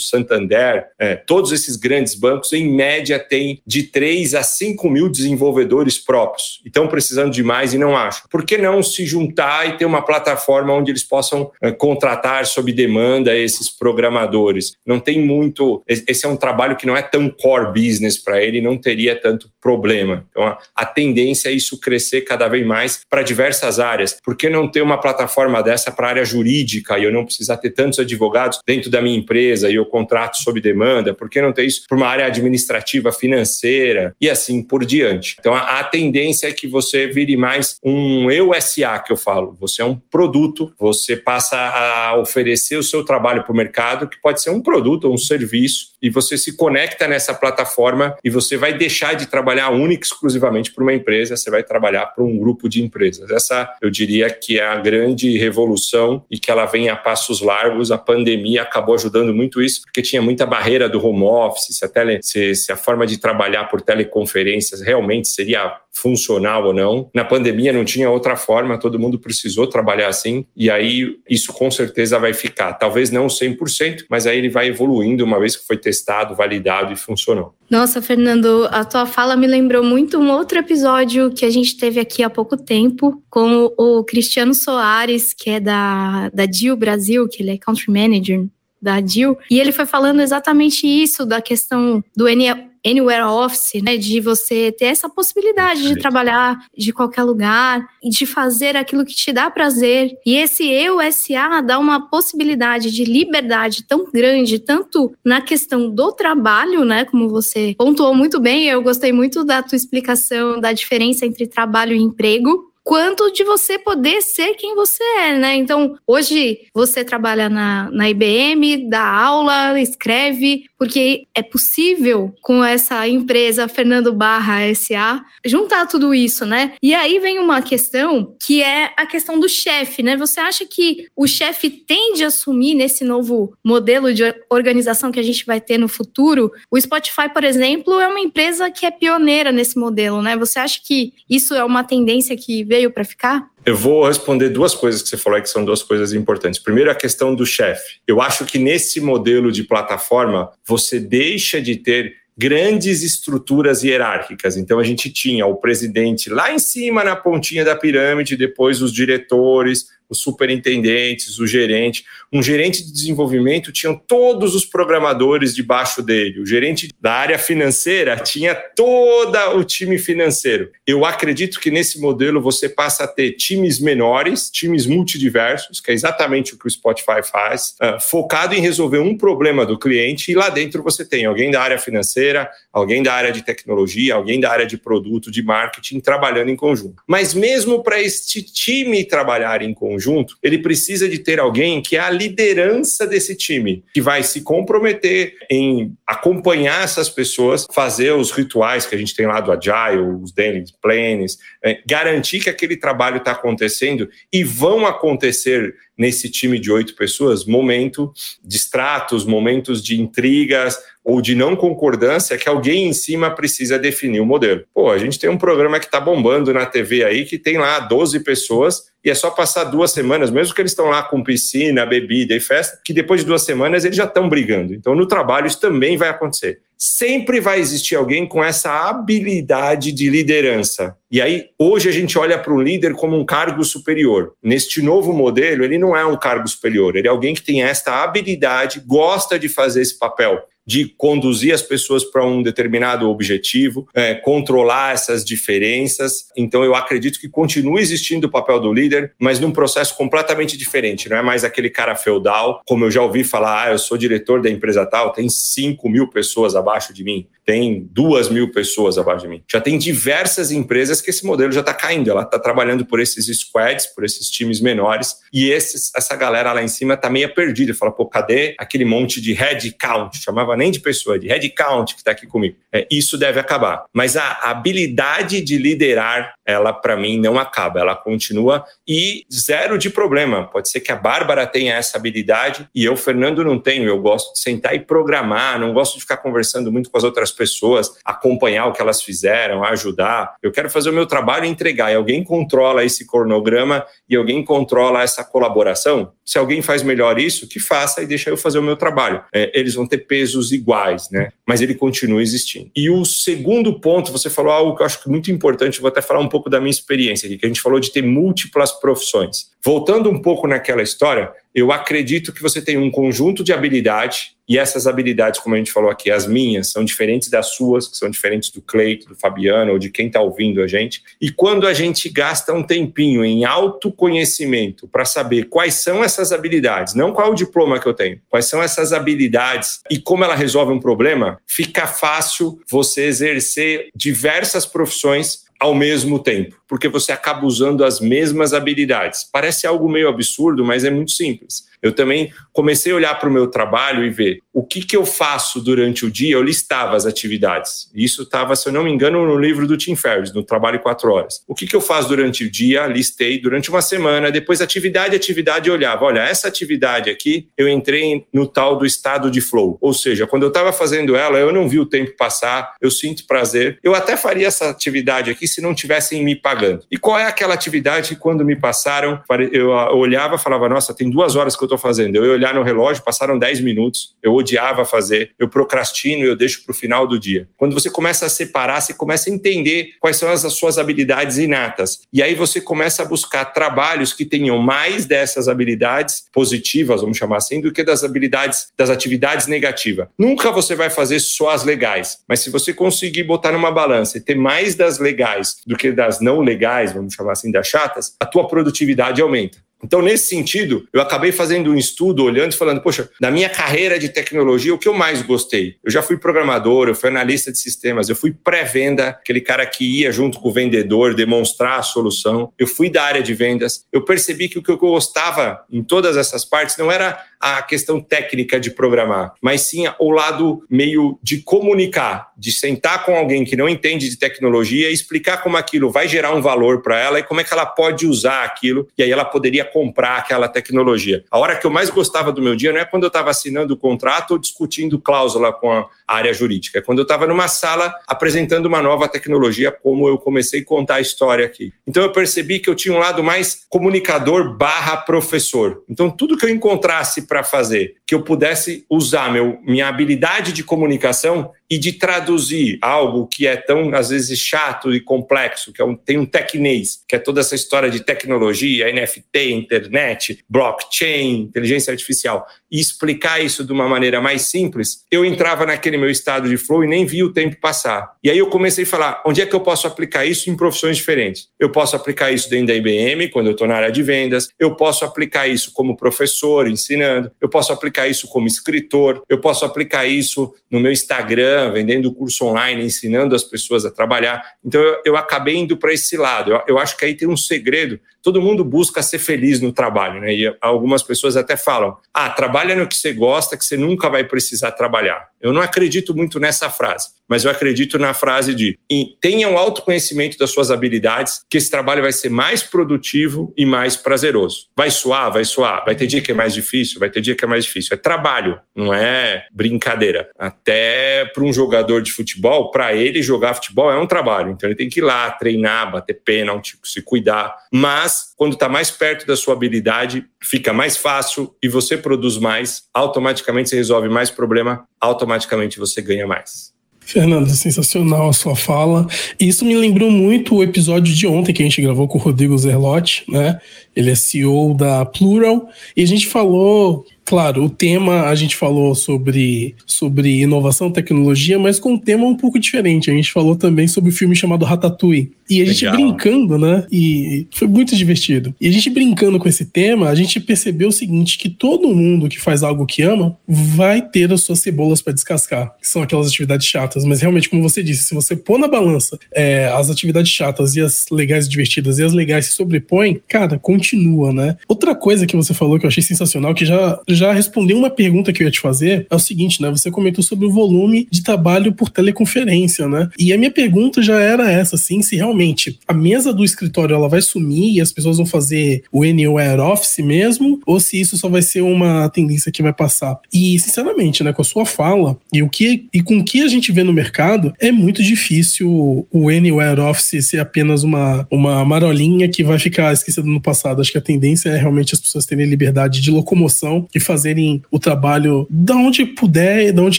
Santander, 0.00 0.86
uh, 0.94 1.20
todos 1.26 1.52
esses 1.52 1.76
grandes 1.76 2.14
bancos, 2.14 2.50
em 2.54 2.66
média, 2.66 3.18
têm 3.18 3.60
de 3.66 3.82
3 3.82 4.34
a 4.34 4.42
5 4.42 4.88
mil 4.88 5.10
desenvolvedores 5.10 5.98
próprios. 5.98 6.62
E 6.64 6.68
estão 6.68 6.88
precisando 6.88 7.30
de 7.30 7.42
mais 7.42 7.74
e 7.74 7.78
não 7.78 7.94
acham. 7.94 8.22
Por 8.30 8.42
que 8.42 8.56
não 8.56 8.82
se 8.82 9.04
juntar 9.04 9.68
e 9.68 9.76
ter 9.76 9.84
uma 9.84 10.00
plataforma 10.00 10.72
onde 10.72 10.90
eles 10.90 11.04
possam 11.04 11.50
uh, 11.62 11.74
contratar 11.76 12.46
sob 12.46 12.72
demanda 12.72 13.36
esses 13.36 13.68
programadores? 13.68 14.78
Não 14.86 14.98
tem 14.98 15.20
muito. 15.20 15.82
Esse 15.86 16.24
é 16.24 16.28
um 16.28 16.36
trabalho 16.36 16.76
que 16.76 16.86
não 16.86 16.96
é 16.96 17.02
tão 17.02 17.28
core 17.28 17.66
business 17.66 18.16
para 18.16 18.42
ele, 18.42 18.62
não 18.62 18.78
teria 18.78 19.14
tanto 19.14 19.50
problema. 19.60 20.24
Então, 20.30 20.42
a, 20.42 20.58
a 20.74 20.86
tendência 20.86 21.50
é 21.50 21.52
isso 21.52 21.78
crescer 21.78 22.22
cada 22.22 22.48
vez 22.48 22.66
mais 22.66 23.00
para 23.10 23.22
diversas 23.22 23.78
áreas. 23.78 24.16
Por 24.24 24.34
que 24.34 24.48
não 24.48 24.66
ter 24.66 24.80
uma 24.80 24.98
plataforma 24.98 25.62
dessa 25.62 25.92
para 25.92 26.06
a 26.06 26.10
área 26.10 26.24
jurídica? 26.24 26.45
Jurídica 26.46 26.98
e 26.98 27.04
eu 27.04 27.12
não 27.12 27.24
precisar 27.24 27.56
ter 27.56 27.70
tantos 27.70 27.98
advogados 27.98 28.60
dentro 28.64 28.88
da 28.90 29.02
minha 29.02 29.18
empresa 29.18 29.68
e 29.68 29.74
eu 29.74 29.84
contrato 29.84 30.36
sob 30.36 30.60
demanda? 30.60 31.12
Por 31.12 31.28
que 31.28 31.42
não 31.42 31.52
ter 31.52 31.64
isso 31.64 31.82
para 31.88 31.96
uma 31.96 32.06
área 32.06 32.26
administrativa, 32.26 33.10
financeira 33.10 34.14
e 34.20 34.30
assim 34.30 34.62
por 34.62 34.84
diante? 34.84 35.36
Então, 35.38 35.54
a, 35.54 35.80
a 35.80 35.84
tendência 35.84 36.46
é 36.46 36.52
que 36.52 36.68
você 36.68 37.08
vire 37.08 37.36
mais 37.36 37.78
um 37.82 38.30
eu 38.30 38.52
SA, 38.60 38.98
que 39.00 39.12
eu 39.12 39.16
falo. 39.16 39.56
Você 39.60 39.82
é 39.82 39.84
um 39.84 39.96
produto, 39.96 40.72
você 40.78 41.16
passa 41.16 41.56
a 41.56 42.16
oferecer 42.18 42.76
o 42.76 42.82
seu 42.82 43.04
trabalho 43.04 43.42
para 43.42 43.52
o 43.52 43.56
mercado, 43.56 44.08
que 44.08 44.20
pode 44.20 44.40
ser 44.40 44.50
um 44.50 44.60
produto 44.60 45.04
ou 45.04 45.14
um 45.14 45.18
serviço, 45.18 45.96
e 46.00 46.08
você 46.08 46.38
se 46.38 46.56
conecta 46.56 47.08
nessa 47.08 47.34
plataforma 47.34 48.16
e 48.22 48.30
você 48.30 48.56
vai 48.56 48.72
deixar 48.72 49.14
de 49.14 49.26
trabalhar 49.26 49.70
única 49.70 50.04
e 50.04 50.06
exclusivamente 50.06 50.72
para 50.72 50.82
uma 50.82 50.94
empresa, 50.94 51.36
você 51.36 51.50
vai 51.50 51.62
trabalhar 51.62 52.06
para 52.06 52.22
um 52.22 52.38
grupo 52.38 52.68
de 52.68 52.82
empresas. 52.82 53.30
Essa, 53.30 53.68
eu 53.80 53.90
diria 53.90 54.30
que 54.30 54.58
é 54.58 54.66
a 54.66 54.76
grande 54.76 55.36
revolução 55.38 56.24
e 56.36 56.38
que 56.38 56.50
ela 56.50 56.66
vem 56.66 56.90
a 56.90 56.96
passos 56.96 57.40
largos. 57.40 57.90
A 57.90 57.96
pandemia 57.96 58.60
acabou 58.60 58.94
ajudando 58.94 59.32
muito 59.32 59.62
isso, 59.62 59.80
porque 59.82 60.02
tinha 60.02 60.20
muita 60.20 60.44
barreira 60.44 60.86
do 60.86 61.04
home 61.04 61.24
office, 61.24 61.78
se 61.78 61.84
a, 61.84 61.88
tele, 61.88 62.20
se, 62.22 62.54
se 62.54 62.70
a 62.70 62.76
forma 62.76 63.06
de 63.06 63.16
trabalhar 63.16 63.64
por 63.64 63.80
teleconferências 63.80 64.82
realmente 64.82 65.28
seria 65.28 65.80
funcional 65.96 66.64
ou 66.66 66.74
não. 66.74 67.10
Na 67.14 67.24
pandemia 67.24 67.72
não 67.72 67.84
tinha 67.84 68.10
outra 68.10 68.36
forma, 68.36 68.78
todo 68.78 68.98
mundo 68.98 69.18
precisou 69.18 69.66
trabalhar 69.66 70.08
assim, 70.08 70.44
e 70.56 70.70
aí 70.70 71.16
isso 71.28 71.52
com 71.52 71.70
certeza 71.70 72.18
vai 72.18 72.34
ficar. 72.34 72.74
Talvez 72.74 73.10
não 73.10 73.26
100%, 73.26 74.04
mas 74.10 74.26
aí 74.26 74.38
ele 74.38 74.50
vai 74.50 74.68
evoluindo 74.68 75.24
uma 75.24 75.40
vez 75.40 75.56
que 75.56 75.66
foi 75.66 75.76
testado, 75.76 76.34
validado 76.34 76.92
e 76.92 76.96
funcionou. 76.96 77.54
Nossa, 77.70 78.00
Fernando, 78.00 78.68
a 78.70 78.84
tua 78.84 79.06
fala 79.06 79.36
me 79.36 79.46
lembrou 79.46 79.82
muito 79.82 80.18
um 80.18 80.30
outro 80.30 80.58
episódio 80.58 81.30
que 81.30 81.44
a 81.44 81.50
gente 81.50 81.76
teve 81.76 81.98
aqui 81.98 82.22
há 82.22 82.30
pouco 82.30 82.56
tempo 82.56 83.22
com 83.28 83.72
o 83.76 84.04
Cristiano 84.04 84.54
Soares, 84.54 85.34
que 85.34 85.50
é 85.50 85.58
da, 85.58 86.28
da 86.28 86.46
Deal 86.46 86.76
Brasil, 86.76 87.28
que 87.28 87.42
ele 87.42 87.50
é 87.50 87.58
Country 87.58 87.90
Manager 87.90 88.46
da 88.86 89.00
Dil, 89.00 89.36
e 89.50 89.58
ele 89.58 89.72
foi 89.72 89.84
falando 89.84 90.20
exatamente 90.20 90.86
isso 90.86 91.26
da 91.26 91.42
questão 91.42 92.02
do 92.16 92.26
Anywhere 92.26 93.24
Office, 93.24 93.82
né, 93.82 93.96
de 93.96 94.20
você 94.20 94.70
ter 94.70 94.84
essa 94.84 95.08
possibilidade 95.08 95.82
de 95.82 95.98
trabalhar 95.98 96.56
de 96.78 96.92
qualquer 96.92 97.24
lugar 97.24 97.84
e 98.00 98.08
de 98.08 98.24
fazer 98.24 98.76
aquilo 98.76 99.04
que 99.04 99.12
te 99.12 99.32
dá 99.32 99.50
prazer. 99.50 100.12
E 100.24 100.36
esse 100.36 100.70
eu 100.70 100.98
SA 101.10 101.60
dá 101.60 101.80
uma 101.80 102.08
possibilidade 102.08 102.92
de 102.92 103.04
liberdade 103.04 103.84
tão 103.88 104.08
grande, 104.08 104.60
tanto 104.60 105.12
na 105.24 105.40
questão 105.40 105.90
do 105.90 106.12
trabalho, 106.12 106.84
né, 106.84 107.04
como 107.04 107.28
você 107.28 107.74
pontuou 107.76 108.14
muito 108.14 108.38
bem, 108.38 108.66
eu 108.66 108.80
gostei 108.80 109.10
muito 109.10 109.42
da 109.42 109.64
tua 109.64 109.74
explicação 109.74 110.60
da 110.60 110.72
diferença 110.72 111.26
entre 111.26 111.48
trabalho 111.48 111.92
e 111.92 112.00
emprego 112.00 112.70
quanto 112.86 113.32
de 113.32 113.42
você 113.42 113.80
poder 113.80 114.22
ser 114.22 114.54
quem 114.54 114.76
você 114.76 115.02
é, 115.02 115.36
né? 115.36 115.56
Então, 115.56 115.98
hoje 116.06 116.60
você 116.72 117.02
trabalha 117.02 117.48
na, 117.48 117.90
na 117.90 118.08
IBM, 118.08 118.88
dá 118.88 119.02
aula, 119.02 119.80
escreve, 119.80 120.66
porque 120.78 121.26
é 121.34 121.42
possível 121.42 122.32
com 122.40 122.62
essa 122.62 123.08
empresa 123.08 123.66
Fernando 123.66 124.12
Barra 124.12 124.72
SA 124.72 125.24
juntar 125.44 125.86
tudo 125.86 126.14
isso, 126.14 126.46
né? 126.46 126.74
E 126.80 126.94
aí 126.94 127.18
vem 127.18 127.40
uma 127.40 127.60
questão 127.60 128.36
que 128.40 128.62
é 128.62 128.92
a 128.96 129.04
questão 129.04 129.40
do 129.40 129.48
chefe, 129.48 130.00
né? 130.04 130.16
Você 130.16 130.38
acha 130.38 130.64
que 130.64 131.08
o 131.16 131.26
chefe 131.26 131.68
tende 131.68 132.22
a 132.22 132.28
assumir 132.28 132.74
nesse 132.74 133.02
novo 133.04 133.52
modelo 133.64 134.14
de 134.14 134.22
organização 134.48 135.10
que 135.10 135.18
a 135.18 135.24
gente 135.24 135.44
vai 135.44 135.60
ter 135.60 135.76
no 135.76 135.88
futuro? 135.88 136.52
O 136.70 136.80
Spotify, 136.80 137.28
por 137.34 137.42
exemplo, 137.42 137.98
é 137.98 138.06
uma 138.06 138.20
empresa 138.20 138.70
que 138.70 138.86
é 138.86 138.92
pioneira 138.92 139.50
nesse 139.50 139.76
modelo, 139.76 140.22
né? 140.22 140.36
Você 140.36 140.60
acha 140.60 140.80
que 140.84 141.12
isso 141.28 141.52
é 141.52 141.64
uma 141.64 141.82
tendência 141.82 142.36
que 142.36 142.62
veio 142.76 142.90
para 142.90 143.04
ficar? 143.04 143.48
Eu 143.64 143.74
vou 143.74 144.06
responder 144.06 144.50
duas 144.50 144.74
coisas 144.74 145.02
que 145.02 145.08
você 145.08 145.16
falou 145.16 145.40
que 145.40 145.48
são 145.48 145.64
duas 145.64 145.82
coisas 145.82 146.12
importantes. 146.12 146.60
Primeiro, 146.60 146.90
a 146.90 146.94
questão 146.94 147.34
do 147.34 147.46
chefe. 147.46 148.00
Eu 148.06 148.20
acho 148.20 148.44
que 148.44 148.58
nesse 148.58 149.00
modelo 149.00 149.50
de 149.50 149.64
plataforma, 149.64 150.50
você 150.64 151.00
deixa 151.00 151.60
de 151.60 151.76
ter 151.76 152.14
grandes 152.38 153.02
estruturas 153.02 153.82
hierárquicas. 153.82 154.58
Então 154.58 154.78
a 154.78 154.84
gente 154.84 155.10
tinha 155.10 155.46
o 155.46 155.56
presidente 155.56 156.28
lá 156.28 156.52
em 156.52 156.58
cima 156.58 157.02
na 157.02 157.16
pontinha 157.16 157.64
da 157.64 157.74
pirâmide, 157.74 158.36
depois 158.36 158.82
os 158.82 158.92
diretores, 158.92 159.86
os 160.08 160.20
superintendentes, 160.20 161.38
o 161.38 161.46
gerente. 161.46 162.04
Um 162.32 162.42
gerente 162.42 162.84
de 162.84 162.92
desenvolvimento 162.92 163.72
tinha 163.72 163.94
todos 163.94 164.54
os 164.54 164.64
programadores 164.64 165.54
debaixo 165.54 166.02
dele. 166.02 166.40
O 166.40 166.46
gerente 166.46 166.90
da 167.00 167.12
área 167.12 167.38
financeira 167.38 168.16
tinha 168.16 168.54
todo 168.54 169.36
o 169.56 169.64
time 169.64 169.98
financeiro. 169.98 170.70
Eu 170.86 171.04
acredito 171.04 171.60
que 171.60 171.70
nesse 171.70 172.00
modelo 172.00 172.40
você 172.40 172.68
passa 172.68 173.04
a 173.04 173.08
ter 173.08 173.32
times 173.32 173.78
menores, 173.80 174.50
times 174.50 174.86
multidiversos, 174.86 175.80
que 175.80 175.90
é 175.90 175.94
exatamente 175.94 176.54
o 176.54 176.58
que 176.58 176.66
o 176.66 176.70
Spotify 176.70 177.22
faz, 177.22 177.74
uh, 177.82 178.00
focado 178.00 178.54
em 178.54 178.60
resolver 178.60 178.98
um 178.98 179.16
problema 179.16 179.66
do 179.66 179.78
cliente. 179.78 180.30
E 180.30 180.34
lá 180.34 180.48
dentro 180.48 180.82
você 180.82 181.04
tem 181.04 181.24
alguém 181.24 181.50
da 181.50 181.60
área 181.60 181.78
financeira, 181.78 182.48
alguém 182.72 183.02
da 183.02 183.12
área 183.12 183.32
de 183.32 183.42
tecnologia, 183.42 184.14
alguém 184.14 184.40
da 184.40 184.50
área 184.50 184.66
de 184.66 184.76
produto, 184.76 185.30
de 185.30 185.42
marketing, 185.42 186.00
trabalhando 186.00 186.50
em 186.50 186.56
conjunto. 186.56 187.02
Mas 187.06 187.34
mesmo 187.34 187.82
para 187.82 188.00
este 188.00 188.42
time 188.42 189.04
trabalhar 189.04 189.62
em 189.62 189.74
conjunto, 189.74 189.95
conjunto, 189.96 190.36
ele 190.42 190.58
precisa 190.58 191.08
de 191.08 191.18
ter 191.18 191.40
alguém 191.40 191.80
que 191.80 191.96
é 191.96 192.00
a 192.00 192.10
liderança 192.10 193.06
desse 193.06 193.34
time, 193.34 193.82
que 193.94 194.00
vai 194.00 194.22
se 194.22 194.42
comprometer 194.42 195.34
em 195.50 195.96
acompanhar 196.06 196.84
essas 196.84 197.08
pessoas, 197.08 197.66
fazer 197.72 198.12
os 198.12 198.30
rituais 198.30 198.86
que 198.86 198.94
a 198.94 198.98
gente 198.98 199.14
tem 199.14 199.26
lá 199.26 199.40
do 199.40 199.50
Agile, 199.50 200.02
os 200.22 200.32
daily 200.32 200.64
plans, 200.82 201.38
é, 201.64 201.80
garantir 201.86 202.40
que 202.40 202.50
aquele 202.50 202.76
trabalho 202.76 203.16
está 203.16 203.32
acontecendo 203.32 204.08
e 204.32 204.44
vão 204.44 204.86
acontecer 204.86 205.74
nesse 205.96 206.30
time 206.30 206.58
de 206.58 206.70
oito 206.70 206.94
pessoas 206.94 207.44
momento 207.44 208.12
de 208.44 208.56
extratos, 208.56 209.24
momentos 209.24 209.82
de 209.82 210.00
intrigas, 210.00 210.78
ou 211.06 211.20
de 211.20 211.36
não 211.36 211.54
concordância 211.54 212.36
que 212.36 212.48
alguém 212.48 212.88
em 212.88 212.92
cima 212.92 213.30
precisa 213.30 213.78
definir 213.78 214.18
o 214.18 214.26
modelo. 214.26 214.64
Pô, 214.74 214.90
a 214.90 214.98
gente 214.98 215.20
tem 215.20 215.30
um 215.30 215.38
programa 215.38 215.78
que 215.78 215.86
está 215.86 216.00
bombando 216.00 216.52
na 216.52 216.66
TV 216.66 217.04
aí 217.04 217.24
que 217.24 217.38
tem 217.38 217.58
lá 217.58 217.78
12 217.78 218.24
pessoas 218.24 218.90
e 219.04 219.08
é 219.08 219.14
só 219.14 219.30
passar 219.30 219.62
duas 219.62 219.92
semanas, 219.92 220.32
mesmo 220.32 220.52
que 220.52 220.60
eles 220.60 220.72
estão 220.72 220.86
lá 220.86 221.04
com 221.04 221.22
piscina, 221.22 221.86
bebida 221.86 222.34
e 222.34 222.40
festa, 222.40 222.80
que 222.84 222.92
depois 222.92 223.20
de 223.20 223.26
duas 223.28 223.42
semanas 223.42 223.84
eles 223.84 223.96
já 223.96 224.02
estão 224.02 224.28
brigando. 224.28 224.74
Então 224.74 224.96
no 224.96 225.06
trabalho 225.06 225.46
isso 225.46 225.60
também 225.60 225.96
vai 225.96 226.08
acontecer. 226.08 226.60
Sempre 226.76 227.40
vai 227.40 227.58
existir 227.58 227.94
alguém 227.94 228.26
com 228.26 228.44
essa 228.44 228.88
habilidade 228.88 229.92
de 229.92 230.10
liderança. 230.10 230.96
E 231.10 231.22
aí, 231.22 231.46
hoje 231.58 231.88
a 231.88 231.92
gente 231.92 232.18
olha 232.18 232.38
para 232.38 232.52
o 232.52 232.60
líder 232.60 232.92
como 232.94 233.16
um 233.16 233.24
cargo 233.24 233.64
superior. 233.64 234.34
Neste 234.42 234.82
novo 234.82 235.12
modelo, 235.12 235.64
ele 235.64 235.78
não 235.78 235.96
é 235.96 236.04
um 236.04 236.16
cargo 236.16 236.46
superior, 236.46 236.96
ele 236.96 237.08
é 237.08 237.10
alguém 237.10 237.34
que 237.34 237.42
tem 237.42 237.62
esta 237.62 238.02
habilidade, 238.02 238.82
gosta 238.86 239.38
de 239.38 239.48
fazer 239.48 239.82
esse 239.82 239.98
papel 239.98 240.42
de 240.66 240.86
conduzir 240.96 241.54
as 241.54 241.62
pessoas 241.62 242.04
para 242.04 242.24
um 242.26 242.42
determinado 242.42 243.08
objetivo, 243.08 243.88
é, 243.94 244.14
controlar 244.14 244.94
essas 244.94 245.24
diferenças. 245.24 246.26
Então, 246.36 246.64
eu 246.64 246.74
acredito 246.74 247.20
que 247.20 247.28
continua 247.28 247.80
existindo 247.80 248.26
o 248.26 248.30
papel 248.30 248.58
do 248.58 248.72
líder, 248.72 249.14
mas 249.18 249.38
num 249.38 249.52
processo 249.52 249.96
completamente 249.96 250.56
diferente. 250.56 251.08
Não 251.08 251.16
é 251.16 251.22
mais 251.22 251.44
aquele 251.44 251.70
cara 251.70 251.94
feudal, 251.94 252.62
como 252.66 252.84
eu 252.84 252.90
já 252.90 253.02
ouvi 253.02 253.22
falar, 253.22 253.68
ah, 253.68 253.72
eu 253.72 253.78
sou 253.78 253.96
diretor 253.96 254.42
da 254.42 254.50
empresa 254.50 254.84
tal, 254.84 255.12
tem 255.12 255.28
5 255.28 255.88
mil 255.88 256.08
pessoas 256.08 256.56
abaixo 256.56 256.92
de 256.92 257.04
mim 257.04 257.26
tem 257.46 257.88
duas 257.92 258.28
mil 258.28 258.50
pessoas 258.50 258.98
abaixo 258.98 259.22
de 259.22 259.28
mim. 259.28 259.42
Já 259.50 259.60
tem 259.60 259.78
diversas 259.78 260.50
empresas 260.50 261.00
que 261.00 261.10
esse 261.10 261.24
modelo 261.24 261.52
já 261.52 261.60
está 261.60 261.72
caindo. 261.72 262.10
Ela 262.10 262.22
está 262.22 262.40
trabalhando 262.40 262.84
por 262.84 262.98
esses 262.98 263.24
squads, 263.38 263.86
por 263.86 264.04
esses 264.04 264.28
times 264.28 264.60
menores, 264.60 265.18
e 265.32 265.48
esses, 265.48 265.92
essa 265.94 266.16
galera 266.16 266.52
lá 266.52 266.62
em 266.62 266.68
cima 266.68 266.94
está 266.94 267.08
meio 267.08 267.32
perdida. 267.32 267.72
Fala, 267.72 267.92
pô, 267.92 268.04
cadê 268.06 268.56
aquele 268.58 268.84
monte 268.84 269.20
de 269.20 269.32
head 269.32 269.70
count? 269.78 270.18
Chamava 270.18 270.56
nem 270.56 270.72
de 270.72 270.80
pessoa, 270.80 271.18
de 271.18 271.28
head 271.28 271.48
count 271.50 271.94
que 271.94 272.00
está 272.00 272.10
aqui 272.10 272.26
comigo. 272.26 272.56
É, 272.72 272.86
isso 272.90 273.16
deve 273.16 273.38
acabar. 273.38 273.84
Mas 273.92 274.16
a 274.16 274.50
habilidade 274.50 275.40
de 275.40 275.56
liderar, 275.56 276.34
ela 276.46 276.72
para 276.72 276.96
mim 276.96 277.18
não 277.18 277.38
acaba. 277.38 277.80
Ela 277.80 277.96
continua 277.96 278.64
e 278.86 279.24
zero 279.32 279.76
de 279.76 279.90
problema. 279.90 280.46
Pode 280.46 280.68
ser 280.68 280.80
que 280.80 280.92
a 280.92 280.96
Bárbara 280.96 281.46
tenha 281.46 281.74
essa 281.74 281.98
habilidade 281.98 282.68
e 282.74 282.84
eu, 282.84 282.96
Fernando, 282.96 283.44
não 283.44 283.58
tenho. 283.58 283.88
Eu 283.88 284.00
gosto 284.00 284.32
de 284.34 284.40
sentar 284.40 284.74
e 284.74 284.80
programar, 284.80 285.58
não 285.58 285.72
gosto 285.72 285.94
de 285.94 286.00
ficar 286.00 286.18
conversando 286.18 286.70
muito 286.70 286.90
com 286.90 286.96
as 286.96 287.04
outras 287.04 287.32
pessoas, 287.32 287.90
acompanhar 288.04 288.66
o 288.66 288.72
que 288.72 288.80
elas 288.80 289.02
fizeram, 289.02 289.64
ajudar. 289.64 290.36
Eu 290.42 290.52
quero 290.52 290.70
fazer 290.70 290.90
o 290.90 290.92
meu 290.92 291.06
trabalho 291.06 291.44
e 291.44 291.48
entregar. 291.48 291.90
E 291.90 291.96
alguém 291.96 292.22
controla 292.22 292.84
esse 292.84 293.06
cronograma 293.06 293.84
e 294.08 294.14
alguém 294.14 294.44
controla 294.44 295.02
essa 295.02 295.24
colaboração. 295.24 296.12
Se 296.24 296.38
alguém 296.38 296.62
faz 296.62 296.82
melhor 296.82 297.18
isso, 297.18 297.48
que 297.48 297.58
faça 297.58 298.02
e 298.02 298.06
deixa 298.06 298.30
eu 298.30 298.36
fazer 298.36 298.58
o 298.58 298.62
meu 298.62 298.76
trabalho. 298.76 299.22
É, 299.32 299.58
eles 299.58 299.74
vão 299.74 299.86
ter 299.86 299.98
pesos 299.98 300.52
iguais, 300.52 301.08
né? 301.10 301.30
Mas 301.46 301.60
ele 301.60 301.74
continua 301.74 302.22
existindo. 302.22 302.70
E 302.74 302.90
o 302.90 303.04
segundo 303.04 303.80
ponto, 303.80 304.12
você 304.12 304.28
falou 304.28 304.52
algo 304.52 304.76
que 304.76 304.82
eu 304.82 304.86
acho 304.86 305.08
muito 305.10 305.30
importante, 305.30 305.80
vou 305.80 305.88
até 305.88 306.02
falar 306.02 306.20
um 306.20 306.28
da 306.50 306.60
minha 306.60 306.70
experiência 306.70 307.26
aqui, 307.26 307.38
que 307.38 307.46
a 307.46 307.48
gente 307.48 307.60
falou 307.60 307.80
de 307.80 307.90
ter 307.90 308.02
múltiplas 308.02 308.72
profissões. 308.72 309.50
Voltando 309.64 310.08
um 310.08 310.20
pouco 310.20 310.46
naquela 310.46 310.82
história, 310.82 311.32
eu 311.54 311.72
acredito 311.72 312.32
que 312.32 312.42
você 312.42 312.62
tem 312.62 312.76
um 312.76 312.90
conjunto 312.90 313.42
de 313.42 313.52
habilidade 313.52 314.36
e 314.48 314.58
essas 314.58 314.86
habilidades, 314.86 315.40
como 315.40 315.56
a 315.56 315.58
gente 315.58 315.72
falou 315.72 315.90
aqui, 315.90 316.08
as 316.08 316.26
minhas, 316.26 316.70
são 316.70 316.84
diferentes 316.84 317.28
das 317.28 317.54
suas, 317.54 317.88
que 317.88 317.96
são 317.96 318.08
diferentes 318.08 318.50
do 318.50 318.62
Cleito, 318.62 319.08
do 319.08 319.16
Fabiano 319.16 319.72
ou 319.72 319.78
de 319.78 319.90
quem 319.90 320.06
está 320.06 320.20
ouvindo 320.20 320.62
a 320.62 320.68
gente. 320.68 321.02
E 321.20 321.32
quando 321.32 321.66
a 321.66 321.74
gente 321.74 322.08
gasta 322.08 322.52
um 322.52 322.62
tempinho 322.62 323.24
em 323.24 323.44
autoconhecimento 323.44 324.86
para 324.86 325.04
saber 325.04 325.48
quais 325.48 325.74
são 325.74 326.04
essas 326.04 326.30
habilidades, 326.30 326.94
não 326.94 327.12
qual 327.12 327.32
o 327.32 327.34
diploma 327.34 327.80
que 327.80 327.88
eu 327.88 327.94
tenho, 327.94 328.20
quais 328.28 328.44
são 328.44 328.62
essas 328.62 328.92
habilidades 328.92 329.80
e 329.90 329.98
como 329.98 330.22
ela 330.22 330.36
resolve 330.36 330.72
um 330.72 330.78
problema, 330.78 331.40
fica 331.44 331.88
fácil 331.88 332.60
você 332.70 333.04
exercer 333.06 333.88
diversas 333.96 334.64
profissões 334.64 335.45
ao 335.58 335.74
mesmo 335.74 336.18
tempo, 336.18 336.56
porque 336.68 336.88
você 336.88 337.12
acaba 337.12 337.46
usando 337.46 337.84
as 337.84 338.00
mesmas 338.00 338.52
habilidades. 338.52 339.28
Parece 339.30 339.66
algo 339.66 339.88
meio 339.88 340.08
absurdo, 340.08 340.64
mas 340.64 340.84
é 340.84 340.90
muito 340.90 341.12
simples. 341.12 341.66
Eu 341.86 341.92
também 341.92 342.32
comecei 342.52 342.92
a 342.92 342.96
olhar 342.96 343.18
para 343.18 343.28
o 343.28 343.32
meu 343.32 343.46
trabalho 343.46 344.04
e 344.04 344.10
ver 344.10 344.40
o 344.52 344.64
que, 344.64 344.80
que 344.80 344.96
eu 344.96 345.04
faço 345.04 345.60
durante 345.60 346.04
o 346.04 346.10
dia. 346.10 346.34
Eu 346.34 346.42
listava 346.42 346.96
as 346.96 347.06
atividades. 347.06 347.90
Isso 347.94 348.22
estava, 348.22 348.56
se 348.56 348.68
eu 348.68 348.72
não 348.72 348.84
me 348.84 348.90
engano, 348.90 349.26
no 349.26 349.38
livro 349.38 349.66
do 349.66 349.76
Tim 349.76 349.94
Ferriss, 349.94 350.32
no 350.32 350.42
Trabalho 350.42 350.80
Quatro 350.80 351.12
Horas. 351.12 351.42
O 351.46 351.54
que, 351.54 351.66
que 351.66 351.76
eu 351.76 351.80
faço 351.80 352.08
durante 352.08 352.44
o 352.44 352.50
dia? 352.50 352.86
Listei 352.86 353.40
durante 353.40 353.70
uma 353.70 353.82
semana. 353.82 354.30
Depois, 354.30 354.60
atividade, 354.60 355.14
atividade, 355.14 355.68
eu 355.68 355.74
olhava. 355.74 356.04
Olha, 356.04 356.20
essa 356.20 356.48
atividade 356.48 357.10
aqui, 357.10 357.48
eu 357.56 357.68
entrei 357.68 358.24
no 358.32 358.46
tal 358.46 358.76
do 358.76 358.86
estado 358.86 359.30
de 359.30 359.40
flow. 359.40 359.78
Ou 359.80 359.92
seja, 359.92 360.26
quando 360.26 360.44
eu 360.44 360.48
estava 360.48 360.72
fazendo 360.72 361.14
ela, 361.14 361.38
eu 361.38 361.52
não 361.52 361.68
vi 361.68 361.78
o 361.78 361.86
tempo 361.86 362.16
passar, 362.16 362.74
eu 362.80 362.90
sinto 362.90 363.26
prazer. 363.26 363.78
Eu 363.82 363.94
até 363.94 364.16
faria 364.16 364.46
essa 364.46 364.70
atividade 364.70 365.30
aqui 365.30 365.46
se 365.46 365.60
não 365.60 365.74
tivessem 365.74 366.24
me 366.24 366.34
pagando. 366.34 366.84
E 366.90 366.96
qual 366.96 367.18
é 367.18 367.26
aquela 367.26 367.54
atividade 367.54 368.08
que, 368.10 368.16
quando 368.16 368.44
me 368.44 368.56
passaram, 368.56 369.22
eu 369.52 369.68
olhava 369.70 370.36
e 370.36 370.38
falava: 370.38 370.68
Nossa, 370.68 370.94
tem 370.94 371.10
duas 371.10 371.36
horas 371.36 371.54
que 371.54 371.62
eu 371.62 371.66
estou 371.66 371.75
fazendo. 371.78 372.16
Eu 372.16 372.26
ia 372.26 372.32
olhar 372.32 372.54
no 372.54 372.62
relógio, 372.62 373.02
passaram 373.02 373.38
10 373.38 373.60
minutos, 373.60 374.14
eu 374.22 374.34
odiava 374.34 374.84
fazer, 374.84 375.30
eu 375.38 375.48
procrastino 375.48 376.24
e 376.24 376.28
eu 376.28 376.36
deixo 376.36 376.64
para 376.64 376.72
o 376.72 376.74
final 376.74 377.06
do 377.06 377.18
dia. 377.18 377.48
Quando 377.56 377.74
você 377.74 377.90
começa 377.90 378.26
a 378.26 378.28
separar, 378.28 378.80
você 378.80 378.94
começa 378.94 379.30
a 379.30 379.32
entender 379.32 379.90
quais 380.00 380.16
são 380.16 380.30
as 380.30 380.40
suas 380.54 380.78
habilidades 380.78 381.38
inatas. 381.38 382.00
E 382.12 382.22
aí 382.22 382.34
você 382.34 382.60
começa 382.60 383.02
a 383.02 383.06
buscar 383.06 383.44
trabalhos 383.46 384.12
que 384.12 384.24
tenham 384.24 384.58
mais 384.58 385.06
dessas 385.06 385.48
habilidades 385.48 386.24
positivas, 386.32 387.00
vamos 387.00 387.16
chamar 387.16 387.38
assim, 387.38 387.60
do 387.60 387.72
que 387.72 387.82
das 387.82 388.04
habilidades, 388.04 388.68
das 388.76 388.90
atividades 388.90 389.46
negativas. 389.46 390.08
Nunca 390.18 390.50
você 390.50 390.74
vai 390.74 390.90
fazer 390.90 391.20
só 391.20 391.50
as 391.50 391.64
legais, 391.64 392.18
mas 392.28 392.40
se 392.40 392.50
você 392.50 392.72
conseguir 392.72 393.22
botar 393.24 393.52
numa 393.52 393.70
balança 393.70 394.18
e 394.18 394.20
ter 394.20 394.34
mais 394.34 394.74
das 394.74 394.98
legais 394.98 395.56
do 395.66 395.76
que 395.76 395.92
das 395.92 396.20
não 396.20 396.40
legais, 396.40 396.92
vamos 396.92 397.14
chamar 397.14 397.32
assim, 397.32 397.50
das 397.50 397.66
chatas, 397.66 398.14
a 398.20 398.26
tua 398.26 398.46
produtividade 398.46 399.20
aumenta. 399.20 399.65
Então, 399.82 400.00
nesse 400.00 400.28
sentido, 400.28 400.88
eu 400.92 401.00
acabei 401.00 401.32
fazendo 401.32 401.70
um 401.70 401.76
estudo, 401.76 402.24
olhando 402.24 402.52
e 402.52 402.56
falando, 402.56 402.80
poxa, 402.80 403.10
da 403.20 403.30
minha 403.30 403.48
carreira 403.48 403.98
de 403.98 404.08
tecnologia, 404.08 404.74
o 404.74 404.78
que 404.78 404.88
eu 404.88 404.94
mais 404.94 405.22
gostei? 405.22 405.76
Eu 405.84 405.90
já 405.90 406.02
fui 406.02 406.16
programador, 406.16 406.88
eu 406.88 406.94
fui 406.94 407.10
analista 407.10 407.52
de 407.52 407.58
sistemas, 407.58 408.08
eu 408.08 408.16
fui 408.16 408.32
pré-venda, 408.32 409.08
aquele 409.08 409.40
cara 409.40 409.66
que 409.66 410.00
ia 410.00 410.10
junto 410.10 410.40
com 410.40 410.48
o 410.48 410.52
vendedor 410.52 411.14
demonstrar 411.14 411.78
a 411.78 411.82
solução. 411.82 412.52
Eu 412.58 412.66
fui 412.66 412.88
da 412.88 413.02
área 413.02 413.22
de 413.22 413.34
vendas. 413.34 413.84
Eu 413.92 414.02
percebi 414.02 414.48
que 414.48 414.58
o 414.58 414.62
que 414.62 414.70
eu 414.70 414.78
gostava 414.78 415.64
em 415.70 415.82
todas 415.82 416.16
essas 416.16 416.44
partes 416.44 416.76
não 416.78 416.90
era 416.90 417.22
a 417.40 417.62
questão 417.62 418.00
técnica 418.00 418.58
de 418.58 418.70
programar, 418.70 419.34
mas 419.40 419.62
sim 419.62 419.84
o 419.98 420.10
lado 420.10 420.64
meio 420.70 421.18
de 421.22 421.38
comunicar, 421.42 422.32
de 422.36 422.52
sentar 422.52 423.04
com 423.04 423.16
alguém 423.16 423.44
que 423.44 423.56
não 423.56 423.68
entende 423.68 424.08
de 424.08 424.16
tecnologia 424.16 424.90
e 424.90 424.92
explicar 424.92 425.42
como 425.42 425.56
aquilo 425.56 425.90
vai 425.90 426.08
gerar 426.08 426.34
um 426.34 426.40
valor 426.40 426.82
para 426.82 426.98
ela 426.98 427.18
e 427.18 427.22
como 427.22 427.40
é 427.40 427.44
que 427.44 427.52
ela 427.52 427.66
pode 427.66 428.06
usar 428.06 428.44
aquilo 428.44 428.88
e 428.96 429.02
aí 429.02 429.10
ela 429.10 429.24
poderia 429.24 429.64
comprar 429.64 430.18
aquela 430.18 430.48
tecnologia. 430.48 431.24
A 431.30 431.38
hora 431.38 431.56
que 431.56 431.66
eu 431.66 431.70
mais 431.70 431.90
gostava 431.90 432.32
do 432.32 432.42
meu 432.42 432.56
dia 432.56 432.72
não 432.72 432.80
é 432.80 432.84
quando 432.84 433.04
eu 433.04 433.08
estava 433.08 433.30
assinando 433.30 433.74
o 433.74 433.76
contrato 433.76 434.32
ou 434.32 434.38
discutindo 434.38 435.00
cláusula 435.00 435.52
com 435.52 435.70
a 435.72 435.88
área 436.06 436.32
jurídica, 436.32 436.78
é 436.78 436.82
quando 436.82 436.98
eu 436.98 437.02
estava 437.02 437.26
numa 437.26 437.48
sala 437.48 437.94
apresentando 438.06 438.66
uma 438.66 438.82
nova 438.82 439.08
tecnologia, 439.08 439.70
como 439.70 440.08
eu 440.08 440.18
comecei 440.18 440.60
a 440.60 440.64
contar 440.64 440.96
a 440.96 441.00
história 441.00 441.44
aqui. 441.44 441.72
Então 441.86 442.02
eu 442.02 442.12
percebi 442.12 442.58
que 442.58 442.70
eu 442.70 442.74
tinha 442.74 442.94
um 442.94 442.98
lado 442.98 443.22
mais 443.22 443.64
comunicador 443.68 444.56
barra 444.56 444.96
professor. 444.96 445.82
Então 445.88 446.10
tudo 446.10 446.36
que 446.36 446.44
eu 446.44 446.50
encontrasse 446.50 447.25
para 447.26 447.42
fazer, 447.42 447.96
que 448.06 448.14
eu 448.14 448.22
pudesse 448.22 448.84
usar 448.88 449.32
meu, 449.32 449.58
minha 449.62 449.88
habilidade 449.88 450.52
de 450.52 450.62
comunicação 450.62 451.50
e 451.68 451.78
de 451.78 451.92
traduzir 451.92 452.78
algo 452.80 453.26
que 453.26 453.46
é 453.46 453.56
tão, 453.56 453.94
às 453.94 454.10
vezes, 454.10 454.38
chato 454.38 454.94
e 454.94 455.00
complexo, 455.00 455.72
que 455.72 455.82
é 455.82 455.84
um, 455.84 455.96
tem 455.96 456.16
um 456.16 456.24
tecnês, 456.24 457.02
que 457.08 457.16
é 457.16 457.18
toda 457.18 457.40
essa 457.40 457.54
história 457.54 457.90
de 457.90 458.00
tecnologia, 458.00 458.92
NFT, 458.92 459.52
internet, 459.52 460.44
blockchain, 460.48 461.40
inteligência 461.40 461.90
artificial, 461.90 462.46
e 462.70 462.80
explicar 462.80 463.40
isso 463.40 463.64
de 463.64 463.72
uma 463.72 463.88
maneira 463.88 464.20
mais 464.20 464.42
simples, 464.42 465.04
eu 465.10 465.24
entrava 465.24 465.66
naquele 465.66 465.96
meu 465.96 466.10
estado 466.10 466.48
de 466.48 466.56
flow 466.56 466.84
e 466.84 466.86
nem 466.86 467.06
via 467.06 467.24
o 467.24 467.32
tempo 467.32 467.56
passar. 467.60 468.12
E 468.22 468.30
aí 468.30 468.38
eu 468.38 468.48
comecei 468.48 468.84
a 468.84 468.86
falar, 468.86 469.22
onde 469.24 469.40
é 469.40 469.46
que 469.46 469.54
eu 469.54 469.60
posso 469.60 469.86
aplicar 469.86 470.24
isso 470.24 470.50
em 470.50 470.56
profissões 470.56 470.96
diferentes? 470.96 471.48
Eu 471.58 471.70
posso 471.70 471.94
aplicar 471.96 472.30
isso 472.30 472.50
dentro 472.50 472.68
da 472.68 472.74
IBM, 472.74 473.28
quando 473.30 473.46
eu 473.46 473.52
estou 473.52 473.66
na 473.66 473.76
área 473.76 473.92
de 473.92 474.02
vendas, 474.02 474.48
eu 474.58 474.74
posso 474.74 475.04
aplicar 475.04 475.46
isso 475.46 475.72
como 475.72 475.96
professor, 475.96 476.68
ensinando, 476.68 477.30
eu 477.40 477.48
posso 477.48 477.72
aplicar 477.72 478.08
isso 478.08 478.28
como 478.28 478.46
escritor, 478.46 479.22
eu 479.28 479.40
posso 479.40 479.64
aplicar 479.64 480.06
isso 480.06 480.54
no 480.70 480.80
meu 480.80 480.92
Instagram, 480.92 481.72
vendendo 481.72 482.12
curso 482.12 482.44
online, 482.44 482.84
ensinando 482.84 483.34
as 483.34 483.44
pessoas 483.44 483.84
a 483.84 483.90
trabalhar. 483.90 484.42
Então 484.64 484.80
eu, 484.80 485.02
eu 485.04 485.16
acabei 485.16 485.56
indo 485.56 485.76
para 485.76 485.92
esse 485.92 486.16
lado. 486.16 486.52
Eu, 486.52 486.62
eu, 486.68 486.78
acho 486.78 486.96
que 486.96 487.04
aí 487.04 487.14
tem 487.14 487.28
um 487.28 487.36
segredo. 487.36 488.00
Todo 488.22 488.42
mundo 488.42 488.64
busca 488.64 489.02
ser 489.02 489.18
feliz 489.18 489.60
no 489.60 489.72
trabalho, 489.72 490.20
né? 490.20 490.34
E 490.34 490.56
algumas 490.60 491.02
pessoas 491.02 491.36
até 491.36 491.56
falam: 491.56 491.96
ah, 492.12 492.30
trabalha 492.56 492.74
no 492.74 492.88
que 492.88 492.96
você 492.96 493.12
gosta, 493.12 493.54
que 493.54 493.64
você 493.66 493.76
nunca 493.76 494.08
vai 494.08 494.24
precisar 494.24 494.72
trabalhar. 494.72 495.28
Eu 495.42 495.52
não 495.52 495.60
acredito 495.60 496.16
muito 496.16 496.40
nessa 496.40 496.70
frase, 496.70 497.10
mas 497.28 497.44
eu 497.44 497.50
acredito 497.50 497.98
na 497.98 498.14
frase 498.14 498.54
de 498.54 498.78
tenha 499.20 499.46
um 499.48 499.58
autoconhecimento 499.58 500.38
das 500.38 500.50
suas 500.50 500.70
habilidades, 500.70 501.42
que 501.50 501.58
esse 501.58 501.70
trabalho 501.70 502.00
vai 502.00 502.12
ser 502.12 502.30
mais 502.30 502.62
produtivo 502.62 503.52
e 503.56 503.66
mais 503.66 503.94
prazeroso. 503.94 504.68
Vai 504.74 504.90
suar, 504.90 505.30
vai 505.30 505.44
suar, 505.44 505.84
vai 505.84 505.94
ter 505.94 506.06
dia 506.06 506.22
que 506.22 506.30
é 506.30 506.34
mais 506.34 506.54
difícil, 506.54 506.98
vai 506.98 507.10
ter 507.10 507.20
dia 507.20 507.36
que 507.36 507.44
é 507.44 507.48
mais 507.48 507.66
difícil. 507.66 507.90
É 507.92 507.96
trabalho, 507.98 508.58
não 508.74 508.92
é 508.92 509.46
brincadeira. 509.52 510.30
Até 510.38 511.26
para 511.26 511.44
um 511.44 511.52
jogador 511.52 512.00
de 512.00 512.10
futebol, 512.10 512.70
para 512.70 512.94
ele 512.94 513.22
jogar 513.22 513.54
futebol 513.54 513.90
é 513.90 513.98
um 513.98 514.06
trabalho, 514.06 514.52
então 514.52 514.68
ele 514.68 514.76
tem 514.76 514.88
que 514.88 515.00
ir 515.00 515.02
lá 515.02 515.30
treinar, 515.30 515.92
bater 515.92 516.14
pênalti, 516.24 516.78
se 516.82 517.02
cuidar. 517.02 517.54
Mas 517.70 518.32
quando 518.34 518.54
está 518.54 518.68
mais 518.68 518.90
perto 518.90 519.26
da 519.26 519.36
sua 519.36 519.52
habilidade, 519.52 520.24
fica 520.42 520.72
mais 520.72 520.96
fácil 520.96 521.54
e 521.62 521.68
você 521.68 521.96
produz 521.96 522.38
mais, 522.38 522.45
automaticamente 522.94 523.70
você 523.70 523.76
resolve 523.76 524.08
mais 524.08 524.30
problema, 524.30 524.84
automaticamente 525.00 525.78
você 525.78 526.00
ganha 526.00 526.26
mais. 526.26 526.74
Fernando, 527.00 527.48
sensacional 527.50 528.28
a 528.28 528.32
sua 528.32 528.56
fala. 528.56 529.06
Isso 529.38 529.64
me 529.64 529.76
lembrou 529.76 530.10
muito 530.10 530.56
o 530.56 530.62
episódio 530.62 531.14
de 531.14 531.24
ontem 531.24 531.52
que 531.52 531.62
a 531.62 531.64
gente 531.64 531.80
gravou 531.80 532.08
com 532.08 532.18
o 532.18 532.20
Rodrigo 532.20 532.58
Zerlotti, 532.58 533.24
né? 533.28 533.60
Ele 533.94 534.10
é 534.10 534.14
CEO 534.16 534.74
da 534.74 535.06
Plural 535.06 535.68
e 535.96 536.02
a 536.02 536.06
gente 536.06 536.26
falou 536.26 537.06
Claro, 537.26 537.64
o 537.64 537.68
tema 537.68 538.28
a 538.28 538.34
gente 538.36 538.54
falou 538.54 538.94
sobre, 538.94 539.74
sobre 539.84 540.42
inovação, 540.42 540.92
tecnologia, 540.92 541.58
mas 541.58 541.80
com 541.80 541.94
um 541.94 541.98
tema 541.98 542.24
um 542.24 542.36
pouco 542.36 542.56
diferente. 542.56 543.10
A 543.10 543.14
gente 543.14 543.32
falou 543.32 543.56
também 543.56 543.88
sobre 543.88 544.10
o 544.10 544.12
um 544.12 544.16
filme 544.16 544.36
chamado 544.36 544.64
Ratatouille. 544.64 545.32
E 545.48 545.60
a 545.60 545.64
gente 545.64 545.84
Legal. 545.84 545.96
brincando, 545.96 546.58
né? 546.58 546.86
E 546.90 547.46
foi 547.52 547.68
muito 547.68 547.94
divertido. 547.96 548.54
E 548.60 548.68
a 548.68 548.72
gente 548.72 548.90
brincando 548.90 549.38
com 549.38 549.48
esse 549.48 549.64
tema, 549.64 550.08
a 550.08 550.14
gente 550.14 550.40
percebeu 550.40 550.88
o 550.88 550.92
seguinte: 550.92 551.38
que 551.38 551.48
todo 551.48 551.94
mundo 551.94 552.28
que 552.28 552.40
faz 552.40 552.62
algo 552.62 552.86
que 552.86 553.02
ama 553.02 553.36
vai 553.46 554.02
ter 554.02 554.32
as 554.32 554.42
suas 554.42 554.60
cebolas 554.60 555.00
para 555.00 555.12
descascar, 555.12 555.74
que 555.80 555.86
são 555.86 556.02
aquelas 556.02 556.28
atividades 556.28 556.66
chatas. 556.66 557.04
Mas 557.04 557.20
realmente, 557.20 557.48
como 557.48 557.62
você 557.62 557.82
disse, 557.82 558.04
se 558.04 558.14
você 558.14 558.34
pôr 558.34 558.58
na 558.58 558.66
balança 558.66 559.18
é, 559.32 559.68
as 559.68 559.88
atividades 559.88 560.30
chatas 560.30 560.74
e 560.74 560.80
as 560.80 561.06
legais 561.10 561.46
e 561.46 561.48
divertidas 561.48 561.98
e 561.98 562.04
as 562.04 562.12
legais 562.12 562.46
se 562.46 562.52
sobrepõem, 562.52 563.20
cara, 563.28 563.58
continua, 563.58 564.32
né? 564.32 564.56
Outra 564.68 564.94
coisa 564.96 565.26
que 565.26 565.36
você 565.36 565.54
falou 565.54 565.78
que 565.78 565.86
eu 565.86 565.88
achei 565.88 566.02
sensacional, 566.02 566.54
que 566.54 566.64
já 566.64 567.00
já 567.16 567.32
respondeu 567.32 567.76
uma 567.76 567.90
pergunta 567.90 568.32
que 568.32 568.42
eu 568.42 568.46
ia 568.46 568.50
te 568.50 568.60
fazer. 568.60 569.06
É 569.10 569.14
o 569.14 569.18
seguinte, 569.18 569.60
né? 569.60 569.70
Você 569.70 569.90
comentou 569.90 570.22
sobre 570.22 570.46
o 570.46 570.50
volume 570.50 571.08
de 571.10 571.22
trabalho 571.22 571.72
por 571.72 571.90
teleconferência, 571.90 572.88
né? 572.88 573.08
E 573.18 573.32
a 573.32 573.38
minha 573.38 573.50
pergunta 573.50 574.02
já 574.02 574.20
era 574.20 574.50
essa, 574.50 574.76
assim, 574.76 575.02
se 575.02 575.16
realmente 575.16 575.78
a 575.86 575.94
mesa 575.94 576.32
do 576.32 576.44
escritório 576.44 576.94
ela 576.94 577.08
vai 577.08 577.22
sumir 577.22 577.74
e 577.74 577.80
as 577.80 577.92
pessoas 577.92 578.16
vão 578.16 578.26
fazer 578.26 578.84
o 578.92 579.02
Anywhere 579.02 579.60
Office 579.60 579.98
mesmo, 579.98 580.60
ou 580.66 580.78
se 580.78 581.00
isso 581.00 581.16
só 581.16 581.28
vai 581.28 581.42
ser 581.42 581.62
uma 581.62 582.08
tendência 582.08 582.52
que 582.52 582.62
vai 582.62 582.72
passar. 582.72 583.18
E, 583.32 583.58
sinceramente, 583.58 584.22
né, 584.22 584.32
com 584.32 584.42
a 584.42 584.44
sua 584.44 584.66
fala 584.66 585.18
e 585.32 585.42
o 585.42 585.48
que 585.48 585.86
e 585.92 586.02
com 586.02 586.18
o 586.18 586.24
que 586.24 586.42
a 586.42 586.48
gente 586.48 586.72
vê 586.72 586.82
no 586.82 586.92
mercado, 586.92 587.52
é 587.60 587.72
muito 587.72 588.02
difícil 588.02 589.06
o 589.10 589.28
Anywhere 589.28 589.80
Office 589.80 590.26
ser 590.26 590.38
apenas 590.38 590.82
uma, 590.82 591.26
uma 591.30 591.64
marolinha 591.64 592.28
que 592.28 592.44
vai 592.44 592.58
ficar 592.58 592.92
esquecida 592.92 593.26
no 593.26 593.40
passado. 593.40 593.80
Acho 593.80 593.92
que 593.92 593.98
a 593.98 594.02
tendência 594.02 594.50
é 594.50 594.56
realmente 594.56 594.94
as 594.94 595.00
pessoas 595.00 595.26
terem 595.26 595.46
liberdade 595.46 596.00
de 596.00 596.10
locomoção 596.10 596.86
e 596.94 597.00
fazerem 597.06 597.62
o 597.70 597.78
trabalho 597.78 598.46
da 598.50 598.74
onde 598.74 599.06
puder, 599.06 599.72
da 599.72 599.82
onde 599.82 599.98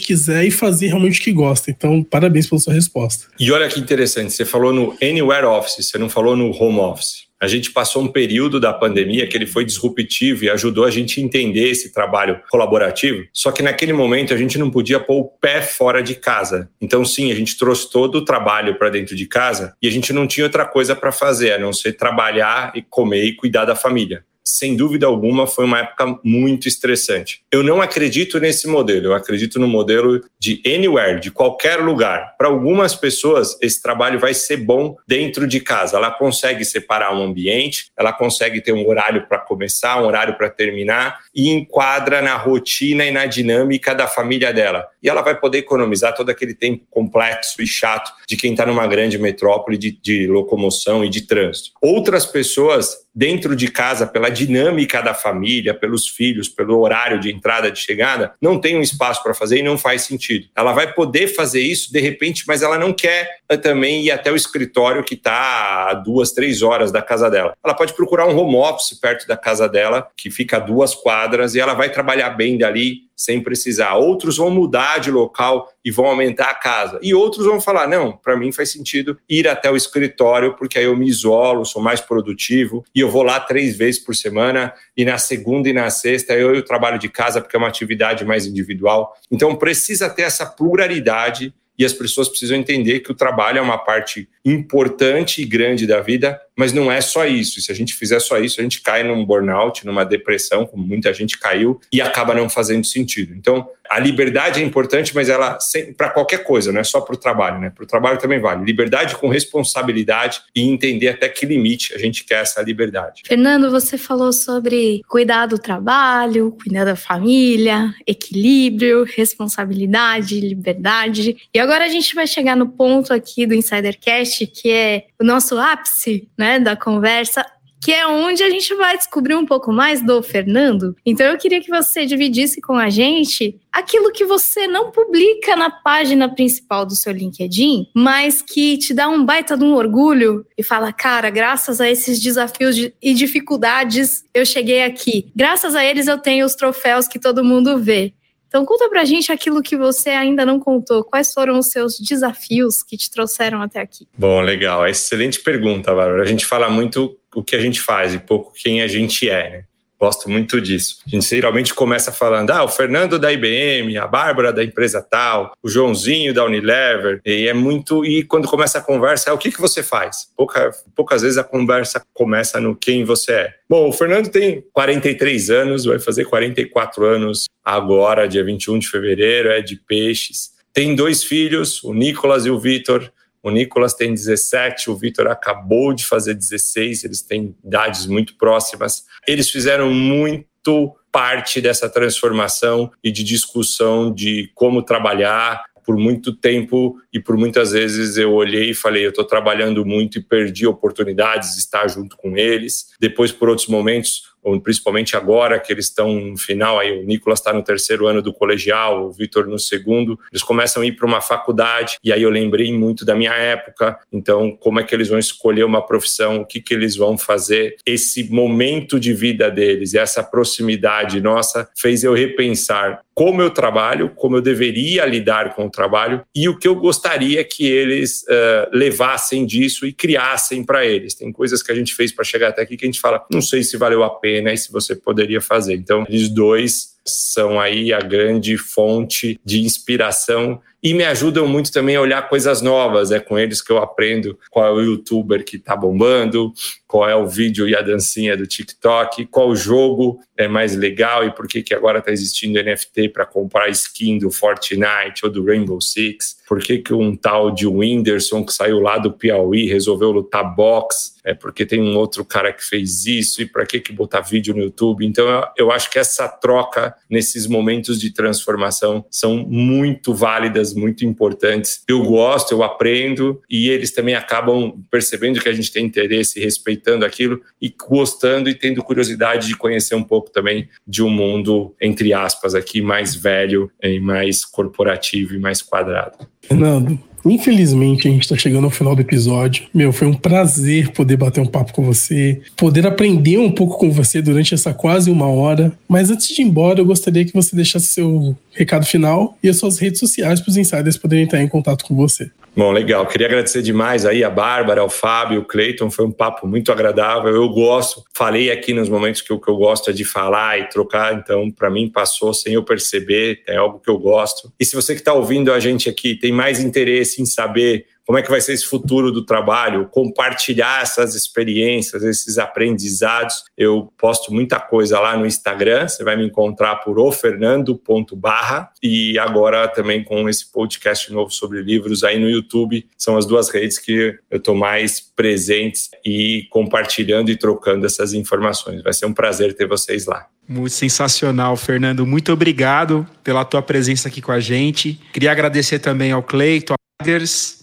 quiser 0.00 0.44
e 0.44 0.50
fazer 0.50 0.88
realmente 0.88 1.20
o 1.20 1.24
que 1.24 1.32
gosta. 1.32 1.70
Então, 1.70 2.02
parabéns 2.02 2.46
pela 2.46 2.60
sua 2.60 2.74
resposta. 2.74 3.26
E 3.38 3.50
olha 3.50 3.68
que 3.68 3.80
interessante, 3.80 4.32
você 4.32 4.44
falou 4.44 4.72
no 4.72 4.96
Anywhere 5.02 5.46
Office, 5.46 5.86
você 5.86 5.98
não 5.98 6.08
falou 6.08 6.36
no 6.36 6.50
Home 6.50 6.78
Office. 6.78 7.28
A 7.40 7.46
gente 7.46 7.70
passou 7.70 8.02
um 8.02 8.08
período 8.08 8.58
da 8.58 8.72
pandemia 8.72 9.24
que 9.26 9.36
ele 9.36 9.46
foi 9.46 9.64
disruptivo 9.64 10.44
e 10.44 10.50
ajudou 10.50 10.84
a 10.84 10.90
gente 10.90 11.20
a 11.20 11.24
entender 11.24 11.68
esse 11.68 11.92
trabalho 11.92 12.40
colaborativo. 12.50 13.24
Só 13.32 13.52
que 13.52 13.62
naquele 13.62 13.92
momento 13.92 14.34
a 14.34 14.36
gente 14.36 14.58
não 14.58 14.68
podia 14.68 14.98
pôr 14.98 15.20
o 15.20 15.24
pé 15.24 15.62
fora 15.62 16.02
de 16.02 16.16
casa. 16.16 16.68
Então, 16.80 17.04
sim, 17.04 17.30
a 17.30 17.34
gente 17.36 17.56
trouxe 17.56 17.88
todo 17.90 18.16
o 18.16 18.24
trabalho 18.24 18.76
para 18.76 18.90
dentro 18.90 19.14
de 19.14 19.24
casa 19.26 19.72
e 19.80 19.86
a 19.86 19.90
gente 19.90 20.12
não 20.12 20.26
tinha 20.26 20.46
outra 20.46 20.64
coisa 20.64 20.96
para 20.96 21.12
fazer 21.12 21.52
a 21.52 21.58
não 21.58 21.72
ser 21.72 21.92
trabalhar 21.92 22.72
e 22.74 22.82
comer 22.82 23.24
e 23.24 23.36
cuidar 23.36 23.64
da 23.64 23.76
família 23.76 24.24
sem 24.48 24.74
dúvida 24.74 25.06
alguma, 25.06 25.46
foi 25.46 25.66
uma 25.66 25.80
época 25.80 26.18
muito 26.24 26.66
estressante. 26.66 27.42
Eu 27.52 27.62
não 27.62 27.82
acredito 27.82 28.40
nesse 28.40 28.66
modelo, 28.66 29.08
eu 29.08 29.14
acredito 29.14 29.58
no 29.60 29.68
modelo 29.68 30.22
de 30.38 30.62
anywhere, 30.66 31.20
de 31.20 31.30
qualquer 31.30 31.76
lugar. 31.76 32.34
Para 32.38 32.48
algumas 32.48 32.94
pessoas, 32.94 33.58
esse 33.60 33.82
trabalho 33.82 34.18
vai 34.18 34.32
ser 34.32 34.56
bom 34.56 34.96
dentro 35.06 35.46
de 35.46 35.60
casa. 35.60 35.98
Ela 35.98 36.10
consegue 36.10 36.64
separar 36.64 37.14
um 37.14 37.22
ambiente, 37.22 37.90
ela 37.96 38.12
consegue 38.12 38.60
ter 38.62 38.72
um 38.72 38.88
horário 38.88 39.26
para 39.28 39.38
começar, 39.38 40.00
um 40.00 40.06
horário 40.06 40.36
para 40.36 40.48
terminar 40.48 41.20
e 41.34 41.50
enquadra 41.50 42.22
na 42.22 42.36
rotina 42.36 43.04
e 43.04 43.10
na 43.10 43.26
dinâmica 43.26 43.94
da 43.94 44.06
família 44.06 44.52
dela. 44.52 44.86
E 45.02 45.08
ela 45.08 45.20
vai 45.20 45.38
poder 45.38 45.58
economizar 45.58 46.14
todo 46.14 46.30
aquele 46.30 46.54
tempo 46.54 46.86
complexo 46.90 47.60
e 47.60 47.66
chato 47.66 48.10
de 48.26 48.36
quem 48.36 48.52
está 48.52 48.64
numa 48.64 48.86
grande 48.86 49.18
metrópole 49.18 49.76
de, 49.76 49.90
de 49.90 50.26
locomoção 50.26 51.04
e 51.04 51.10
de 51.10 51.22
trânsito. 51.22 51.70
Outras 51.82 52.24
pessoas 52.24 53.06
dentro 53.18 53.56
de 53.56 53.68
casa, 53.68 54.06
pela 54.06 54.28
dinâmica 54.38 55.02
da 55.02 55.12
família, 55.12 55.74
pelos 55.74 56.06
filhos, 56.06 56.48
pelo 56.48 56.78
horário 56.78 57.20
de 57.20 57.30
entrada, 57.30 57.70
de 57.70 57.78
chegada, 57.78 58.32
não 58.40 58.60
tem 58.60 58.76
um 58.76 58.80
espaço 58.80 59.22
para 59.22 59.34
fazer 59.34 59.58
e 59.58 59.62
não 59.62 59.76
faz 59.76 60.02
sentido. 60.02 60.46
Ela 60.56 60.72
vai 60.72 60.92
poder 60.92 61.28
fazer 61.28 61.60
isso 61.60 61.92
de 61.92 62.00
repente, 62.00 62.44
mas 62.46 62.62
ela 62.62 62.78
não 62.78 62.92
quer 62.92 63.28
eh, 63.48 63.56
também 63.56 64.04
ir 64.04 64.10
até 64.10 64.30
o 64.30 64.36
escritório 64.36 65.04
que 65.04 65.14
está 65.14 65.90
a 65.90 65.94
duas, 65.94 66.32
três 66.32 66.62
horas 66.62 66.92
da 66.92 67.02
casa 67.02 67.30
dela. 67.30 67.54
Ela 67.64 67.74
pode 67.74 67.94
procurar 67.94 68.26
um 68.26 68.38
home 68.38 68.56
office 68.56 68.98
perto 68.98 69.26
da 69.26 69.36
casa 69.36 69.68
dela, 69.68 70.08
que 70.16 70.30
fica 70.30 70.56
a 70.56 70.60
duas 70.60 70.94
quadras, 70.94 71.54
e 71.54 71.60
ela 71.60 71.74
vai 71.74 71.90
trabalhar 71.90 72.30
bem 72.30 72.56
dali 72.56 73.07
sem 73.18 73.42
precisar. 73.42 73.96
Outros 73.96 74.36
vão 74.36 74.48
mudar 74.48 74.98
de 74.98 75.10
local 75.10 75.68
e 75.84 75.90
vão 75.90 76.06
aumentar 76.06 76.50
a 76.50 76.54
casa. 76.54 77.00
E 77.02 77.12
outros 77.12 77.44
vão 77.44 77.60
falar: 77.60 77.88
não, 77.88 78.16
para 78.16 78.36
mim 78.36 78.52
faz 78.52 78.70
sentido 78.70 79.18
ir 79.28 79.48
até 79.48 79.68
o 79.68 79.76
escritório, 79.76 80.54
porque 80.54 80.78
aí 80.78 80.84
eu 80.84 80.96
me 80.96 81.08
isolo, 81.08 81.66
sou 81.66 81.82
mais 81.82 82.00
produtivo 82.00 82.84
e 82.94 83.00
eu 83.00 83.10
vou 83.10 83.24
lá 83.24 83.40
três 83.40 83.76
vezes 83.76 84.00
por 84.00 84.14
semana. 84.14 84.72
E 84.96 85.04
na 85.04 85.18
segunda 85.18 85.68
e 85.68 85.72
na 85.72 85.90
sexta 85.90 86.34
eu, 86.34 86.54
eu 86.54 86.64
trabalho 86.64 86.98
de 86.98 87.08
casa, 87.08 87.40
porque 87.40 87.56
é 87.56 87.58
uma 87.58 87.68
atividade 87.68 88.24
mais 88.24 88.46
individual. 88.46 89.12
Então 89.28 89.56
precisa 89.56 90.08
ter 90.08 90.22
essa 90.22 90.46
pluralidade 90.46 91.52
e 91.78 91.84
as 91.84 91.92
pessoas 91.92 92.28
precisam 92.28 92.56
entender 92.56 93.00
que 93.00 93.12
o 93.12 93.14
trabalho 93.14 93.58
é 93.58 93.62
uma 93.62 93.78
parte 93.78 94.28
importante 94.44 95.40
e 95.40 95.44
grande 95.44 95.86
da 95.86 96.00
vida, 96.00 96.38
mas 96.58 96.72
não 96.72 96.90
é 96.90 97.00
só 97.00 97.24
isso. 97.24 97.60
Se 97.60 97.70
a 97.70 97.74
gente 97.74 97.94
fizer 97.94 98.18
só 98.18 98.36
isso, 98.36 98.60
a 98.60 98.64
gente 98.64 98.82
cai 98.82 99.04
num 99.04 99.24
burnout, 99.24 99.86
numa 99.86 100.04
depressão, 100.04 100.66
como 100.66 100.84
muita 100.84 101.14
gente 101.14 101.38
caiu, 101.38 101.80
e 101.92 102.00
acaba 102.00 102.34
não 102.34 102.50
fazendo 102.50 102.84
sentido. 102.84 103.32
Então, 103.32 103.70
a 103.88 104.00
liberdade 104.00 104.60
é 104.60 104.64
importante, 104.64 105.14
mas 105.14 105.28
ela 105.28 105.56
para 105.96 106.10
qualquer 106.10 106.42
coisa, 106.42 106.72
não 106.72 106.80
é 106.80 106.84
só 106.84 107.00
para 107.00 107.14
o 107.14 107.16
trabalho, 107.16 107.60
né? 107.60 107.70
Para 107.70 107.84
o 107.84 107.86
trabalho 107.86 108.18
também 108.18 108.40
vale. 108.40 108.64
Liberdade 108.64 109.16
com 109.16 109.28
responsabilidade 109.28 110.42
e 110.54 110.62
entender 110.62 111.08
até 111.08 111.28
que 111.28 111.46
limite 111.46 111.94
a 111.94 111.98
gente 111.98 112.24
quer 112.24 112.42
essa 112.42 112.60
liberdade. 112.60 113.22
Fernando, 113.24 113.70
você 113.70 113.96
falou 113.96 114.32
sobre 114.32 115.00
cuidar 115.08 115.46
do 115.46 115.58
trabalho, 115.58 116.56
cuidar 116.62 116.84
da 116.84 116.96
família, 116.96 117.94
equilíbrio, 118.06 119.04
responsabilidade, 119.04 120.40
liberdade. 120.40 121.36
E 121.54 121.58
agora 121.58 121.84
a 121.84 121.88
gente 121.88 122.14
vai 122.14 122.26
chegar 122.26 122.56
no 122.56 122.68
ponto 122.68 123.14
aqui 123.14 123.46
do 123.46 123.54
Insidercast, 123.54 124.46
que 124.48 124.70
é 124.70 125.04
o 125.20 125.24
nosso 125.24 125.56
ápice, 125.56 126.28
né? 126.36 126.47
Né, 126.48 126.58
da 126.58 126.74
conversa, 126.74 127.44
que 127.80 127.92
é 127.92 128.06
onde 128.06 128.42
a 128.42 128.50
gente 128.50 128.74
vai 128.74 128.96
descobrir 128.96 129.34
um 129.36 129.46
pouco 129.46 129.70
mais 129.70 130.02
do 130.02 130.22
Fernando. 130.22 130.96
Então 131.04 131.26
eu 131.26 131.38
queria 131.38 131.60
que 131.60 131.70
você 131.70 132.06
dividisse 132.06 132.60
com 132.60 132.74
a 132.74 132.88
gente 132.88 133.60
aquilo 133.70 134.10
que 134.10 134.24
você 134.24 134.66
não 134.66 134.90
publica 134.90 135.54
na 135.54 135.70
página 135.70 136.28
principal 136.28 136.84
do 136.84 136.96
seu 136.96 137.12
LinkedIn, 137.12 137.88
mas 137.94 138.42
que 138.42 138.78
te 138.78 138.92
dá 138.92 139.08
um 139.08 139.24
baita 139.24 139.56
de 139.56 139.62
um 139.62 139.74
orgulho 139.74 140.44
e 140.56 140.62
fala, 140.62 140.92
cara, 140.92 141.30
graças 141.30 141.80
a 141.80 141.88
esses 141.88 142.18
desafios 142.20 142.76
e 143.00 143.14
dificuldades 143.14 144.24
eu 144.34 144.44
cheguei 144.44 144.82
aqui. 144.82 145.30
Graças 145.36 145.76
a 145.76 145.84
eles 145.84 146.08
eu 146.08 146.18
tenho 146.18 146.46
os 146.46 146.56
troféus 146.56 147.06
que 147.06 147.18
todo 147.18 147.44
mundo 147.44 147.78
vê. 147.78 148.12
Então 148.48 148.64
conta 148.64 148.88
pra 148.88 149.04
gente 149.04 149.30
aquilo 149.30 149.62
que 149.62 149.76
você 149.76 150.10
ainda 150.10 150.44
não 150.44 150.58
contou. 150.58 151.04
Quais 151.04 151.32
foram 151.32 151.58
os 151.58 151.66
seus 151.66 151.98
desafios 152.00 152.82
que 152.82 152.96
te 152.96 153.10
trouxeram 153.10 153.60
até 153.60 153.80
aqui? 153.80 154.08
Bom, 154.16 154.40
legal. 154.40 154.86
Excelente 154.86 155.40
pergunta, 155.40 155.94
Bárbara. 155.94 156.22
A 156.22 156.26
gente 156.26 156.46
fala 156.46 156.70
muito 156.70 157.16
o 157.34 157.44
que 157.44 157.54
a 157.54 157.60
gente 157.60 157.80
faz 157.80 158.14
e 158.14 158.18
pouco 158.18 158.52
quem 158.54 158.82
a 158.82 158.88
gente 158.88 159.28
é, 159.28 159.50
né? 159.50 159.64
Gosto 160.00 160.30
muito 160.30 160.60
disso. 160.60 160.98
A 161.06 161.10
gente 161.10 161.26
geralmente 161.26 161.74
começa 161.74 162.12
falando, 162.12 162.50
ah, 162.52 162.62
o 162.62 162.68
Fernando 162.68 163.18
da 163.18 163.32
IBM, 163.32 163.96
a 163.98 164.06
Bárbara 164.06 164.52
da 164.52 164.62
empresa 164.62 165.02
tal, 165.02 165.52
o 165.60 165.68
Joãozinho 165.68 166.32
da 166.32 166.44
Unilever, 166.44 167.20
e 167.26 167.48
é 167.48 167.52
muito. 167.52 168.04
E 168.04 168.22
quando 168.22 168.46
começa 168.46 168.78
a 168.78 168.80
conversa, 168.80 169.30
é 169.30 169.32
o 169.32 169.38
que, 169.38 169.50
que 169.50 169.60
você 169.60 169.82
faz? 169.82 170.28
Pouca, 170.36 170.70
poucas 170.94 171.22
vezes 171.22 171.36
a 171.36 171.42
conversa 171.42 172.00
começa 172.14 172.60
no 172.60 172.76
quem 172.76 173.04
você 173.04 173.32
é. 173.32 173.54
Bom, 173.68 173.88
o 173.88 173.92
Fernando 173.92 174.28
tem 174.28 174.64
43 174.72 175.50
anos, 175.50 175.84
vai 175.84 175.98
fazer 175.98 176.26
44 176.26 177.04
anos 177.04 177.46
agora, 177.64 178.28
dia 178.28 178.44
21 178.44 178.78
de 178.78 178.88
fevereiro, 178.88 179.48
é 179.48 179.60
de 179.60 179.76
peixes. 179.76 180.52
Tem 180.72 180.94
dois 180.94 181.24
filhos, 181.24 181.82
o 181.82 181.92
Nicolas 181.92 182.46
e 182.46 182.50
o 182.50 182.58
Vitor. 182.58 183.10
O 183.42 183.50
Nicolas 183.50 183.94
tem 183.94 184.12
17, 184.12 184.90
o 184.90 184.96
Vitor 184.96 185.28
acabou 185.28 185.92
de 185.92 186.04
fazer 186.04 186.34
16, 186.34 187.04
eles 187.04 187.22
têm 187.22 187.56
idades 187.64 188.06
muito 188.06 188.36
próximas. 188.36 189.04
Eles 189.28 189.50
fizeram 189.50 189.92
muito 189.92 190.96
parte 191.12 191.60
dessa 191.60 191.88
transformação 191.88 192.90
e 193.04 193.10
de 193.10 193.22
discussão 193.22 194.12
de 194.12 194.50
como 194.54 194.82
trabalhar. 194.82 195.62
Por 195.84 195.96
muito 195.96 196.34
tempo 196.34 196.96
e 197.10 197.18
por 197.18 197.36
muitas 197.38 197.72
vezes 197.72 198.18
eu 198.18 198.34
olhei 198.34 198.70
e 198.70 198.74
falei, 198.74 199.06
eu 199.06 199.10
estou 199.10 199.24
trabalhando 199.24 199.86
muito 199.86 200.18
e 200.18 200.22
perdi 200.22 200.66
oportunidades 200.66 201.54
de 201.54 201.60
estar 201.60 201.88
junto 201.88 202.14
com 202.16 202.36
eles. 202.36 202.88
Depois, 203.00 203.32
por 203.32 203.48
outros 203.48 203.68
momentos, 203.68 204.24
principalmente 204.62 205.16
agora 205.16 205.58
que 205.58 205.72
eles 205.72 205.86
estão 205.86 206.14
no 206.14 206.38
final, 206.38 206.78
aí 206.78 206.98
o 206.98 207.04
Nicolas 207.04 207.38
está 207.38 207.52
no 207.52 207.62
terceiro 207.62 208.06
ano 208.06 208.22
do 208.22 208.32
colegial, 208.32 209.06
o 209.06 209.12
Vitor 209.12 209.46
no 209.46 209.58
segundo, 209.58 210.18
eles 210.32 210.42
começam 210.42 210.82
a 210.82 210.86
ir 210.86 210.92
para 210.92 211.06
uma 211.06 211.20
faculdade, 211.20 211.98
e 212.02 212.12
aí 212.12 212.22
eu 212.22 212.30
lembrei 212.30 212.72
muito 212.72 213.04
da 213.04 213.14
minha 213.14 213.32
época, 213.32 213.98
então 214.12 214.56
como 214.56 214.80
é 214.80 214.84
que 214.84 214.94
eles 214.94 215.08
vão 215.08 215.18
escolher 215.18 215.64
uma 215.64 215.84
profissão, 215.84 216.40
o 216.40 216.46
que, 216.46 216.60
que 216.60 216.72
eles 216.72 216.96
vão 216.96 217.18
fazer, 217.18 217.76
esse 217.84 218.30
momento 218.30 218.98
de 218.98 219.12
vida 219.12 219.50
deles, 219.50 219.94
essa 219.94 220.22
proximidade 220.22 221.20
nossa 221.20 221.68
fez 221.76 222.04
eu 222.04 222.14
repensar 222.14 223.00
como 223.14 223.42
eu 223.42 223.50
trabalho, 223.50 224.10
como 224.10 224.36
eu 224.36 224.40
deveria 224.40 225.04
lidar 225.04 225.52
com 225.52 225.66
o 225.66 225.70
trabalho 225.70 226.24
e 226.32 226.48
o 226.48 226.56
que 226.56 226.68
eu 226.68 226.76
gostaria 226.76 227.42
que 227.42 227.66
eles 227.66 228.22
uh, 228.22 228.70
levassem 228.72 229.44
disso 229.44 229.84
e 229.84 229.92
criassem 229.92 230.62
para 230.62 230.86
eles. 230.86 231.14
Tem 231.14 231.32
coisas 231.32 231.60
que 231.60 231.72
a 231.72 231.74
gente 231.74 231.96
fez 231.96 232.12
para 232.12 232.24
chegar 232.24 232.50
até 232.50 232.62
aqui 232.62 232.76
que 232.76 232.84
a 232.84 232.86
gente 232.86 233.00
fala, 233.00 233.26
não 233.28 233.42
sei 233.42 233.64
se 233.64 233.76
valeu 233.76 234.04
a 234.04 234.10
pena 234.10 234.27
e 234.36 234.42
se 234.56 234.70
você 234.70 234.94
poderia 234.94 235.40
fazer. 235.40 235.74
Então, 235.74 236.04
eles 236.08 236.28
dois 236.28 236.97
são 237.04 237.58
aí 237.58 237.92
a 237.92 238.00
grande 238.00 238.56
fonte 238.56 239.38
de 239.44 239.60
inspiração 239.60 240.60
e 240.82 240.94
me 240.94 241.04
ajudam 241.04 241.46
muito 241.46 241.72
também 241.72 241.96
a 241.96 242.00
olhar 242.00 242.28
coisas 242.28 242.62
novas. 242.62 243.10
É 243.10 243.18
com 243.18 243.38
eles 243.38 243.60
que 243.60 243.72
eu 243.72 243.78
aprendo 243.78 244.38
qual 244.50 244.66
é 244.66 244.70
o 244.70 244.80
youtuber 244.80 245.44
que 245.44 245.56
está 245.56 245.74
bombando, 245.74 246.52
qual 246.86 247.08
é 247.08 247.16
o 247.16 247.26
vídeo 247.26 247.68
e 247.68 247.74
a 247.74 247.82
dancinha 247.82 248.36
do 248.36 248.46
TikTok, 248.46 249.26
qual 249.26 249.54
jogo 249.56 250.20
é 250.36 250.46
mais 250.46 250.76
legal 250.76 251.24
e 251.24 251.32
por 251.32 251.48
que, 251.48 251.62
que 251.62 251.74
agora 251.74 251.98
está 251.98 252.12
existindo 252.12 252.62
NFT 252.62 253.08
para 253.08 253.26
comprar 253.26 253.68
skin 253.70 254.18
do 254.18 254.30
Fortnite 254.30 255.24
ou 255.24 255.30
do 255.30 255.44
Rainbow 255.44 255.80
Six, 255.80 256.38
por 256.48 256.60
que, 256.60 256.78
que 256.78 256.94
um 256.94 257.16
tal 257.16 257.50
de 257.50 257.66
Whindersson 257.66 258.44
que 258.44 258.52
saiu 258.52 258.78
lá 258.78 258.98
do 258.98 259.12
Piauí 259.12 259.66
resolveu 259.66 260.12
lutar 260.12 260.54
boxe, 260.54 261.12
é 261.24 261.34
porque 261.34 261.66
tem 261.66 261.82
um 261.82 261.96
outro 261.96 262.24
cara 262.24 262.52
que 262.52 262.64
fez 262.64 263.04
isso 263.04 263.42
e 263.42 263.46
para 263.46 263.66
que, 263.66 263.80
que 263.80 263.92
botar 263.92 264.20
vídeo 264.20 264.54
no 264.54 264.62
YouTube. 264.62 265.04
Então 265.04 265.28
eu, 265.28 265.44
eu 265.56 265.72
acho 265.72 265.90
que 265.90 265.98
essa 265.98 266.28
troca 266.28 266.94
nesses 267.08 267.46
momentos 267.46 268.00
de 268.00 268.12
transformação 268.12 269.04
são 269.10 269.36
muito 269.36 270.14
válidas, 270.14 270.74
muito 270.74 271.04
importantes. 271.04 271.82
Eu 271.88 272.02
gosto, 272.02 272.52
eu 272.52 272.62
aprendo 272.62 273.40
e 273.48 273.68
eles 273.68 273.90
também 273.90 274.14
acabam 274.14 274.72
percebendo 274.90 275.40
que 275.40 275.48
a 275.48 275.52
gente 275.52 275.72
tem 275.72 275.84
interesse, 275.84 276.40
respeitando 276.40 277.04
aquilo 277.04 277.40
e 277.60 277.68
gostando 277.70 278.48
e 278.48 278.54
tendo 278.54 278.82
curiosidade 278.82 279.46
de 279.46 279.56
conhecer 279.56 279.94
um 279.94 280.04
pouco 280.04 280.30
também 280.30 280.68
de 280.86 281.02
um 281.02 281.10
mundo, 281.10 281.74
entre 281.80 282.12
aspas, 282.12 282.54
aqui 282.54 282.80
mais 282.80 283.14
velho 283.14 283.70
e 283.82 283.98
mais 283.98 284.44
corporativo 284.44 285.34
e 285.34 285.38
mais 285.38 285.62
quadrado. 285.62 286.18
Fernando, 286.42 286.98
Infelizmente, 287.30 288.08
a 288.08 288.10
gente 288.10 288.22
está 288.22 288.36
chegando 288.36 288.64
ao 288.64 288.70
final 288.70 288.94
do 288.94 289.02
episódio. 289.02 289.66
Meu, 289.72 289.92
foi 289.92 290.06
um 290.06 290.14
prazer 290.14 290.90
poder 290.92 291.16
bater 291.16 291.40
um 291.40 291.46
papo 291.46 291.72
com 291.72 291.82
você, 291.82 292.40
poder 292.56 292.86
aprender 292.86 293.38
um 293.38 293.50
pouco 293.50 293.78
com 293.78 293.90
você 293.90 294.20
durante 294.22 294.54
essa 294.54 294.72
quase 294.72 295.10
uma 295.10 295.26
hora. 295.26 295.72
Mas 295.88 296.10
antes 296.10 296.28
de 296.28 296.42
ir 296.42 296.44
embora, 296.44 296.80
eu 296.80 296.86
gostaria 296.86 297.24
que 297.24 297.34
você 297.34 297.54
deixasse 297.54 297.86
seu 297.86 298.36
recado 298.52 298.86
final 298.86 299.36
e 299.42 299.48
as 299.48 299.56
suas 299.56 299.78
redes 299.78 300.00
sociais 300.00 300.40
para 300.40 300.50
os 300.50 300.56
insiders 300.56 300.96
poderem 300.96 301.24
entrar 301.24 301.42
em 301.42 301.48
contato 301.48 301.84
com 301.84 301.94
você. 301.94 302.30
Bom, 302.58 302.72
legal. 302.72 303.06
Queria 303.06 303.28
agradecer 303.28 303.62
demais 303.62 304.04
aí 304.04 304.24
a 304.24 304.28
Bárbara, 304.28 304.80
ao 304.80 304.90
Fábio, 304.90 305.42
o 305.42 305.44
Cleiton. 305.44 305.92
Foi 305.92 306.04
um 306.04 306.10
papo 306.10 306.44
muito 306.44 306.72
agradável. 306.72 307.32
Eu 307.32 307.48
gosto, 307.50 308.02
falei 308.12 308.50
aqui 308.50 308.74
nos 308.74 308.88
momentos 308.88 309.22
que 309.22 309.32
o 309.32 309.38
que 309.38 309.48
eu 309.48 309.56
gosto 309.56 309.90
é 309.90 309.92
de 309.92 310.04
falar 310.04 310.58
e 310.58 310.68
trocar. 310.68 311.14
Então, 311.14 311.52
para 311.52 311.70
mim, 311.70 311.88
passou 311.88 312.34
sem 312.34 312.54
eu 312.54 312.64
perceber. 312.64 313.44
É 313.46 313.58
algo 313.58 313.78
que 313.78 313.88
eu 313.88 313.96
gosto. 313.96 314.52
E 314.58 314.64
se 314.64 314.74
você 314.74 314.94
que 314.94 315.00
está 315.00 315.12
ouvindo 315.12 315.52
a 315.52 315.60
gente 315.60 315.88
aqui 315.88 316.16
tem 316.16 316.32
mais 316.32 316.58
interesse 316.58 317.22
em 317.22 317.26
saber 317.26 317.86
como 318.08 318.18
é 318.18 318.22
que 318.22 318.30
vai 318.30 318.40
ser 318.40 318.54
esse 318.54 318.64
futuro 318.64 319.12
do 319.12 319.22
trabalho, 319.22 319.86
compartilhar 319.90 320.80
essas 320.80 321.14
experiências, 321.14 322.02
esses 322.02 322.38
aprendizados. 322.38 323.44
Eu 323.54 323.92
posto 323.98 324.32
muita 324.32 324.58
coisa 324.58 324.98
lá 324.98 325.14
no 325.14 325.26
Instagram, 325.26 325.86
você 325.86 326.02
vai 326.02 326.16
me 326.16 326.24
encontrar 326.24 326.76
por 326.76 326.98
ofernando.barra 326.98 328.70
e 328.82 329.18
agora 329.18 329.68
também 329.68 330.02
com 330.02 330.26
esse 330.26 330.50
podcast 330.50 331.12
novo 331.12 331.30
sobre 331.30 331.60
livros 331.60 332.02
aí 332.02 332.18
no 332.18 332.30
YouTube. 332.30 332.86
São 332.96 333.14
as 333.18 333.26
duas 333.26 333.50
redes 333.50 333.78
que 333.78 334.18
eu 334.30 334.38
estou 334.38 334.54
mais 334.54 335.00
presentes 335.00 335.90
e 336.02 336.46
compartilhando 336.48 337.30
e 337.30 337.36
trocando 337.36 337.84
essas 337.84 338.14
informações. 338.14 338.82
Vai 338.82 338.94
ser 338.94 339.04
um 339.04 339.12
prazer 339.12 339.52
ter 339.52 339.68
vocês 339.68 340.06
lá. 340.06 340.26
Muito 340.48 340.72
sensacional, 340.72 341.54
Fernando. 341.58 342.06
Muito 342.06 342.32
obrigado 342.32 343.06
pela 343.22 343.44
tua 343.44 343.60
presença 343.60 344.08
aqui 344.08 344.22
com 344.22 344.32
a 344.32 344.40
gente. 344.40 344.98
Queria 345.12 345.30
agradecer 345.30 345.78
também 345.78 346.10
ao 346.10 346.22
Cleito, 346.22 346.77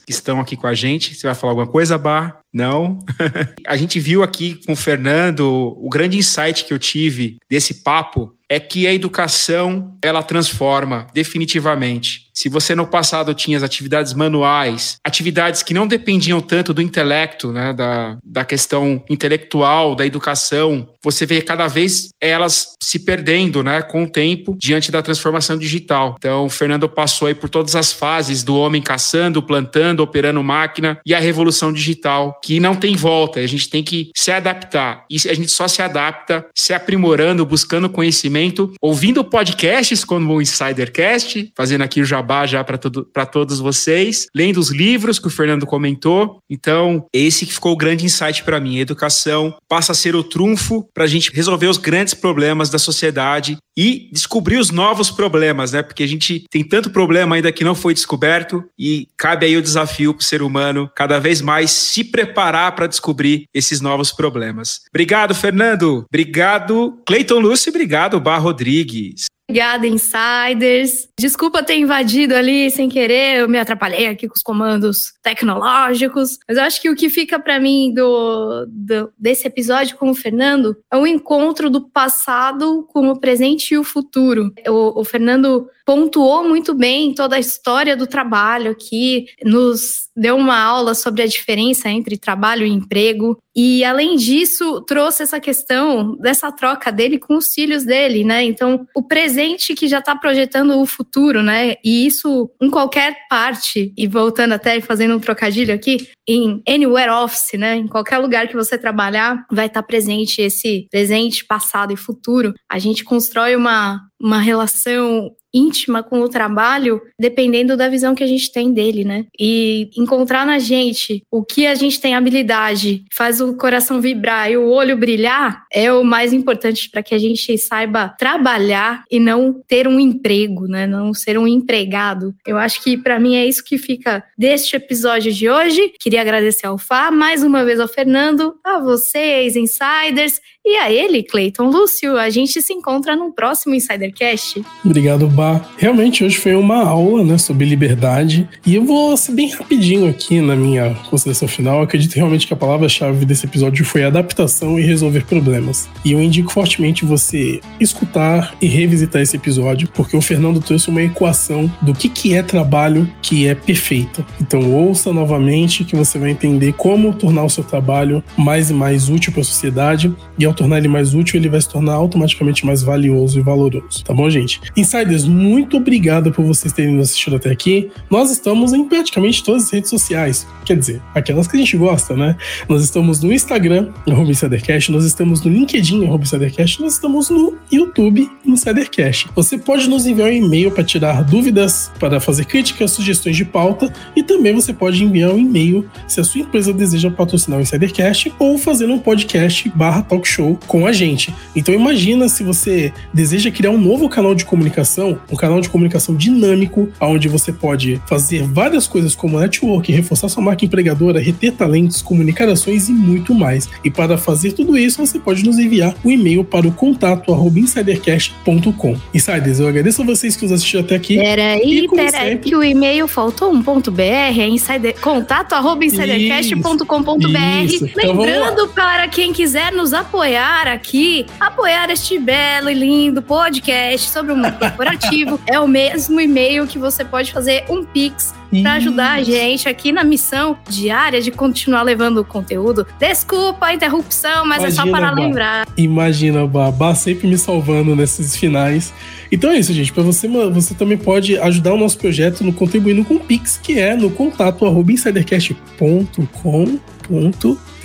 que 0.05 0.11
estão 0.11 0.39
aqui 0.39 0.55
com 0.55 0.67
a 0.67 0.73
gente. 0.73 1.13
Você 1.13 1.27
vai 1.27 1.35
falar 1.35 1.51
alguma 1.51 1.67
coisa, 1.67 1.97
Bar? 1.97 2.39
Não? 2.53 2.99
a 3.67 3.75
gente 3.75 3.99
viu 3.99 4.23
aqui 4.23 4.61
com 4.65 4.73
o 4.73 4.75
Fernando 4.77 5.45
o 5.77 5.89
grande 5.89 6.17
insight 6.17 6.63
que 6.63 6.73
eu 6.73 6.79
tive 6.79 7.37
desse 7.49 7.83
papo 7.83 8.33
é 8.47 8.59
que 8.59 8.87
a 8.87 8.93
educação 8.93 9.97
ela 10.01 10.23
transforma 10.23 11.07
definitivamente. 11.13 12.24
Se 12.35 12.49
você 12.49 12.75
no 12.75 12.85
passado 12.85 13.33
tinha 13.33 13.55
as 13.55 13.63
atividades 13.63 14.13
manuais, 14.13 14.97
atividades 15.05 15.63
que 15.63 15.73
não 15.73 15.87
dependiam 15.87 16.41
tanto 16.41 16.73
do 16.73 16.81
intelecto, 16.81 17.53
né, 17.53 17.71
da, 17.71 18.17
da 18.21 18.43
questão 18.43 19.01
intelectual, 19.09 19.95
da 19.95 20.05
educação, 20.05 20.89
você 21.01 21.25
vê 21.25 21.41
cada 21.41 21.67
vez 21.67 22.09
elas 22.19 22.73
se 22.83 22.99
perdendo 22.99 23.63
né, 23.63 23.81
com 23.81 24.03
o 24.03 24.09
tempo 24.09 24.55
diante 24.59 24.91
da 24.91 25.01
transformação 25.01 25.57
digital. 25.57 26.15
Então, 26.17 26.49
Fernando 26.49 26.89
passou 26.89 27.29
aí 27.29 27.33
por 27.33 27.49
todas 27.49 27.73
as 27.73 27.93
fases 27.93 28.43
do 28.43 28.57
homem 28.57 28.81
caçando, 28.81 29.41
plantando, 29.41 30.01
operando 30.01 30.43
máquina 30.43 30.99
e 31.05 31.15
a 31.15 31.19
revolução 31.19 31.71
digital, 31.71 32.37
que 32.43 32.59
não 32.59 32.75
tem 32.75 32.97
volta. 32.97 33.39
A 33.39 33.47
gente 33.47 33.69
tem 33.69 33.81
que 33.81 34.11
se 34.13 34.29
adaptar. 34.29 35.05
E 35.09 35.15
a 35.15 35.33
gente 35.33 35.51
só 35.51 35.69
se 35.69 35.81
adapta 35.81 36.45
se 36.53 36.73
aprimorando, 36.73 37.45
buscando 37.45 37.89
conhecimento, 37.89 38.73
ouvindo 38.81 39.23
podcasts 39.23 40.03
como 40.03 40.33
o 40.33 40.41
Insidercast, 40.41 41.51
fazendo 41.55 41.83
aqui 41.83 42.01
o 42.01 42.05
jabá 42.05 42.24
já 42.45 42.63
para 42.63 42.77
todo, 42.77 43.07
todos 43.31 43.59
vocês, 43.59 44.27
lendo 44.35 44.59
os 44.59 44.69
livros 44.69 45.19
que 45.19 45.27
o 45.27 45.31
Fernando 45.31 45.65
comentou. 45.65 46.39
Então, 46.49 47.05
esse 47.13 47.45
que 47.45 47.53
ficou 47.53 47.73
o 47.73 47.77
grande 47.77 48.05
insight 48.05 48.43
para 48.43 48.59
mim. 48.59 48.77
A 48.77 48.81
educação 48.81 49.55
passa 49.67 49.91
a 49.91 49.95
ser 49.95 50.15
o 50.15 50.23
trunfo 50.23 50.87
para 50.93 51.03
a 51.03 51.07
gente 51.07 51.31
resolver 51.33 51.67
os 51.67 51.77
grandes 51.77 52.13
problemas 52.13 52.69
da 52.69 52.79
sociedade 52.79 53.57
e 53.77 54.09
descobrir 54.11 54.57
os 54.57 54.71
novos 54.71 55.11
problemas, 55.11 55.73
né? 55.73 55.83
Porque 55.83 56.03
a 56.03 56.07
gente 56.07 56.45
tem 56.49 56.63
tanto 56.63 56.89
problema 56.89 57.35
ainda 57.35 57.51
que 57.51 57.63
não 57.63 57.75
foi 57.75 57.93
descoberto 57.93 58.63
e 58.79 59.07
cabe 59.17 59.45
aí 59.45 59.57
o 59.57 59.61
desafio 59.61 60.13
para 60.13 60.21
o 60.21 60.25
ser 60.25 60.41
humano 60.41 60.89
cada 60.95 61.19
vez 61.19 61.41
mais 61.41 61.71
se 61.71 62.03
preparar 62.03 62.73
para 62.73 62.87
descobrir 62.87 63.45
esses 63.53 63.81
novos 63.81 64.11
problemas. 64.11 64.81
Obrigado, 64.89 65.35
Fernando. 65.35 66.05
Obrigado, 66.07 66.97
Cleiton 67.05 67.39
Lúcio. 67.39 67.69
Obrigado, 67.69 68.19
Bar 68.19 68.39
Rodrigues. 68.39 69.25
Obrigada, 69.47 69.85
insiders. 69.85 71.07
Desculpa 71.17 71.61
ter 71.61 71.77
invadido 71.77 72.35
ali 72.35 72.71
sem 72.71 72.89
querer, 72.89 73.41
eu 73.41 73.47
me 73.47 73.59
atrapalhei 73.59 74.07
aqui 74.07 74.27
com 74.27 74.33
os 74.33 74.41
comandos 74.41 75.13
tecnológicos, 75.21 76.39
mas 76.47 76.57
eu 76.57 76.63
acho 76.63 76.81
que 76.81 76.89
o 76.89 76.95
que 76.95 77.11
fica 77.11 77.39
para 77.39 77.59
mim 77.59 77.93
do, 77.93 78.65
do, 78.67 79.13
desse 79.17 79.47
episódio 79.47 79.97
com 79.97 80.09
o 80.09 80.15
Fernando 80.15 80.75
é 80.91 80.97
o 80.97 81.05
encontro 81.05 81.69
do 81.69 81.87
passado 81.89 82.87
com 82.91 83.09
o 83.09 83.19
presente 83.19 83.75
e 83.75 83.77
o 83.77 83.83
futuro. 83.83 84.51
O, 84.67 85.01
o 85.01 85.05
Fernando 85.05 85.67
pontuou 85.85 86.43
muito 86.43 86.73
bem 86.73 87.13
toda 87.13 87.35
a 87.35 87.39
história 87.39 87.95
do 87.95 88.07
trabalho 88.07 88.71
aqui, 88.71 89.27
nos 89.43 90.09
deu 90.17 90.35
uma 90.35 90.59
aula 90.59 90.95
sobre 90.95 91.21
a 91.21 91.27
diferença 91.27 91.87
entre 91.89 92.17
trabalho 92.17 92.65
e 92.65 92.71
emprego. 92.71 93.37
E, 93.55 93.83
além 93.85 94.15
disso, 94.15 94.81
trouxe 94.81 95.23
essa 95.23 95.39
questão 95.39 96.15
dessa 96.17 96.51
troca 96.51 96.91
dele 96.91 97.19
com 97.19 97.37
os 97.37 97.53
filhos 97.53 97.85
dele, 97.85 98.23
né? 98.23 98.43
Então, 98.43 98.87
o 98.95 99.03
presente 99.03 99.34
que 99.75 99.87
já 99.87 99.99
está 99.99 100.15
projetando 100.15 100.79
o 100.79 100.85
futuro, 100.85 101.41
né? 101.41 101.75
E 101.83 102.05
isso 102.05 102.49
em 102.61 102.69
qualquer 102.69 103.15
parte, 103.29 103.93
e 103.97 104.07
voltando 104.07 104.53
até 104.53 104.77
e 104.77 104.81
fazendo 104.81 105.15
um 105.15 105.19
trocadilho 105.19 105.73
aqui, 105.73 106.09
em 106.27 106.61
anywhere 106.67 107.11
office, 107.11 107.53
né? 107.57 107.75
Em 107.75 107.87
qualquer 107.87 108.17
lugar 108.17 108.47
que 108.47 108.55
você 108.55 108.77
trabalhar, 108.77 109.45
vai 109.51 109.67
estar 109.67 109.81
tá 109.81 109.87
presente 109.87 110.41
esse 110.41 110.87
presente, 110.89 111.45
passado 111.45 111.93
e 111.93 111.97
futuro. 111.97 112.53
A 112.69 112.79
gente 112.79 113.03
constrói 113.03 113.55
uma, 113.55 114.01
uma 114.19 114.39
relação 114.39 115.31
íntima 115.55 116.03
com 116.03 116.19
o 116.19 116.29
trabalho, 116.29 117.01
dependendo 117.17 117.77
da 117.77 117.87
visão 117.87 118.13
que 118.13 118.23
a 118.23 118.27
gente 118.27 118.51
tem 118.51 118.73
dele, 118.73 119.05
né? 119.05 119.25
E 119.39 119.89
encontrar 119.97 120.45
na 120.45 120.59
gente 120.59 121.23
o 121.31 121.43
que 121.43 121.65
a 121.65 121.73
gente 121.73 121.99
tem 121.99 122.13
habilidade, 122.13 123.05
faz 123.15 123.39
o 123.39 123.55
coração 123.55 124.01
vibrar 124.01 124.51
e 124.51 124.57
o 124.57 124.67
olho 124.67 124.97
brilhar, 124.97 125.63
é 125.71 125.91
o 125.91 126.03
mais 126.03 126.33
importante 126.33 126.89
para 126.89 127.01
que 127.01 127.15
a 127.15 127.17
gente 127.17 127.57
saiba 127.57 128.13
trabalhar 128.17 129.03
e 129.09 129.19
não 129.19 129.53
ter 129.67 129.87
um 129.87 129.99
emprego, 129.99 130.67
né? 130.67 130.85
Não 130.85 131.13
ser 131.13 131.37
um 131.39 131.47
empregado. 131.47 132.35
Eu 132.45 132.57
acho 132.57 132.83
que 132.83 132.97
para 132.97 133.19
mim 133.19 133.35
é 133.35 133.45
isso 133.45 133.63
que 133.63 133.77
fica 133.77 134.23
deste 134.37 134.75
episódio 134.75 135.31
de 135.31 135.49
hoje. 135.49 135.93
Queria 135.99 136.21
agradecer 136.21 136.67
ao 136.67 136.77
Fá, 136.77 137.09
mais 137.11 137.43
uma 137.43 137.63
vez 137.63 137.79
ao 137.79 137.87
Fernando, 137.87 138.55
a 138.63 138.79
vocês, 138.79 139.55
insiders, 139.55 140.41
e 140.65 140.77
a 140.77 140.91
ele, 140.91 141.21
Cleiton 141.23 141.69
Lúcio. 141.69 142.17
A 142.17 142.29
gente 142.29 142.61
se 142.61 142.73
encontra 142.73 143.15
no 143.15 143.31
próximo 143.31 143.75
Insidercast. 143.75 144.63
Obrigado, 144.83 145.27
Bá. 145.45 145.61
Realmente 145.77 146.23
hoje 146.23 146.37
foi 146.37 146.55
uma 146.55 146.83
aula 146.83 147.23
né, 147.23 147.37
sobre 147.37 147.65
liberdade. 147.65 148.49
E 148.65 148.73
eu 148.73 148.83
vou 148.83 149.15
ser 149.15 149.33
bem 149.33 149.51
rapidinho 149.51 150.09
aqui 150.09 150.41
na 150.41 150.55
minha 150.55 150.95
consideração 151.09 151.47
final. 151.47 151.77
Eu 151.77 151.83
acredito 151.83 152.15
realmente 152.15 152.47
que 152.47 152.53
a 152.53 152.57
palavra-chave 152.57 153.25
desse 153.25 153.45
episódio 153.45 153.85
foi 153.85 154.03
adaptação 154.03 154.79
e 154.79 154.81
resolver 154.81 155.25
problemas. 155.25 155.87
E 156.03 156.13
eu 156.13 156.21
indico 156.21 156.51
fortemente 156.51 157.05
você 157.05 157.59
escutar 157.79 158.55
e 158.59 158.65
revisitar 158.65 159.21
esse 159.21 159.35
episódio, 159.35 159.87
porque 159.93 160.17
o 160.17 160.21
Fernando 160.21 160.59
trouxe 160.59 160.89
uma 160.89 161.03
equação 161.03 161.71
do 161.79 161.93
que, 161.93 162.09
que 162.09 162.33
é 162.33 162.41
trabalho 162.41 163.07
que 163.21 163.47
é 163.47 163.53
perfeita. 163.53 164.25
Então 164.41 164.71
ouça 164.73 165.13
novamente 165.13 165.83
que 165.83 165.95
você 165.95 166.17
vai 166.17 166.31
entender 166.31 166.73
como 166.73 167.13
tornar 167.13 167.43
o 167.43 167.49
seu 167.49 167.63
trabalho 167.63 168.23
mais 168.35 168.71
e 168.71 168.73
mais 168.73 169.09
útil 169.09 169.31
para 169.31 169.41
a 169.41 169.45
sociedade 169.45 170.11
e 170.39 170.45
ao 170.45 170.53
tornar 170.53 170.79
ele 170.79 170.87
mais 170.87 171.13
útil, 171.13 171.39
ele 171.39 171.49
vai 171.49 171.61
se 171.61 171.69
tornar 171.69 171.93
automaticamente 171.93 172.65
mais 172.65 172.81
valioso 172.81 173.37
e 173.37 173.43
valoroso. 173.43 174.03
Tá 174.03 174.13
bom, 174.13 174.27
gente? 174.29 174.59
Insiders, 174.75 175.25
muito 175.35 175.77
obrigado 175.77 176.31
por 176.31 176.45
vocês 176.45 176.73
terem 176.73 176.95
nos 176.95 177.09
assistido 177.09 177.35
até 177.35 177.51
aqui. 177.51 177.91
Nós 178.09 178.31
estamos 178.31 178.73
em 178.73 178.85
praticamente 178.85 179.43
todas 179.43 179.65
as 179.65 179.71
redes 179.71 179.89
sociais. 179.89 180.47
Quer 180.63 180.77
dizer, 180.77 181.01
aquelas 181.13 181.47
que 181.47 181.55
a 181.55 181.59
gente 181.59 181.77
gosta, 181.77 182.15
né? 182.15 182.35
Nós 182.67 182.83
estamos 182.83 183.21
no 183.21 183.31
Instagram, 183.31 183.89
arroba 184.07 184.31
InsiderCast, 184.31 184.91
nós 184.91 185.05
estamos 185.05 185.41
no 185.41 185.51
LinkedIn, 185.51 186.05
arroba 186.05 186.23
InsiderCast, 186.23 186.81
nós 186.81 186.93
estamos 186.93 187.29
no 187.29 187.57
YouTube, 187.71 188.29
InsiderCast. 188.45 189.27
Você 189.35 189.57
pode 189.57 189.87
nos 189.89 190.05
enviar 190.07 190.29
um 190.29 190.33
e-mail 190.33 190.71
para 190.71 190.83
tirar 190.83 191.23
dúvidas, 191.23 191.91
para 191.99 192.19
fazer 192.19 192.45
críticas, 192.45 192.91
sugestões 192.91 193.35
de 193.35 193.45
pauta 193.45 193.91
e 194.15 194.23
também 194.23 194.53
você 194.53 194.73
pode 194.73 195.03
enviar 195.03 195.31
um 195.31 195.37
e-mail 195.37 195.87
se 196.07 196.19
a 196.19 196.23
sua 196.23 196.41
empresa 196.41 196.73
deseja 196.73 197.11
patrocinar 197.11 197.59
o 197.59 197.61
Insidercast 197.61 198.33
ou 198.39 198.57
fazer 198.57 198.85
um 198.89 198.97
podcast 198.97 199.69
barra 199.69 200.01
talk 200.01 200.27
show 200.27 200.57
com 200.65 200.87
a 200.87 200.93
gente. 200.93 201.33
Então 201.55 201.73
imagina 201.73 202.29
se 202.29 202.43
você 202.43 202.93
deseja 203.13 203.51
criar 203.51 203.71
um 203.71 203.77
novo 203.77 204.07
canal 204.09 204.33
de 204.33 204.45
comunicação, 204.45 205.14
um 205.31 205.35
canal 205.35 205.61
de 205.61 205.69
comunicação 205.69 206.15
dinâmico, 206.15 206.89
onde 206.99 207.27
você 207.27 207.51
pode 207.51 208.01
fazer 208.07 208.43
várias 208.43 208.87
coisas 208.87 209.15
como 209.15 209.39
network, 209.39 209.91
reforçar 209.91 210.29
sua 210.29 210.43
marca 210.43 210.65
empregadora, 210.65 211.19
reter 211.19 211.51
talentos, 211.53 212.01
comunicar 212.01 212.47
ações 212.49 212.89
e 212.89 212.91
muito 212.91 213.33
mais. 213.33 213.69
E 213.83 213.91
para 213.91 214.17
fazer 214.17 214.53
tudo 214.53 214.77
isso, 214.77 215.05
você 215.05 215.19
pode 215.19 215.43
nos 215.43 215.57
enviar 215.59 215.95
um 216.03 216.11
e-mail 216.11 216.43
para 216.43 216.67
o 216.67 216.71
contato 216.71 217.33
insidercast.com. 217.55 218.97
Insiders, 219.13 219.59
eu 219.59 219.67
agradeço 219.67 220.01
a 220.01 220.05
vocês 220.05 220.35
que 220.35 220.43
nos 220.43 220.51
assistiram 220.51 220.83
até 220.83 220.95
aqui. 220.95 221.17
Peraí, 221.17 221.87
peraí, 221.87 222.11
sempre... 222.11 222.49
que 222.49 222.55
o 222.55 222.63
e-mail 222.63 223.07
faltou 223.07 223.51
um 223.51 223.61
ponto 223.61 223.91
.br, 223.91 224.01
é 224.01 224.47
insider, 224.47 224.99
contato 224.99 225.55
insidercast.com.br. 225.81 226.85
Então 227.25 227.95
Lembrando 227.95 228.67
para 228.69 229.07
quem 229.07 229.31
quiser 229.31 229.71
nos 229.71 229.93
apoiar 229.93 230.15
apoiar 230.25 230.67
aqui, 230.67 231.25
apoiar 231.39 231.89
este 231.89 232.17
belo 232.17 232.69
e 232.69 232.73
lindo 232.73 233.21
podcast 233.21 234.09
sobre 234.09 234.31
o 234.33 234.35
mundo 234.35 234.57
corporativo, 234.57 235.04
é 235.47 235.59
o 235.59 235.67
mesmo 235.67 236.19
e-mail 236.19 236.67
que 236.67 236.77
você 236.77 237.03
pode 237.03 237.31
fazer 237.31 237.65
um 237.69 237.83
Pix 237.83 238.33
para 238.61 238.73
ajudar 238.73 239.13
a 239.13 239.23
gente 239.23 239.67
aqui 239.67 239.91
na 239.91 240.03
missão 240.03 240.57
diária 240.69 241.21
de 241.21 241.31
continuar 241.31 241.81
levando 241.81 242.19
o 242.19 242.25
conteúdo. 242.25 242.87
Desculpa 242.99 243.65
a 243.67 243.73
interrupção, 243.73 244.45
mas 244.45 244.59
Imagina, 244.59 244.67
é 244.67 244.85
só 244.85 244.91
para 244.91 245.09
bah. 245.09 245.21
lembrar. 245.21 245.67
Imagina, 245.75 246.47
Babá 246.47 246.95
sempre 246.95 247.27
me 247.27 247.37
salvando 247.37 247.95
nesses 247.95 248.35
finais. 248.35 248.93
Então 249.31 249.51
é 249.51 249.57
isso, 249.59 249.73
gente. 249.73 249.91
Para 249.91 250.03
você, 250.03 250.27
você 250.27 250.73
também 250.73 250.97
pode 250.97 251.37
ajudar 251.37 251.73
o 251.73 251.77
nosso 251.77 251.97
projeto 251.97 252.43
no 252.43 252.53
contribuindo 252.53 253.03
com 253.03 253.15
o 253.15 253.19
Pix, 253.19 253.59
que 253.61 253.79
é 253.79 253.95
no 253.95 254.09
contato 254.09 254.65
insidercast.com 254.89 256.79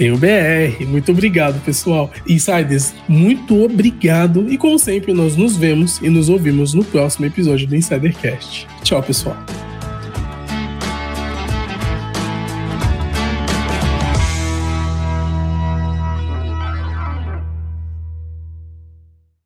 tem 0.01 0.11
o 0.11 0.17
BR. 0.17 0.87
Muito 0.87 1.13
obrigado, 1.13 1.63
pessoal. 1.63 2.11
Insiders, 2.27 2.95
muito 3.07 3.63
obrigado. 3.63 4.51
E 4.51 4.57
como 4.57 4.79
sempre, 4.79 5.13
nós 5.13 5.37
nos 5.37 5.59
vemos 5.59 5.99
e 5.99 6.09
nos 6.09 6.31
ouvimos 6.31 6.73
no 6.73 6.83
próximo 6.83 7.27
episódio 7.27 7.67
do 7.67 7.77
Insidercast. 7.77 8.67
Tchau, 8.83 9.03
pessoal. 9.03 9.37